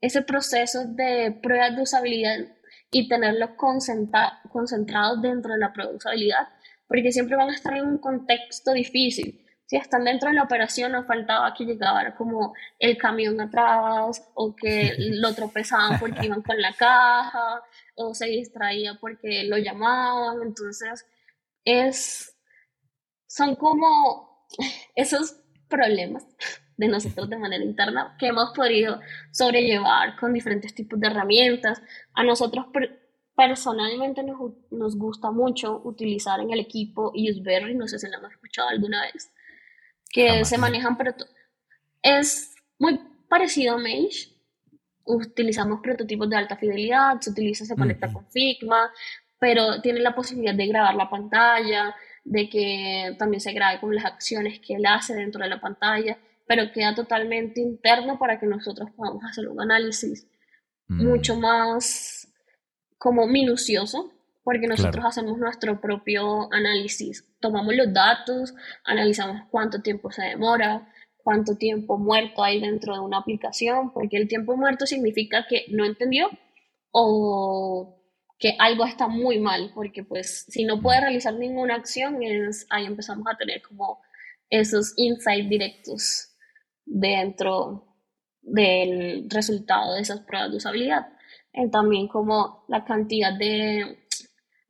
ese 0.00 0.22
proceso 0.22 0.86
de 0.86 1.38
pruebas 1.42 1.76
de 1.76 1.82
usabilidad 1.82 2.38
y 2.90 3.08
tenerlos 3.08 3.50
concentrados 3.58 5.22
dentro 5.22 5.52
de 5.52 5.58
la 5.58 5.72
usabilidad, 5.94 6.48
porque 6.86 7.12
siempre 7.12 7.36
van 7.36 7.50
a 7.50 7.54
estar 7.54 7.76
en 7.76 7.86
un 7.86 7.98
contexto 7.98 8.72
difícil. 8.72 9.42
Si 9.66 9.76
están 9.76 10.04
dentro 10.04 10.28
de 10.28 10.36
la 10.36 10.44
operación, 10.44 10.92
nos 10.92 11.06
faltaba 11.06 11.52
que 11.52 11.64
llegara 11.64 12.14
como 12.14 12.54
el 12.78 12.96
camión 12.96 13.40
atrás 13.40 14.30
o 14.34 14.54
que 14.54 14.94
lo 14.98 15.34
tropezaban 15.34 15.98
porque 15.98 16.26
iban 16.26 16.42
con 16.42 16.60
la 16.60 16.72
caja 16.72 17.62
o 17.96 18.14
se 18.14 18.26
distraía 18.26 18.96
porque 19.00 19.44
lo 19.44 19.58
llamaban. 19.58 20.40
Entonces, 20.42 21.04
es, 21.64 22.36
son 23.26 23.56
como 23.56 24.46
esos 24.94 25.36
problemas 25.68 26.24
de 26.76 26.88
nosotros 26.88 27.28
de 27.28 27.38
manera 27.38 27.64
interna 27.64 28.16
que 28.18 28.28
hemos 28.28 28.50
podido 28.54 29.00
sobrellevar 29.30 30.16
con 30.16 30.32
diferentes 30.32 30.74
tipos 30.74 31.00
de 31.00 31.06
herramientas. 31.06 31.80
A 32.14 32.22
nosotros 32.22 32.66
personalmente 33.34 34.22
nos, 34.22 34.38
nos 34.70 34.96
gusta 34.96 35.30
mucho 35.30 35.80
utilizar 35.84 36.40
en 36.40 36.50
el 36.52 36.60
equipo 36.60 37.12
Useberry, 37.14 37.74
no 37.74 37.86
sé 37.86 37.98
si 37.98 38.08
lo 38.08 38.18
hemos 38.18 38.32
escuchado 38.32 38.68
alguna 38.68 39.02
vez, 39.02 39.32
que 40.10 40.44
se 40.44 40.58
manejan, 40.58 40.96
pero 40.96 41.14
es 42.02 42.54
muy 42.78 43.00
parecido 43.28 43.74
a 43.74 43.78
Mage. 43.78 44.34
Utilizamos 45.04 45.80
prototipos 45.82 46.28
de 46.28 46.36
alta 46.36 46.56
fidelidad, 46.56 47.20
se 47.20 47.30
utiliza, 47.30 47.64
se 47.64 47.76
conecta 47.76 48.12
con 48.12 48.26
Figma, 48.30 48.90
pero 49.38 49.80
tiene 49.80 50.00
la 50.00 50.14
posibilidad 50.14 50.54
de 50.54 50.66
grabar 50.66 50.94
la 50.94 51.08
pantalla, 51.08 51.94
de 52.24 52.48
que 52.48 53.14
también 53.18 53.40
se 53.40 53.52
grabe 53.52 53.78
con 53.78 53.94
las 53.94 54.04
acciones 54.04 54.58
que 54.58 54.74
él 54.74 54.86
hace 54.86 55.14
dentro 55.14 55.42
de 55.42 55.48
la 55.48 55.60
pantalla, 55.60 56.18
pero 56.46 56.70
queda 56.72 56.94
totalmente 56.94 57.60
interno 57.60 58.18
para 58.18 58.38
que 58.38 58.46
nosotros 58.46 58.90
podamos 58.96 59.24
hacer 59.24 59.48
un 59.48 59.60
análisis 59.60 60.28
mm. 60.88 61.04
mucho 61.04 61.36
más 61.36 62.32
como 62.98 63.26
minucioso, 63.26 64.12
porque 64.42 64.68
nosotros 64.68 65.04
hacemos 65.04 65.38
nuestro 65.38 65.80
propio 65.80 66.52
análisis. 66.52 67.26
Tomamos 67.40 67.74
los 67.74 67.92
datos, 67.92 68.54
analizamos 68.84 69.42
cuánto 69.50 69.82
tiempo 69.82 70.10
se 70.12 70.22
demora, 70.22 70.88
cuánto 71.18 71.56
tiempo 71.56 71.98
muerto 71.98 72.44
hay 72.44 72.60
dentro 72.60 72.94
de 72.94 73.00
una 73.00 73.18
aplicación, 73.18 73.92
porque 73.92 74.16
el 74.16 74.28
tiempo 74.28 74.56
muerto 74.56 74.86
significa 74.86 75.46
que 75.48 75.66
no 75.70 75.84
entendió 75.84 76.30
o 76.92 78.00
que 78.38 78.54
algo 78.58 78.84
está 78.84 79.08
muy 79.08 79.40
mal, 79.40 79.72
porque 79.74 80.04
pues 80.04 80.46
si 80.48 80.64
no 80.64 80.80
puede 80.80 81.00
realizar 81.00 81.34
ninguna 81.34 81.74
acción, 81.74 82.22
es, 82.22 82.66
ahí 82.70 82.86
empezamos 82.86 83.26
a 83.28 83.36
tener 83.36 83.62
como 83.62 84.00
esos 84.48 84.92
insights 84.96 85.48
directos 85.48 86.35
dentro 86.86 87.84
del 88.40 89.28
resultado 89.28 89.94
de 89.94 90.00
esas 90.00 90.20
pruebas 90.20 90.50
de 90.50 90.56
usabilidad. 90.56 91.08
Y 91.52 91.70
también 91.70 92.08
como 92.08 92.64
la 92.68 92.84
cantidad 92.84 93.36
de, 93.36 93.98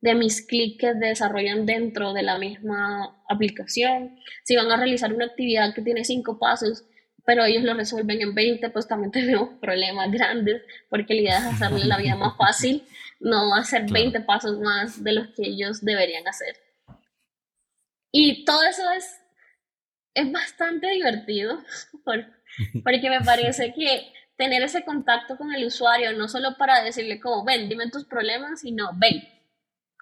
de 0.01 0.15
mis 0.15 0.45
clics 0.45 0.77
que 0.79 0.93
desarrollan 0.93 1.65
dentro 1.65 2.11
de 2.13 2.23
la 2.23 2.37
misma 2.37 3.23
aplicación. 3.29 4.19
Si 4.43 4.55
van 4.55 4.71
a 4.71 4.77
realizar 4.77 5.13
una 5.13 5.25
actividad 5.25 5.73
que 5.73 5.81
tiene 5.81 6.03
cinco 6.03 6.39
pasos, 6.39 6.83
pero 7.25 7.45
ellos 7.45 7.63
lo 7.63 7.73
resuelven 7.73 8.21
en 8.21 8.35
20, 8.35 8.69
pues 8.71 8.87
también 8.87 9.11
tenemos 9.13 9.49
problemas 9.61 10.11
grandes, 10.11 10.61
porque 10.89 11.13
la 11.13 11.21
idea 11.21 11.37
es 11.37 11.45
hacerle 11.45 11.85
la 11.85 11.97
vida 11.97 12.15
más 12.15 12.35
fácil 12.37 12.83
no 13.19 13.55
hacer 13.55 13.89
20 13.91 14.21
pasos 14.21 14.59
más 14.59 15.03
de 15.03 15.13
los 15.13 15.27
que 15.29 15.43
ellos 15.43 15.83
deberían 15.83 16.27
hacer. 16.27 16.55
Y 18.11 18.45
todo 18.45 18.63
eso 18.63 18.89
es, 18.91 19.19
es 20.17 20.31
bastante 20.31 20.87
divertido, 20.87 21.59
porque 22.83 23.09
me 23.09 23.21
parece 23.21 23.73
que 23.73 24.13
tener 24.35 24.61
ese 24.63 24.83
contacto 24.83 25.37
con 25.37 25.53
el 25.53 25.65
usuario, 25.65 26.13
no 26.13 26.27
solo 26.27 26.57
para 26.57 26.83
decirle 26.83 27.19
como, 27.19 27.43
ven, 27.43 27.69
dime 27.69 27.89
tus 27.89 28.05
problemas, 28.05 28.61
sino, 28.61 28.91
ven, 28.95 29.23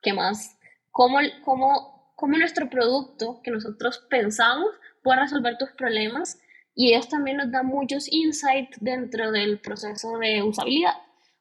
¿qué 0.02 0.14
más? 0.14 0.58
¿Cómo, 0.92 1.20
cómo, 1.44 2.14
cómo 2.16 2.38
nuestro 2.38 2.70
producto 2.70 3.42
que 3.44 3.52
nosotros 3.52 4.06
pensamos 4.10 4.68
puede 5.04 5.22
resolver 5.22 5.58
tus 5.58 5.72
problemas? 5.72 6.40
Y 6.74 6.94
ellos 6.94 7.08
también 7.08 7.38
nos 7.38 7.52
dan 7.52 7.68
muchos 7.68 8.12
insights 8.12 8.78
dentro 8.82 9.32
del 9.32 9.60
proceso 9.60 10.18
de 10.18 10.44
usabilidad 10.44 10.96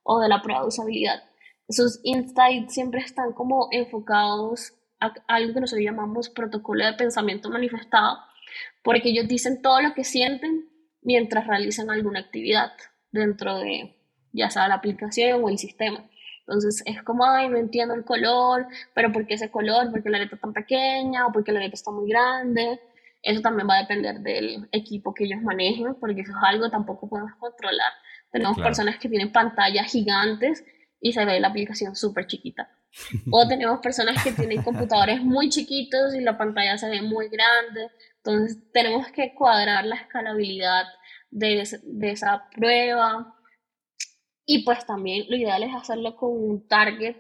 o 0.05 0.21
de 0.21 0.29
la 0.29 0.41
prueba 0.43 0.63
de 0.63 0.69
usabilidad. 0.69 1.25
Esos 1.67 1.99
insights 2.05 2.75
siempre 2.75 3.01
están 3.01 3.33
como 3.33 3.69
enfocados 3.73 4.75
a 5.01 5.13
algo 5.27 5.55
que 5.55 5.61
nosotros 5.61 5.85
llamamos 5.85 6.29
protocolo 6.31 6.85
de 6.85 6.93
pensamiento 6.93 7.51
manifestado, 7.51 8.19
porque 8.85 9.09
ellos 9.09 9.27
dicen 9.27 9.63
todo 9.63 9.81
lo 9.81 9.95
que 9.95 10.05
sienten 10.05 10.69
mientras 11.03 11.47
realizan 11.47 11.91
alguna 11.91 12.21
actividad 12.21 12.73
dentro 13.11 13.59
de 13.59 13.97
ya 14.33 14.51
sea 14.51 14.69
la 14.69 14.75
aplicación 14.75 15.43
o 15.43 15.49
el 15.49 15.59
sistema. 15.59 16.09
Entonces 16.41 16.83
es 16.85 17.03
como, 17.03 17.25
ay, 17.25 17.49
no 17.49 17.57
entiendo 17.57 17.95
el 17.95 18.05
color, 18.05 18.67
pero 18.95 19.11
¿por 19.11 19.27
qué 19.27 19.35
ese 19.35 19.51
color? 19.51 19.91
¿Por 19.91 20.03
qué 20.03 20.11
la 20.11 20.19
letra 20.19 20.39
tan 20.39 20.53
pequeña? 20.53 21.27
¿O 21.27 21.33
por 21.33 21.43
qué 21.43 21.53
la 21.53 21.61
letra 21.61 21.75
está 21.75 21.91
muy 21.91 22.09
grande? 22.09 22.81
Eso 23.23 23.41
también 23.41 23.67
va 23.67 23.77
a 23.77 23.81
depender 23.81 24.21
del 24.21 24.69
equipo 24.71 25.15
que 25.15 25.25
ellos 25.25 25.41
manejen, 25.41 25.95
porque 25.95 26.21
eso 26.21 26.33
es 26.33 26.45
algo 26.45 26.65
que 26.65 26.71
tampoco 26.71 27.09
podemos 27.09 27.33
controlar. 27.39 27.93
Tenemos 28.31 28.59
personas 28.59 28.99
que 28.99 29.09
tienen 29.09 29.33
pantallas 29.33 29.91
gigantes 29.91 30.65
y 31.01 31.13
se 31.13 31.25
ve 31.25 31.41
la 31.41 31.49
aplicación 31.49 31.97
súper 31.97 32.27
chiquita. 32.27 32.69
O 33.31 33.49
tenemos 33.49 33.81
personas 33.81 34.23
que 34.23 34.33
tienen 34.33 34.63
computadores 34.65 35.23
muy 35.23 35.49
chiquitos 35.49 36.15
y 36.15 36.21
la 36.21 36.37
pantalla 36.37 36.77
se 36.77 36.91
ve 36.91 37.01
muy 37.01 37.29
grande. 37.29 37.91
Entonces 38.25 38.59
tenemos 38.73 39.09
que 39.13 39.35
cuadrar 39.35 39.85
la 39.85 39.97
escalabilidad 39.97 40.85
de, 41.31 41.69
de 41.83 42.11
esa 42.11 42.49
prueba. 42.55 43.37
Y 44.47 44.65
pues 44.65 44.87
también 44.87 45.27
lo 45.29 45.37
ideal 45.37 45.63
es 45.63 45.75
hacerlo 45.75 46.17
con 46.17 46.31
un 46.31 46.67
target 46.67 47.17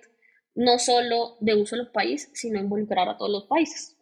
no 0.54 0.78
solo 0.78 1.36
de 1.40 1.54
un 1.54 1.66
solo 1.66 1.90
país, 1.92 2.30
sino 2.32 2.60
involucrar 2.60 3.08
a 3.08 3.16
todos 3.16 3.30
los 3.30 3.44
países. 3.44 3.98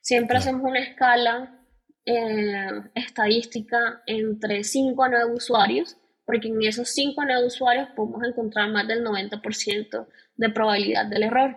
Siempre 0.00 0.36
hacemos 0.36 0.62
una 0.62 0.80
escala 0.80 1.58
eh, 2.04 2.68
estadística 2.94 4.02
entre 4.06 4.62
5 4.62 5.02
a 5.02 5.08
9 5.08 5.32
usuarios 5.32 5.96
porque 6.26 6.48
en 6.48 6.62
esos 6.62 6.90
5 6.90 7.24
nuevos 7.24 7.54
usuarios 7.54 7.88
podemos 7.94 8.22
encontrar 8.24 8.70
más 8.70 8.86
del 8.86 9.04
90% 9.04 10.06
de 10.36 10.50
probabilidad 10.50 11.06
del 11.06 11.24
error. 11.24 11.56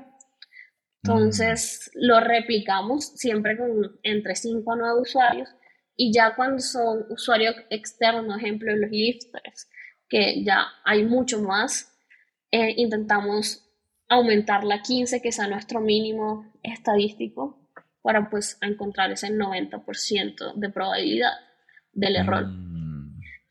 Entonces 1.08 1.92
lo 1.94 2.20
replicamos 2.20 3.06
siempre 3.06 3.58
con 3.58 4.00
entre 4.04 4.36
5 4.36 4.72
a 4.72 4.76
9 4.76 5.02
usuarios 5.02 5.50
y 5.96 6.12
ya 6.14 6.36
cuando 6.36 6.60
son 6.60 7.06
usuarios 7.10 7.56
externos, 7.70 8.38
ejemplo 8.38 8.76
los 8.76 8.92
lifters, 8.92 9.70
que 10.10 10.44
ya 10.44 10.68
hay 10.84 11.04
mucho 11.04 11.42
más, 11.42 11.98
eh, 12.52 12.74
intentamos 12.78 13.64
aumentar 14.10 14.64
la 14.64 14.82
15, 14.82 15.22
que 15.22 15.32
sea 15.32 15.48
nuestro 15.48 15.82
mínimo 15.82 16.52
estadístico, 16.64 17.70
para 18.02 18.30
pues 18.30 18.58
encontrar 18.62 19.12
ese 19.12 19.30
90% 19.30 20.54
de 20.56 20.70
probabilidad 20.70 21.34
del 21.94 22.16
error. 22.18 22.48
Mm 22.48 22.78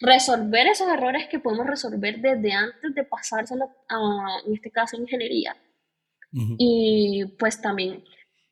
resolver 0.01 0.67
esos 0.67 0.89
errores 0.89 1.27
que 1.29 1.39
podemos 1.39 1.67
resolver 1.67 2.21
desde 2.21 2.53
antes 2.53 2.95
de 2.95 3.05
pasárselo 3.05 3.71
a, 3.89 4.41
en 4.47 4.55
este 4.55 4.71
caso, 4.71 4.97
ingeniería. 4.97 5.57
Y 6.59 7.25
pues 7.39 7.63
también 7.63 8.05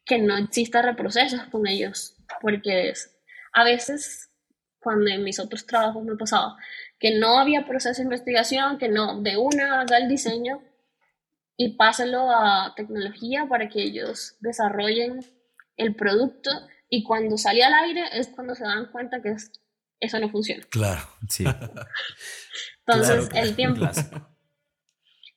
que 0.07 0.19
no 0.19 0.37
exista 0.37 0.81
reprocesos 0.81 1.43
con 1.51 1.67
ellos, 1.67 2.17
porque 2.41 2.93
a 3.53 3.65
veces, 3.65 4.31
cuando 4.79 5.11
en 5.11 5.23
mis 5.23 5.39
otros 5.39 5.67
trabajos 5.67 6.03
me 6.03 6.17
pasaba, 6.17 6.57
que 6.99 7.19
no 7.19 7.39
había 7.39 7.67
proceso 7.67 7.99
de 7.99 8.05
investigación, 8.05 8.79
que 8.79 8.89
no, 8.89 9.21
de 9.21 9.37
una 9.37 9.81
haga 9.81 9.99
el 9.99 10.09
diseño 10.09 10.63
y 11.57 11.77
páselo 11.77 12.31
a 12.31 12.73
tecnología 12.75 13.47
para 13.49 13.69
que 13.69 13.83
ellos 13.83 14.37
desarrollen 14.41 15.25
el 15.77 15.95
producto 15.95 16.51
y 16.89 17.03
cuando 17.05 17.37
salía 17.37 17.67
al 17.67 17.75
aire 17.75 18.05
es 18.13 18.29
cuando 18.29 18.55
se 18.55 18.65
dan 18.65 18.91
cuenta 18.91 19.21
que 19.21 19.31
es 19.31 19.53
eso 20.01 20.19
no 20.19 20.29
funciona. 20.29 20.65
Claro, 20.71 21.03
sí. 21.29 21.45
Entonces, 22.87 23.31
el 23.35 23.57
tiempo. 23.57 23.87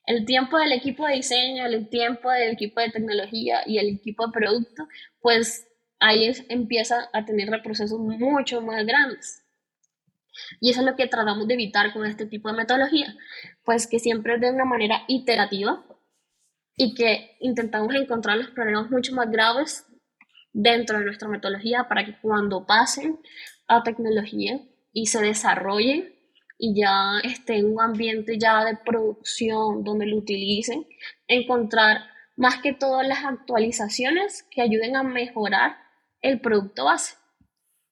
El 0.08 0.26
tiempo 0.26 0.58
del 0.58 0.72
equipo 0.72 1.06
de 1.06 1.16
diseño, 1.16 1.66
el 1.66 1.90
tiempo 1.90 2.32
del 2.32 2.54
equipo 2.54 2.80
de 2.80 2.90
tecnología 2.90 3.62
y 3.66 3.78
el 3.78 3.90
equipo 3.90 4.26
de 4.26 4.32
producto, 4.32 4.88
pues 5.20 5.68
ahí 6.00 6.32
empieza 6.50 7.10
a 7.12 7.26
tener 7.26 7.50
reprocesos 7.50 8.00
mucho 8.00 8.62
más 8.62 8.86
grandes. 8.86 9.44
Y 10.62 10.72
eso 10.72 10.80
es 10.80 10.86
lo 10.86 10.96
que 10.96 11.08
tratamos 11.08 11.48
de 11.48 11.56
evitar 11.56 11.92
con 11.92 12.06
este 12.06 12.26
tipo 12.26 12.50
de 12.50 12.58
metodología, 12.58 13.16
pues 13.66 13.86
que 13.86 14.00
siempre 14.00 14.36
es 14.36 14.42
de 14.42 14.52
una 14.52 14.66
manera 14.66 15.04
iterativa 15.08 15.84
y 16.78 16.94
que 16.96 17.36
intentamos 17.42 17.94
encontrar 17.94 18.38
los 18.38 18.52
problemas 18.52 18.90
mucho 18.90 19.14
más 19.14 19.30
graves 19.30 19.86
dentro 20.54 21.00
de 21.00 21.06
nuestra 21.06 21.28
metodología 21.28 21.88
para 21.90 22.06
que 22.06 22.18
cuando 22.22 22.66
pasen 22.66 23.20
a 23.68 23.84
tecnología 23.84 24.62
y 24.94 25.08
se 25.08 25.22
desarrolle 25.22 26.17
y 26.58 26.80
ya 26.80 27.20
esté 27.24 27.58
en 27.58 27.74
un 27.74 27.82
ambiente 27.82 28.38
ya 28.40 28.66
de 28.66 28.78
producción 28.78 29.84
donde 29.84 30.08
lo 30.08 30.18
utilicen, 30.18 30.88
encontrar 31.28 32.02
más 32.36 32.62
que 32.62 32.74
todas 32.74 33.08
las 33.08 33.24
actualizaciones 33.26 34.44
que 34.44 34.62
ayuden 34.62 34.96
a 34.96 35.04
mejorar 35.04 35.78
el 36.22 36.40
producto 36.40 36.86
base. 36.86 37.16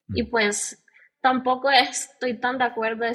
Y 0.09 0.24
mm. 0.24 0.30
pues 0.30 0.84
tampoco 1.22 1.70
estoy 1.70 2.39
tan 2.39 2.57
de 2.57 2.66
acuerdo. 2.66 3.05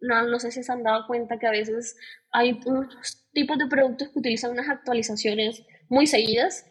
no, 0.00 0.26
no 0.26 0.38
sé 0.38 0.50
si 0.50 0.62
se 0.62 0.72
han 0.72 0.82
dado 0.82 1.06
cuenta 1.06 1.38
que 1.38 1.46
a 1.46 1.50
veces 1.50 1.96
hay 2.30 2.58
unos 2.64 3.28
tipos 3.32 3.58
de 3.58 3.66
productos 3.66 4.08
que 4.08 4.18
utilizan 4.18 4.52
unas 4.52 4.68
actualizaciones 4.68 5.64
muy 5.88 6.06
seguidas, 6.06 6.66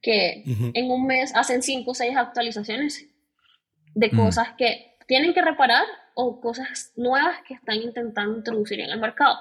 que 0.00 0.42
en 0.74 0.90
un 0.90 1.06
mes 1.06 1.34
hacen 1.34 1.62
5 1.62 1.90
o 1.90 1.94
6 1.94 2.16
actualizaciones 2.16 3.06
de 3.94 4.08
mm. 4.08 4.16
cosas 4.16 4.48
que 4.56 4.96
tienen 5.06 5.34
que 5.34 5.42
reparar 5.42 5.84
o 6.14 6.40
cosas 6.40 6.92
nuevas 6.96 7.38
que 7.46 7.54
están 7.54 7.76
intentando 7.76 8.36
introducir 8.36 8.80
en 8.80 8.90
el 8.90 9.00
mercado. 9.00 9.38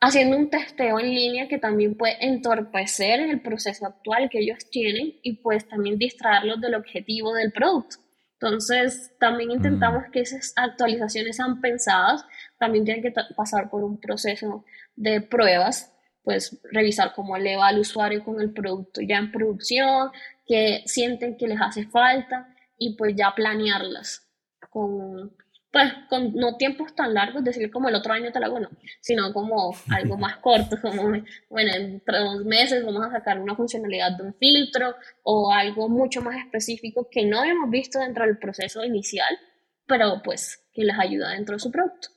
Haciendo 0.00 0.36
un 0.36 0.50
testeo 0.50 0.98
en 0.98 1.14
línea 1.14 1.48
que 1.48 1.58
también 1.58 1.96
puede 1.96 2.16
entorpecer 2.24 3.20
el 3.20 3.40
proceso 3.40 3.86
actual 3.86 4.28
que 4.28 4.40
ellos 4.40 4.68
tienen 4.70 5.14
y 5.22 5.34
pues 5.36 5.68
también 5.68 5.96
distraerlos 5.96 6.60
del 6.60 6.74
objetivo 6.74 7.32
del 7.34 7.52
producto. 7.52 7.98
Entonces, 8.34 9.12
también 9.20 9.50
mm. 9.50 9.52
intentamos 9.52 10.04
que 10.12 10.20
esas 10.20 10.52
actualizaciones 10.56 11.36
sean 11.36 11.60
pensadas, 11.60 12.24
también 12.58 12.84
tienen 12.84 13.02
que 13.02 13.14
pasar 13.36 13.70
por 13.70 13.84
un 13.84 14.00
proceso 14.00 14.64
de 14.96 15.20
pruebas, 15.20 15.92
pues 16.24 16.60
revisar 16.72 17.12
cómo 17.14 17.38
le 17.38 17.56
va 17.56 17.68
al 17.68 17.78
usuario 17.78 18.24
con 18.24 18.40
el 18.40 18.52
producto 18.52 19.00
ya 19.00 19.18
en 19.18 19.30
producción, 19.30 20.10
que 20.46 20.82
sienten 20.86 21.36
que 21.36 21.46
les 21.46 21.60
hace 21.60 21.86
falta 21.86 22.52
y 22.76 22.96
pues 22.96 23.14
ya 23.14 23.32
planearlas 23.36 24.31
con, 24.72 25.36
pues, 25.70 25.92
con 26.08 26.34
no 26.34 26.56
tiempos 26.56 26.94
tan 26.94 27.12
largos, 27.12 27.44
decir 27.44 27.70
como 27.70 27.90
el 27.90 27.94
otro 27.94 28.12
año 28.12 28.32
te 28.32 28.40
la 28.40 28.46
hago, 28.46 28.58
no, 28.58 28.70
sino 29.00 29.32
como 29.32 29.74
algo 29.90 30.16
más 30.16 30.36
corto, 30.42 30.76
como, 30.80 31.02
bueno, 31.50 31.72
entre 31.74 32.18
dos 32.18 32.44
meses 32.44 32.84
vamos 32.84 33.04
a 33.04 33.10
sacar 33.10 33.38
una 33.38 33.54
funcionalidad 33.54 34.16
de 34.16 34.24
un 34.24 34.34
filtro 34.34 34.94
o 35.22 35.52
algo 35.52 35.88
mucho 35.88 36.22
más 36.22 36.36
específico 36.36 37.08
que 37.10 37.26
no 37.26 37.44
hemos 37.44 37.70
visto 37.70 37.98
dentro 37.98 38.24
del 38.24 38.38
proceso 38.38 38.82
inicial, 38.82 39.38
pero 39.86 40.22
pues 40.24 40.66
que 40.72 40.84
les 40.84 40.98
ayuda 40.98 41.30
dentro 41.30 41.54
de 41.54 41.60
su 41.60 41.70
producto. 41.70 42.08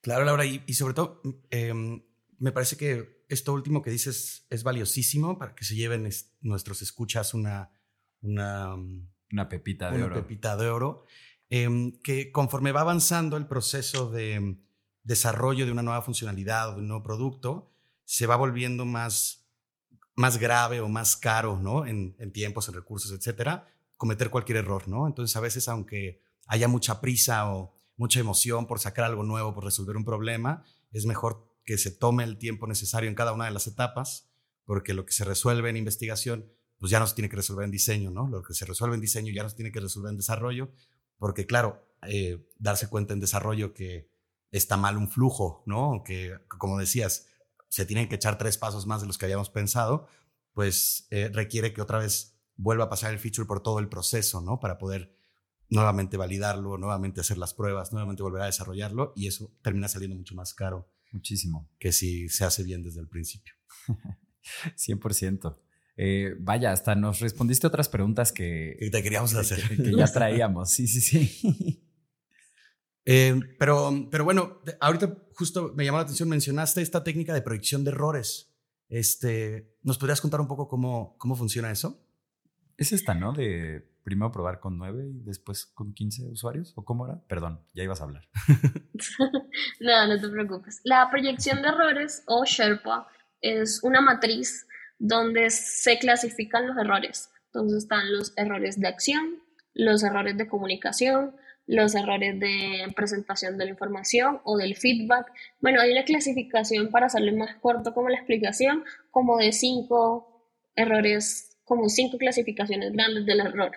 Claro, 0.00 0.24
Laura, 0.24 0.44
y, 0.44 0.60
sobre 0.74 0.94
todo, 0.94 1.20
em, 1.50 2.00
me 2.38 2.52
parece 2.52 2.76
que 2.76 3.24
esto 3.28 3.52
último 3.52 3.82
que 3.82 3.90
dices 3.90 4.46
es 4.50 4.62
valiosísimo 4.62 5.36
para 5.36 5.56
que 5.56 5.64
se 5.64 5.74
lleven 5.74 6.08
nuestros 6.40 6.80
escuchas 6.82 7.34
una, 7.34 7.72
una, 8.20 8.76
una 9.32 9.48
pepita 9.48 9.90
de 9.90 10.02
oro. 10.02 10.14
Pepita 10.14 10.56
de 10.56 10.68
oro. 10.68 11.04
Em, 11.48 12.00
que 12.02 12.32
conforme 12.32 12.72
va 12.72 12.80
avanzando 12.80 13.36
el 13.36 13.46
proceso 13.46 14.10
de 14.10 14.58
desarrollo 15.04 15.64
de 15.64 15.72
una 15.72 15.82
nueva 15.82 16.02
funcionalidad 16.02 16.70
o 16.70 16.72
de 16.74 16.80
un 16.80 16.88
nuevo 16.88 17.02
producto, 17.02 17.72
se 18.04 18.26
va 18.26 18.36
volviendo 18.36 18.84
más, 18.84 19.48
más 20.14 20.38
grave 20.38 20.80
o 20.80 20.88
más 20.88 21.16
caro, 21.16 21.58
¿no? 21.60 21.86
En, 21.86 22.16
en 22.18 22.32
tiempos, 22.32 22.68
en 22.68 22.74
recursos, 22.74 23.12
etcétera, 23.12 23.68
cometer 23.96 24.30
cualquier 24.30 24.58
error, 24.58 24.88
¿no? 24.88 25.06
Entonces, 25.06 25.36
a 25.36 25.40
veces, 25.40 25.68
aunque 25.68 26.22
haya 26.46 26.68
mucha 26.68 27.00
prisa 27.00 27.52
o 27.52 27.72
mucha 27.96 28.20
emoción 28.20 28.66
por 28.66 28.78
sacar 28.78 29.04
algo 29.04 29.22
nuevo, 29.22 29.54
por 29.54 29.64
resolver 29.64 29.96
un 29.96 30.04
problema, 30.04 30.64
es 30.92 31.06
mejor 31.06 31.46
que 31.64 31.78
se 31.78 31.90
tome 31.90 32.24
el 32.24 32.38
tiempo 32.38 32.66
necesario 32.66 33.08
en 33.08 33.14
cada 33.14 33.32
una 33.32 33.46
de 33.46 33.50
las 33.50 33.66
etapas, 33.66 34.30
porque 34.64 34.94
lo 34.94 35.04
que 35.04 35.12
se 35.12 35.24
resuelve 35.24 35.70
en 35.70 35.76
investigación, 35.76 36.52
pues 36.78 36.90
ya 36.90 37.00
no 37.00 37.06
se 37.06 37.14
tiene 37.14 37.28
que 37.28 37.36
resolver 37.36 37.64
en 37.64 37.70
diseño, 37.70 38.10
¿no? 38.10 38.28
Lo 38.28 38.42
que 38.42 38.54
se 38.54 38.64
resuelve 38.64 38.94
en 38.94 39.00
diseño 39.00 39.32
ya 39.32 39.42
no 39.42 39.48
se 39.48 39.56
tiene 39.56 39.72
que 39.72 39.80
resolver 39.80 40.10
en 40.10 40.16
desarrollo, 40.16 40.70
porque 41.18 41.46
claro, 41.46 41.86
eh, 42.02 42.46
darse 42.58 42.88
cuenta 42.88 43.14
en 43.14 43.20
desarrollo 43.20 43.74
que 43.74 44.10
está 44.50 44.76
mal 44.76 44.96
un 44.96 45.08
flujo, 45.08 45.62
¿no? 45.66 46.02
Que, 46.04 46.38
como 46.48 46.78
decías, 46.78 47.26
se 47.68 47.86
tienen 47.86 48.08
que 48.08 48.16
echar 48.16 48.38
tres 48.38 48.58
pasos 48.58 48.86
más 48.86 49.00
de 49.00 49.06
los 49.06 49.18
que 49.18 49.24
habíamos 49.24 49.50
pensado, 49.50 50.06
pues 50.52 51.06
eh, 51.10 51.30
requiere 51.32 51.72
que 51.72 51.82
otra 51.82 51.98
vez 51.98 52.38
vuelva 52.56 52.84
a 52.84 52.88
pasar 52.88 53.12
el 53.12 53.18
feature 53.18 53.46
por 53.46 53.62
todo 53.62 53.78
el 53.78 53.88
proceso, 53.88 54.40
¿no? 54.40 54.60
Para 54.60 54.78
poder 54.78 55.14
nuevamente 55.68 56.16
validarlo, 56.16 56.78
nuevamente 56.78 57.20
hacer 57.20 57.38
las 57.38 57.54
pruebas, 57.54 57.92
nuevamente 57.92 58.22
volver 58.22 58.42
a 58.42 58.46
desarrollarlo 58.46 59.12
y 59.16 59.26
eso 59.26 59.52
termina 59.62 59.88
saliendo 59.88 60.16
mucho 60.16 60.34
más 60.34 60.54
caro 60.54 60.88
Muchísimo. 61.12 61.70
Que 61.78 61.92
si 61.92 62.28
se 62.28 62.44
hace 62.44 62.62
bien 62.62 62.82
desde 62.82 63.00
el 63.00 63.08
principio. 63.08 63.54
100%. 64.76 65.56
Eh, 65.96 66.34
vaya, 66.38 66.72
hasta 66.72 66.94
nos 66.94 67.20
respondiste 67.20 67.66
otras 67.66 67.88
preguntas 67.88 68.32
que, 68.32 68.76
te 68.92 69.02
queríamos 69.02 69.34
hacer. 69.34 69.60
Que, 69.76 69.96
ya 69.96 70.06
traíamos, 70.12 70.70
sí, 70.70 70.86
sí, 70.86 71.00
sí. 71.00 71.82
Eh, 73.04 73.38
pero, 73.58 74.08
pero 74.10 74.24
bueno, 74.24 74.60
ahorita 74.80 75.16
justo 75.34 75.72
me 75.74 75.84
llamó 75.84 75.98
la 75.98 76.04
atención, 76.04 76.28
mencionaste 76.28 76.82
esta 76.82 77.04
técnica 77.04 77.32
de 77.32 77.42
proyección 77.42 77.84
de 77.84 77.92
errores. 77.92 78.52
Este, 78.88 79.76
¿Nos 79.82 79.98
podrías 79.98 80.20
contar 80.20 80.40
un 80.40 80.48
poco 80.48 80.68
cómo, 80.68 81.16
cómo 81.18 81.36
funciona 81.36 81.70
eso? 81.70 82.04
Es 82.76 82.92
esta, 82.92 83.14
¿no? 83.14 83.32
De 83.32 83.96
primero 84.06 84.30
probar 84.30 84.60
con 84.60 84.78
9 84.78 85.04
y 85.04 85.24
después 85.24 85.66
con 85.66 85.92
15 85.92 86.28
usuarios? 86.30 86.72
¿O 86.76 86.84
cómo 86.84 87.06
era? 87.06 87.20
Perdón, 87.26 87.60
ya 87.74 87.82
ibas 87.82 88.00
a 88.00 88.04
hablar. 88.04 88.28
no, 89.80 90.06
no 90.06 90.20
te 90.20 90.28
preocupes. 90.28 90.80
La 90.84 91.10
proyección 91.10 91.60
de 91.60 91.68
errores 91.68 92.22
o 92.28 92.44
Sherpa 92.44 93.08
es 93.40 93.80
una 93.82 94.00
matriz 94.00 94.68
donde 94.98 95.50
se 95.50 95.98
clasifican 95.98 96.66
los 96.66 96.76
errores. 96.76 97.30
Entonces 97.46 97.84
están 97.84 98.12
los 98.12 98.32
errores 98.36 98.80
de 98.80 98.88
acción, 98.88 99.42
los 99.74 100.02
errores 100.02 100.36
de 100.36 100.48
comunicación, 100.48 101.36
los 101.66 101.94
errores 101.94 102.38
de 102.38 102.92
presentación 102.94 103.58
de 103.58 103.64
la 103.64 103.70
información 103.72 104.40
o 104.44 104.56
del 104.56 104.76
feedback. 104.76 105.32
Bueno, 105.60 105.80
hay 105.80 105.92
una 105.92 106.04
clasificación 106.04 106.90
para 106.90 107.06
hacerlo 107.06 107.36
más 107.36 107.56
corto 107.56 107.92
como 107.92 108.08
la 108.08 108.16
explicación, 108.16 108.84
como 109.10 109.38
de 109.38 109.52
cinco 109.52 110.46
errores, 110.76 111.58
como 111.64 111.88
cinco 111.88 112.18
clasificaciones 112.18 112.92
grandes 112.92 113.26
del 113.26 113.40
error. 113.40 113.72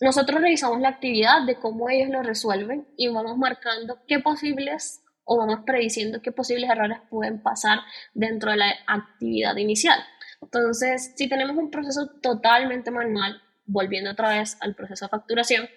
Nosotros 0.00 0.40
revisamos 0.40 0.80
la 0.80 0.88
actividad 0.88 1.44
de 1.44 1.56
cómo 1.56 1.90
ellos 1.90 2.08
lo 2.08 2.22
resuelven 2.22 2.86
y 2.96 3.08
vamos 3.08 3.36
marcando 3.36 3.98
qué 4.06 4.18
posibles 4.20 5.02
o 5.32 5.36
vamos 5.36 5.60
prediciendo 5.64 6.20
qué 6.20 6.32
posibles 6.32 6.68
errores 6.68 6.98
pueden 7.08 7.40
pasar 7.40 7.78
dentro 8.14 8.50
de 8.50 8.56
la 8.56 8.74
actividad 8.88 9.56
inicial. 9.58 9.96
Entonces, 10.42 11.12
si 11.14 11.28
tenemos 11.28 11.56
un 11.56 11.70
proceso 11.70 12.08
totalmente 12.20 12.90
manual, 12.90 13.40
volviendo 13.64 14.10
otra 14.10 14.30
vez 14.30 14.56
al 14.60 14.74
proceso 14.74 15.04
de 15.04 15.10
facturación, 15.10 15.68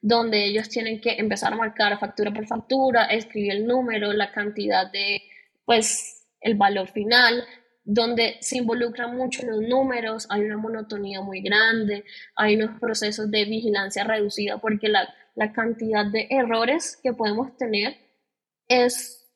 donde 0.00 0.46
ellos 0.46 0.70
tienen 0.70 0.98
que 0.98 1.16
empezar 1.18 1.52
a 1.52 1.56
marcar 1.56 1.98
factura 2.00 2.32
por 2.32 2.46
factura, 2.46 3.04
escribir 3.04 3.52
el 3.52 3.66
número, 3.66 4.14
la 4.14 4.32
cantidad 4.32 4.90
de, 4.90 5.20
pues, 5.66 6.24
el 6.40 6.54
valor 6.54 6.88
final, 6.88 7.44
donde 7.84 8.38
se 8.40 8.56
involucran 8.56 9.14
mucho 9.14 9.44
los 9.44 9.60
números, 9.60 10.26
hay 10.30 10.40
una 10.40 10.56
monotonía 10.56 11.20
muy 11.20 11.42
grande, 11.42 12.04
hay 12.34 12.56
unos 12.56 12.80
procesos 12.80 13.30
de 13.30 13.44
vigilancia 13.44 14.04
reducida 14.04 14.56
porque 14.56 14.88
la, 14.88 15.06
la 15.34 15.52
cantidad 15.52 16.06
de 16.06 16.28
errores 16.30 16.98
que 17.02 17.12
podemos 17.12 17.58
tener 17.58 18.01
es 18.80 19.30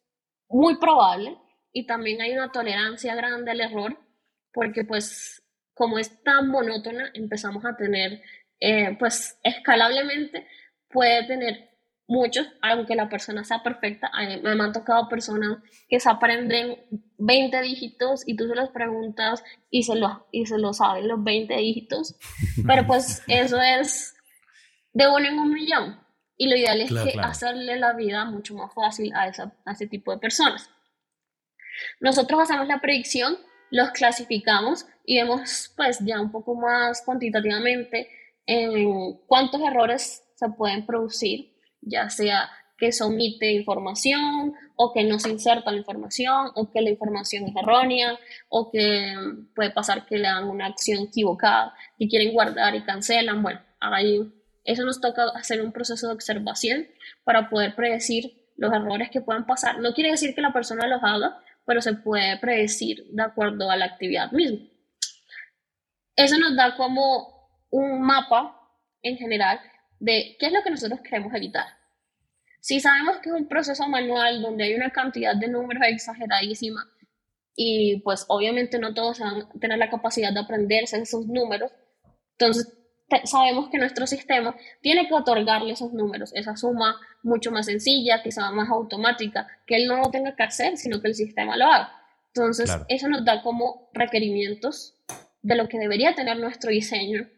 muy 0.48 0.76
probable 0.78 1.36
y 1.72 1.86
también 1.86 2.20
hay 2.20 2.32
una 2.32 2.50
tolerancia 2.50 3.14
grande 3.14 3.50
al 3.50 3.60
error 3.60 3.98
porque 4.52 4.84
pues 4.84 5.42
como 5.74 5.98
es 5.98 6.22
tan 6.22 6.48
monótona 6.48 7.10
empezamos 7.14 7.64
a 7.64 7.76
tener 7.76 8.22
eh, 8.60 8.96
pues 8.98 9.38
escalablemente 9.42 10.46
puede 10.88 11.26
tener 11.26 11.76
muchos, 12.08 12.46
aunque 12.62 12.94
la 12.94 13.08
persona 13.08 13.44
sea 13.44 13.62
perfecta, 13.62 14.10
me 14.42 14.50
han 14.50 14.72
tocado 14.72 15.08
personas 15.08 15.58
que 15.88 15.98
se 15.98 16.08
aprenden 16.08 16.76
20 17.18 17.60
dígitos 17.62 18.22
y 18.26 18.36
tú 18.36 18.46
se 18.46 18.54
los 18.54 18.70
preguntas 18.70 19.42
y 19.70 19.82
se 19.82 19.96
lo, 19.96 20.26
y 20.30 20.46
se 20.46 20.58
lo 20.58 20.72
saben 20.72 21.08
los 21.08 21.22
20 21.22 21.54
dígitos, 21.56 22.16
pero 22.66 22.86
pues 22.86 23.22
eso 23.28 23.60
es 23.60 24.14
de 24.92 25.08
uno 25.08 25.26
en 25.26 25.38
un 25.38 25.52
millón. 25.52 26.05
Y 26.36 26.48
lo 26.48 26.56
ideal 26.56 26.80
es 26.80 26.92
que 26.92 27.18
hacerle 27.20 27.76
la 27.76 27.94
vida 27.94 28.24
mucho 28.24 28.54
más 28.54 28.72
fácil 28.74 29.12
a, 29.14 29.28
esa, 29.28 29.54
a 29.64 29.72
ese 29.72 29.86
tipo 29.86 30.12
de 30.12 30.18
personas. 30.18 30.70
Nosotros 32.00 32.42
hacemos 32.42 32.66
la 32.68 32.80
predicción, 32.80 33.38
los 33.70 33.90
clasificamos 33.90 34.86
y 35.04 35.16
vemos 35.16 35.72
pues 35.76 35.98
ya 36.00 36.20
un 36.20 36.30
poco 36.30 36.54
más 36.54 37.02
cuantitativamente 37.04 38.08
en 38.46 39.14
cuántos 39.26 39.60
errores 39.60 40.22
se 40.34 40.48
pueden 40.50 40.86
producir 40.86 41.56
ya 41.86 42.10
sea 42.10 42.50
que 42.78 42.92
se 42.92 43.04
omite 43.04 43.52
información 43.52 44.54
o 44.74 44.92
que 44.92 45.02
no 45.04 45.18
se 45.18 45.30
inserta 45.30 45.70
la 45.70 45.78
información 45.78 46.50
o 46.54 46.70
que 46.70 46.82
la 46.82 46.90
información 46.90 47.44
es 47.44 47.56
errónea 47.56 48.18
o 48.50 48.70
que 48.70 49.14
puede 49.54 49.70
pasar 49.70 50.04
que 50.04 50.18
le 50.18 50.28
dan 50.28 50.44
una 50.44 50.66
acción 50.66 51.04
equivocada 51.04 51.74
y 51.96 52.08
quieren 52.08 52.34
guardar 52.34 52.74
y 52.74 52.84
cancelan. 52.84 53.42
Bueno, 53.42 53.60
ahí 53.80 54.30
eso 54.66 54.84
nos 54.84 55.00
toca 55.00 55.28
hacer 55.34 55.62
un 55.62 55.72
proceso 55.72 56.08
de 56.08 56.14
observación 56.14 56.86
para 57.24 57.48
poder 57.48 57.74
predecir 57.74 58.46
los 58.56 58.72
errores 58.72 59.10
que 59.10 59.20
puedan 59.20 59.46
pasar. 59.46 59.78
No 59.80 59.92
quiere 59.92 60.10
decir 60.10 60.34
que 60.34 60.40
la 60.40 60.52
persona 60.52 60.86
los 60.86 61.02
haga, 61.02 61.40
pero 61.64 61.80
se 61.80 61.94
puede 61.94 62.38
predecir 62.38 63.06
de 63.10 63.22
acuerdo 63.22 63.70
a 63.70 63.76
la 63.76 63.86
actividad 63.86 64.30
misma. 64.32 64.66
Eso 66.14 66.38
nos 66.38 66.56
da 66.56 66.76
como 66.76 67.50
un 67.70 68.00
mapa 68.00 68.56
en 69.02 69.16
general 69.16 69.60
de 70.00 70.36
qué 70.38 70.46
es 70.46 70.52
lo 70.52 70.62
que 70.62 70.70
nosotros 70.70 71.00
queremos 71.00 71.34
evitar. 71.34 71.66
Si 72.60 72.80
sabemos 72.80 73.18
que 73.18 73.28
es 73.28 73.34
un 73.34 73.48
proceso 73.48 73.86
manual 73.86 74.42
donde 74.42 74.64
hay 74.64 74.74
una 74.74 74.90
cantidad 74.90 75.36
de 75.36 75.48
números 75.48 75.84
exageradísima 75.86 76.84
y 77.54 78.00
pues 78.00 78.24
obviamente 78.28 78.78
no 78.78 78.92
todos 78.92 79.20
van 79.20 79.42
a 79.42 79.48
tener 79.60 79.78
la 79.78 79.90
capacidad 79.90 80.32
de 80.32 80.40
aprenderse 80.40 80.98
esos 80.98 81.26
números, 81.26 81.70
Entonces, 82.32 82.75
sabemos 83.24 83.68
que 83.70 83.78
nuestro 83.78 84.06
sistema 84.06 84.56
tiene 84.80 85.06
que 85.06 85.14
otorgarle 85.14 85.72
esos 85.72 85.92
números, 85.92 86.32
esa 86.34 86.56
suma 86.56 86.96
mucho 87.22 87.50
más 87.50 87.66
sencilla, 87.66 88.22
sea 88.30 88.50
más 88.50 88.68
automática, 88.68 89.46
que 89.66 89.76
él 89.76 89.86
no 89.86 89.96
lo 89.96 90.10
tenga 90.10 90.34
que 90.34 90.42
hacer, 90.42 90.76
sino 90.76 91.00
que 91.00 91.08
el 91.08 91.14
sistema 91.14 91.56
lo 91.56 91.66
haga. 91.66 91.92
Entonces, 92.34 92.70
eso 92.88 93.08
nos 93.08 93.24
da 93.24 93.42
como 93.42 93.88
requerimientos 93.92 94.94
de 95.40 95.56
lo 95.56 95.68
que 95.68 95.78
debería 95.78 96.14
tener 96.14 96.38
nuestro 96.38 96.70
diseño 96.70 97.28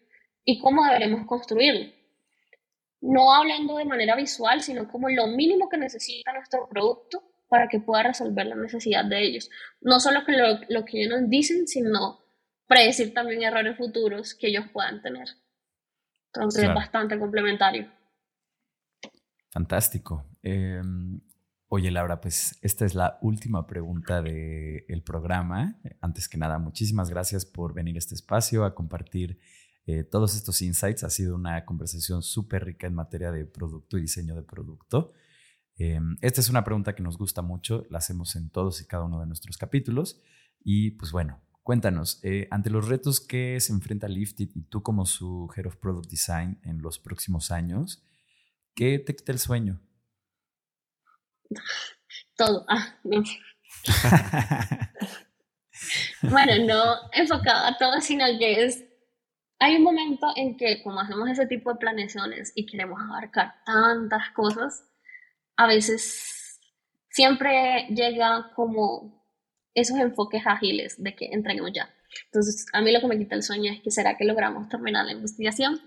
y 0.45 0.59
cómo 0.59 0.85
deberemos 0.85 1.27
construirlo. 1.27 1.93
No 3.01 3.33
hablando 3.33 3.77
de 3.77 3.85
manera 3.85 4.17
visual, 4.17 4.61
sino 4.63 4.91
como 4.91 5.09
lo 5.09 5.29
mínimo 5.29 5.69
que 5.69 5.77
necesita 5.77 6.33
nuestro 6.33 6.69
producto 6.69 7.23
para 7.49 7.69
que 7.69 7.79
pueda 7.79 8.03
resolver 8.03 8.47
la 8.47 8.57
necesidad 8.57 9.05
de 9.05 9.23
ellos. 9.23 9.51
No 9.81 10.01
solo 10.01 10.25
que 10.25 10.33
lo, 10.33 10.59
lo 10.69 10.85
que 10.85 11.03
ellos 11.03 11.21
nos 11.21 11.31
dicen, 11.31 11.69
sino 11.69 12.19
predecir 12.67 13.15
también 13.15 13.43
errores 13.43 13.77
futuros 13.77 14.35
que 14.35 14.49
ellos 14.49 14.65
puedan 14.73 15.01
tener. 15.01 15.29
Entonces 16.39 16.65
es 16.69 16.75
bastante 16.75 17.19
complementario. 17.19 17.89
Fantástico. 19.51 20.25
Em, 20.43 21.21
oye, 21.67 21.91
Laura, 21.91 22.21
pues 22.21 22.57
esta 22.63 22.85
es 22.85 22.95
la 22.95 23.19
última 23.23 23.67
pregunta 23.67 24.23
del 24.23 25.03
programa. 25.05 25.81
Antes 26.01 26.29
que 26.29 26.39
nada, 26.39 26.59
muchísimas 26.59 27.11
gracias 27.11 27.45
por 27.45 27.75
venir 27.75 27.97
a 27.97 27.99
este 27.99 28.15
espacio 28.15 28.65
a 28.65 28.75
compartir 28.75 29.41
eh, 29.87 30.05
todos 30.05 30.37
estos 30.37 30.63
insights. 30.63 31.03
Ha 31.03 31.11
sido 31.11 31.35
una 31.35 31.65
conversación 31.65 32.23
súper 32.23 32.67
rica 32.67 32.87
en 32.87 32.95
materia 32.95 33.33
de 33.33 33.45
producto 33.45 33.99
y 33.99 34.03
diseño 34.03 34.37
de 34.37 34.43
producto. 34.43 35.13
Em, 35.77 36.17
esta 36.21 36.41
es 36.41 36.49
una 36.49 36.63
pregunta 36.63 36.95
que 36.95 37.03
nos 37.03 37.19
gusta 37.19 37.43
mucho, 37.43 37.85
la 37.91 37.99
hacemos 37.99 38.37
en 38.37 38.51
todos 38.51 38.81
y 38.81 38.87
cada 38.87 39.05
uno 39.05 39.19
de 39.21 39.27
nuestros 39.27 39.59
capítulos. 39.59 40.21
Y 40.63 40.93
pues 40.93 41.11
bueno, 41.11 41.41
Cuéntanos, 41.69 42.19
eh, 42.23 42.49
ante 42.51 42.71
los 42.71 42.89
retos 42.89 43.21
que 43.21 43.61
se 43.61 43.75
enfrenta 43.75 44.09
Lifted 44.09 44.49
y 44.55 44.63
tú 44.63 44.83
como 44.83 45.05
su 45.05 45.53
Head 45.55 45.67
of 45.67 45.77
Product 45.77 46.09
Design 46.09 46.59
en 46.65 46.81
los 46.81 46.99
próximos 46.99 47.51
años, 47.51 48.03
¿qué 48.75 48.99
te 48.99 49.15
quita 49.15 49.33
el 49.33 49.39
sueño? 49.39 49.79
Todo. 52.39 52.65
Ah, 52.71 52.99
no. 53.05 53.23
bueno, 56.23 56.65
no 56.65 56.95
enfocado 57.13 57.67
a 57.67 57.77
todo, 57.77 58.01
sino 58.01 58.25
que 58.39 58.65
es. 58.65 58.83
Hay 59.59 59.77
un 59.77 59.83
momento 59.83 60.29
en 60.37 60.57
que, 60.57 60.83
como 60.83 61.01
hacemos 61.01 61.29
ese 61.29 61.45
tipo 61.45 61.71
de 61.71 61.81
planeaciones 61.81 62.51
y 62.55 62.65
queremos 62.65 62.99
abarcar 62.99 63.57
tantas 63.67 64.31
cosas, 64.31 64.89
a 65.59 65.67
veces 65.67 66.63
siempre 67.11 67.89
llega 67.91 68.53
como 68.55 69.18
esos 69.81 69.99
enfoques 69.99 70.43
ágiles 70.47 71.03
de 71.03 71.15
que 71.15 71.27
entreguemos 71.27 71.73
ya. 71.73 71.89
Entonces, 72.27 72.67
a 72.73 72.81
mí 72.81 72.93
lo 72.93 73.01
que 73.01 73.07
me 73.07 73.19
quita 73.19 73.35
el 73.35 73.43
sueño 73.43 73.73
es 73.73 73.81
que 73.81 73.91
será 73.91 74.17
que 74.17 74.25
logramos 74.25 74.69
terminar 74.69 75.05
la 75.05 75.13
investigación 75.13 75.81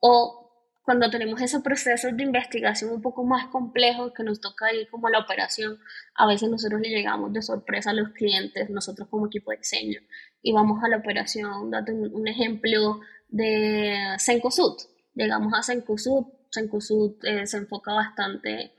o 0.00 0.40
cuando 0.82 1.10
tenemos 1.10 1.40
esos 1.40 1.62
procesos 1.62 2.16
de 2.16 2.22
investigación 2.24 2.90
un 2.90 3.02
poco 3.02 3.22
más 3.22 3.46
complejos 3.48 4.12
que 4.12 4.24
nos 4.24 4.40
toca 4.40 4.72
ir 4.72 4.88
como 4.90 5.06
a 5.06 5.10
la 5.10 5.20
operación, 5.20 5.78
a 6.14 6.26
veces 6.26 6.48
nosotros 6.48 6.80
le 6.80 6.88
llegamos 6.88 7.32
de 7.32 7.42
sorpresa 7.42 7.90
a 7.90 7.94
los 7.94 8.08
clientes, 8.10 8.68
nosotros 8.70 9.06
como 9.08 9.26
equipo 9.26 9.50
de 9.50 9.58
diseño, 9.58 10.00
y 10.42 10.52
vamos 10.52 10.82
a 10.82 10.88
la 10.88 10.96
operación, 10.96 11.70
date 11.70 11.92
un, 11.92 12.26
ejemplo 12.26 13.00
de 13.28 14.16
Sencosud. 14.18 14.78
Llegamos 15.14 15.52
a 15.54 15.62
Sencosud, 15.62 16.24
Sencosud 16.50 17.24
eh, 17.24 17.46
se 17.46 17.58
enfoca 17.58 17.92
bastante 17.92 18.72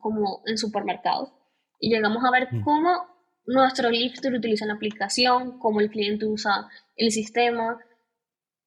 como 0.00 0.42
en 0.46 0.58
supermercados 0.58 1.30
y 1.82 1.90
llegamos 1.90 2.24
a 2.24 2.30
ver 2.30 2.48
mm. 2.50 2.62
cómo 2.62 3.08
nuestro 3.44 3.90
lifter 3.90 4.32
utiliza 4.32 4.64
la 4.64 4.74
aplicación, 4.74 5.58
cómo 5.58 5.80
el 5.80 5.90
cliente 5.90 6.24
usa 6.26 6.68
el 6.96 7.10
sistema. 7.10 7.76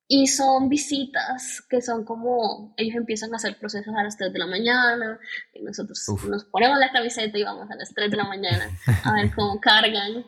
Y 0.07 0.28
son 0.28 0.68
visitas 0.70 1.66
que 1.68 1.82
son 1.82 2.03
como, 2.03 2.76
ellos 2.78 2.97
empiezan 2.97 3.34
a 3.34 3.38
hacer 3.38 3.57
procesos 3.57 3.95
a 3.95 4.03
las 4.03 4.18
3 4.18 4.34
de 4.34 4.38
la 4.38 4.45
mañana, 4.47 5.18
y 5.53 5.63
nosotros 5.63 6.05
nos 6.30 6.43
ponemos 6.43 6.78
la 6.78 6.91
camiseta 6.91 7.38
y 7.39 7.43
vamos 7.43 7.72
a 7.72 7.76
las 7.76 7.91
3 7.93 8.11
de 8.11 8.18
la 8.18 8.26
mañana 8.26 8.70
a 9.03 9.13
ver 9.13 9.32
cómo 9.36 9.59
cargan. 9.61 10.26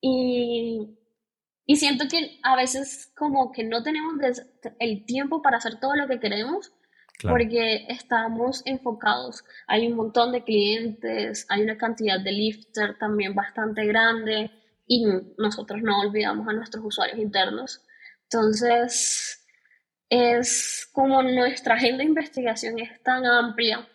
Y, 0.00 0.98
y 1.64 1.76
siento 1.76 2.06
que 2.10 2.40
a 2.42 2.56
veces 2.56 3.12
como 3.16 3.52
que 3.52 3.62
no 3.64 3.84
tenemos 3.84 4.14
el 4.80 5.06
tiempo 5.06 5.40
para 5.40 5.58
hacer 5.58 5.78
todo 5.78 5.94
lo 5.94 6.08
que 6.08 6.20
queremos, 6.20 6.72
porque 7.22 7.86
estamos 7.88 8.62
enfocados. 8.64 9.44
Hay 9.66 9.86
un 9.86 9.96
montón 9.96 10.32
de 10.32 10.44
clientes, 10.44 11.46
hay 11.48 11.62
una 11.62 11.76
cantidad 11.76 12.20
de 12.20 12.32
lifter 12.32 12.98
también 12.98 13.34
bastante 13.34 13.84
grande 13.86 14.50
y 14.86 15.04
nosotros 15.38 15.82
no 15.82 16.00
olvidamos 16.00 16.48
a 16.48 16.52
nuestros 16.52 16.84
usuarios 16.84 17.18
internos. 17.18 17.80
Entonces, 18.24 19.46
es 20.08 20.88
como 20.92 21.22
nuestra 21.22 21.74
agenda 21.74 21.98
de 21.98 22.04
investigación 22.04 22.78
es 22.78 23.02
tan 23.02 23.26
amplia, 23.26 23.86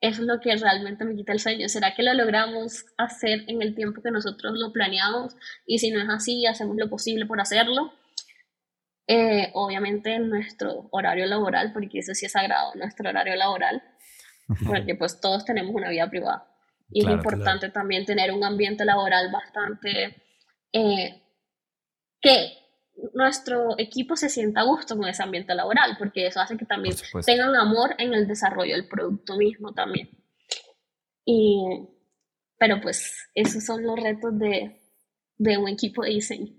eso 0.00 0.22
es 0.22 0.28
lo 0.28 0.40
que 0.40 0.54
realmente 0.56 1.04
me 1.04 1.16
quita 1.16 1.32
el 1.32 1.40
sueño. 1.40 1.68
¿Será 1.68 1.94
que 1.94 2.04
lo 2.04 2.14
logramos 2.14 2.86
hacer 2.96 3.42
en 3.48 3.62
el 3.62 3.74
tiempo 3.74 4.00
que 4.00 4.12
nosotros 4.12 4.56
lo 4.56 4.72
planeamos? 4.72 5.34
Y 5.66 5.78
si 5.78 5.90
no 5.90 6.00
es 6.00 6.08
así, 6.08 6.46
hacemos 6.46 6.76
lo 6.76 6.88
posible 6.88 7.26
por 7.26 7.40
hacerlo. 7.40 7.92
Eh, 9.10 9.50
obviamente 9.54 10.14
en 10.14 10.28
nuestro 10.28 10.88
horario 10.90 11.24
laboral, 11.24 11.72
porque 11.72 12.00
eso 12.00 12.14
sí 12.14 12.26
es 12.26 12.32
sagrado, 12.32 12.74
nuestro 12.74 13.08
horario 13.08 13.34
laboral, 13.36 13.82
porque 14.66 14.94
pues 14.94 15.18
todos 15.18 15.46
tenemos 15.46 15.74
una 15.74 15.88
vida 15.88 16.08
privada. 16.10 16.46
Y 16.90 17.04
es 17.04 17.10
importante 17.10 17.70
también 17.70 18.04
tener 18.04 18.32
un 18.32 18.44
ambiente 18.44 18.84
laboral 18.84 19.32
bastante... 19.32 20.22
Eh, 20.72 21.22
que 22.20 22.52
nuestro 23.14 23.78
equipo 23.78 24.16
se 24.16 24.28
sienta 24.28 24.60
a 24.60 24.64
gusto 24.64 24.96
con 24.96 25.08
ese 25.08 25.22
ambiente 25.22 25.54
laboral, 25.54 25.96
porque 25.98 26.26
eso 26.26 26.40
hace 26.40 26.56
que 26.56 26.66
también 26.66 26.94
tengan 27.24 27.54
amor 27.54 27.94
en 27.98 28.12
el 28.12 28.26
desarrollo 28.26 28.74
del 28.74 28.88
producto 28.88 29.36
mismo 29.36 29.72
también. 29.72 30.10
Y, 31.24 31.88
pero 32.58 32.80
pues 32.80 33.28
esos 33.34 33.64
son 33.64 33.84
los 33.84 33.98
retos 34.00 34.38
de, 34.38 34.82
de 35.36 35.58
un 35.58 35.68
equipo 35.68 36.02
de 36.02 36.10
diseño. 36.10 36.52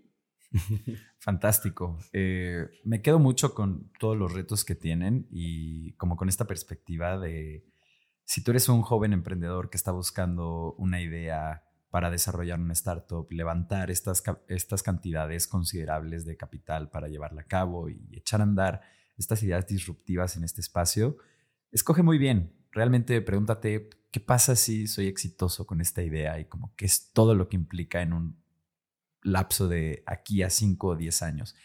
Fantástico. 1.20 2.00
Eh, 2.14 2.68
me 2.86 3.02
quedo 3.02 3.20
mucho 3.20 3.54
con 3.54 3.92
todos 4.00 4.18
los 4.18 4.32
retos 4.32 4.64
que 4.64 4.74
tienen 4.74 5.28
y 5.30 5.92
como 5.94 6.16
con 6.16 6.30
esta 6.30 6.46
perspectiva 6.46 7.18
de 7.18 7.66
si 8.24 8.42
tú 8.42 8.52
eres 8.52 8.70
un 8.70 8.82
joven 8.84 9.12
emprendedor 9.12 9.70
que 9.70 9.76
está 9.76 9.92
buscando 9.92 10.74
una 10.78 11.02
idea 11.02 11.64
para 11.90 12.10
desarrollar 12.10 12.60
una 12.60 12.74
startup, 12.74 13.28
levantar 13.32 13.92
estas, 13.92 14.24
estas 14.48 14.82
cantidades 14.82 15.48
considerables 15.48 16.26
de 16.26 16.38
capital 16.38 16.90
para 16.90 17.10
llevarla 17.10 17.42
a 17.42 17.48
cabo 17.48 17.90
y 17.90 18.00
echar 18.14 18.40
a 18.40 18.44
andar 18.44 18.82
estas 19.18 19.44
ideas 19.44 19.68
disruptivas 19.68 20.38
en 20.38 20.46
este 20.46 20.62
espacio, 20.62 21.18
escoge 21.72 22.02
muy 22.02 22.18
bien. 22.18 22.54
Realmente 22.72 23.20
pregúntate, 23.22 23.90
¿qué 24.12 24.20
pasa 24.20 24.56
si 24.56 24.88
soy 24.88 25.08
exitoso 25.08 25.66
con 25.66 25.82
esta 25.82 26.02
idea 26.02 26.40
y 26.40 26.46
como 26.46 26.74
qué 26.78 26.86
es 26.86 27.12
todo 27.12 27.36
lo 27.36 27.50
que 27.50 27.58
implica 27.58 28.02
en 28.02 28.14
un 28.14 28.38
lapso 29.24 29.68
de 29.68 30.04
aquí 30.06 30.44
a 30.44 30.50
5 30.50 30.88
o 30.88 30.96
10 30.96 31.22
años. 31.22 31.56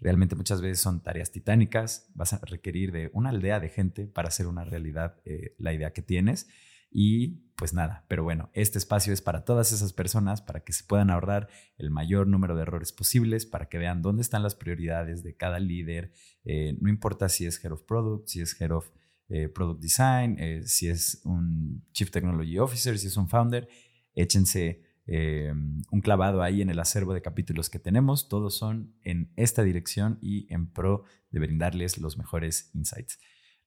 Realmente 0.00 0.36
muchas 0.36 0.60
veces 0.60 0.80
son 0.80 1.02
tareas 1.02 1.30
titánicas, 1.30 2.10
vas 2.14 2.32
a 2.32 2.40
requerir 2.44 2.92
de 2.92 3.10
una 3.14 3.30
aldea 3.30 3.60
de 3.60 3.68
gente 3.68 4.06
para 4.06 4.28
hacer 4.28 4.46
una 4.46 4.64
realidad 4.64 5.16
eh, 5.24 5.54
la 5.58 5.72
idea 5.72 5.92
que 5.92 6.02
tienes. 6.02 6.48
Y 6.90 7.50
pues 7.56 7.72
nada, 7.72 8.04
pero 8.06 8.22
bueno, 8.22 8.50
este 8.52 8.78
espacio 8.78 9.12
es 9.12 9.20
para 9.20 9.44
todas 9.44 9.72
esas 9.72 9.92
personas, 9.92 10.42
para 10.42 10.60
que 10.60 10.72
se 10.72 10.84
puedan 10.84 11.10
ahorrar 11.10 11.48
el 11.76 11.90
mayor 11.90 12.26
número 12.26 12.54
de 12.54 12.62
errores 12.62 12.92
posibles, 12.92 13.46
para 13.46 13.68
que 13.68 13.78
vean 13.78 14.02
dónde 14.02 14.22
están 14.22 14.42
las 14.42 14.54
prioridades 14.54 15.22
de 15.22 15.36
cada 15.36 15.58
líder. 15.58 16.12
Eh, 16.44 16.76
no 16.80 16.88
importa 16.88 17.28
si 17.28 17.46
es 17.46 17.64
Head 17.64 17.72
of 17.72 17.82
Product, 17.82 18.28
si 18.28 18.42
es 18.42 18.60
Head 18.60 18.72
of 18.72 18.90
eh, 19.28 19.48
Product 19.48 19.80
Design, 19.80 20.38
si 20.66 20.88
es 20.88 21.20
un 21.24 21.84
Chief 21.92 22.10
Technology 22.10 22.58
Officer, 22.58 22.98
si 22.98 23.06
es 23.06 23.16
un 23.16 23.28
founder, 23.28 23.68
échense 24.14 24.82
eh, 25.06 25.52
un 25.90 26.00
clavado 26.00 26.42
ahí 26.42 26.62
en 26.62 26.70
el 26.70 26.78
acervo 26.78 27.12
de 27.12 27.22
capítulos 27.22 27.70
que 27.70 27.78
tenemos. 27.78 28.28
Todos 28.28 28.56
son 28.56 28.94
en 29.02 29.32
esta 29.36 29.62
dirección 29.62 30.18
y 30.22 30.52
en 30.52 30.72
pro 30.72 31.04
de 31.30 31.40
brindarles 31.40 31.98
los 31.98 32.16
mejores 32.16 32.70
insights. 32.74 33.18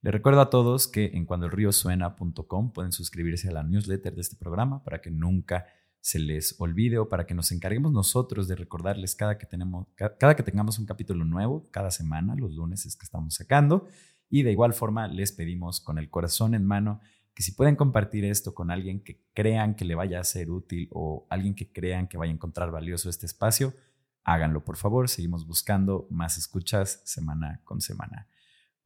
Les 0.01 0.13
recuerdo 0.13 0.41
a 0.41 0.49
todos 0.49 0.87
que 0.87 1.11
en 1.13 1.25
cuandoelriosuena.com 1.25 2.71
pueden 2.71 2.91
suscribirse 2.91 3.49
a 3.49 3.51
la 3.51 3.63
newsletter 3.63 4.13
de 4.13 4.21
este 4.21 4.35
programa 4.35 4.83
para 4.83 5.01
que 5.01 5.11
nunca 5.11 5.65
se 5.99 6.19
les 6.19 6.55
olvide 6.59 6.99
o 6.99 7.09
para 7.09 7.25
que 7.25 7.33
nos 7.33 7.51
encarguemos 7.51 7.91
nosotros 7.91 8.47
de 8.47 8.55
recordarles 8.55 9.15
cada 9.15 9.37
que, 9.37 9.45
tenemos, 9.45 9.87
cada 9.95 10.35
que 10.35 10.43
tengamos 10.43 10.79
un 10.79 10.85
capítulo 10.85 11.25
nuevo, 11.25 11.67
cada 11.71 11.91
semana, 11.91 12.35
los 12.35 12.53
lunes 12.53 12.85
es 12.85 12.95
que 12.95 13.03
estamos 13.03 13.35
sacando. 13.35 13.87
Y 14.29 14.43
de 14.43 14.51
igual 14.51 14.73
forma 14.73 15.07
les 15.07 15.31
pedimos 15.31 15.81
con 15.81 15.97
el 15.97 16.09
corazón 16.09 16.53
en 16.53 16.65
mano 16.65 17.01
que 17.37 17.43
si 17.43 17.51
pueden 17.51 17.75
compartir 17.75 18.25
esto 18.25 18.55
con 18.55 18.71
alguien 18.71 19.03
que 19.03 19.21
crean 19.35 19.75
que 19.75 19.85
le 19.85 19.93
vaya 19.93 20.19
a 20.19 20.23
ser 20.23 20.49
útil 20.49 20.89
o 20.91 21.27
alguien 21.29 21.53
que 21.53 21.71
crean 21.71 22.07
que 22.07 22.17
vaya 22.17 22.31
a 22.31 22.33
encontrar 22.33 22.71
valioso 22.71 23.11
este 23.11 23.27
espacio, 23.27 23.75
háganlo 24.23 24.65
por 24.65 24.75
favor. 24.75 25.07
Seguimos 25.07 25.45
buscando 25.45 26.07
más 26.09 26.39
escuchas 26.39 26.99
semana 27.05 27.61
con 27.63 27.79
semana. 27.79 28.27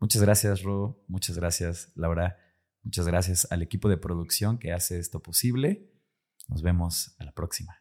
Muchas 0.01 0.21
gracias, 0.21 0.63
Ro. 0.63 1.01
Muchas 1.07 1.37
gracias, 1.37 1.93
Laura. 1.95 2.39
Muchas 2.83 3.07
gracias 3.07 3.49
al 3.53 3.61
equipo 3.61 3.87
de 3.87 3.95
producción 3.95 4.57
que 4.57 4.73
hace 4.73 4.99
esto 4.99 5.21
posible. 5.21 5.89
Nos 6.49 6.61
vemos 6.61 7.15
a 7.19 7.23
la 7.23 7.31
próxima. 7.31 7.80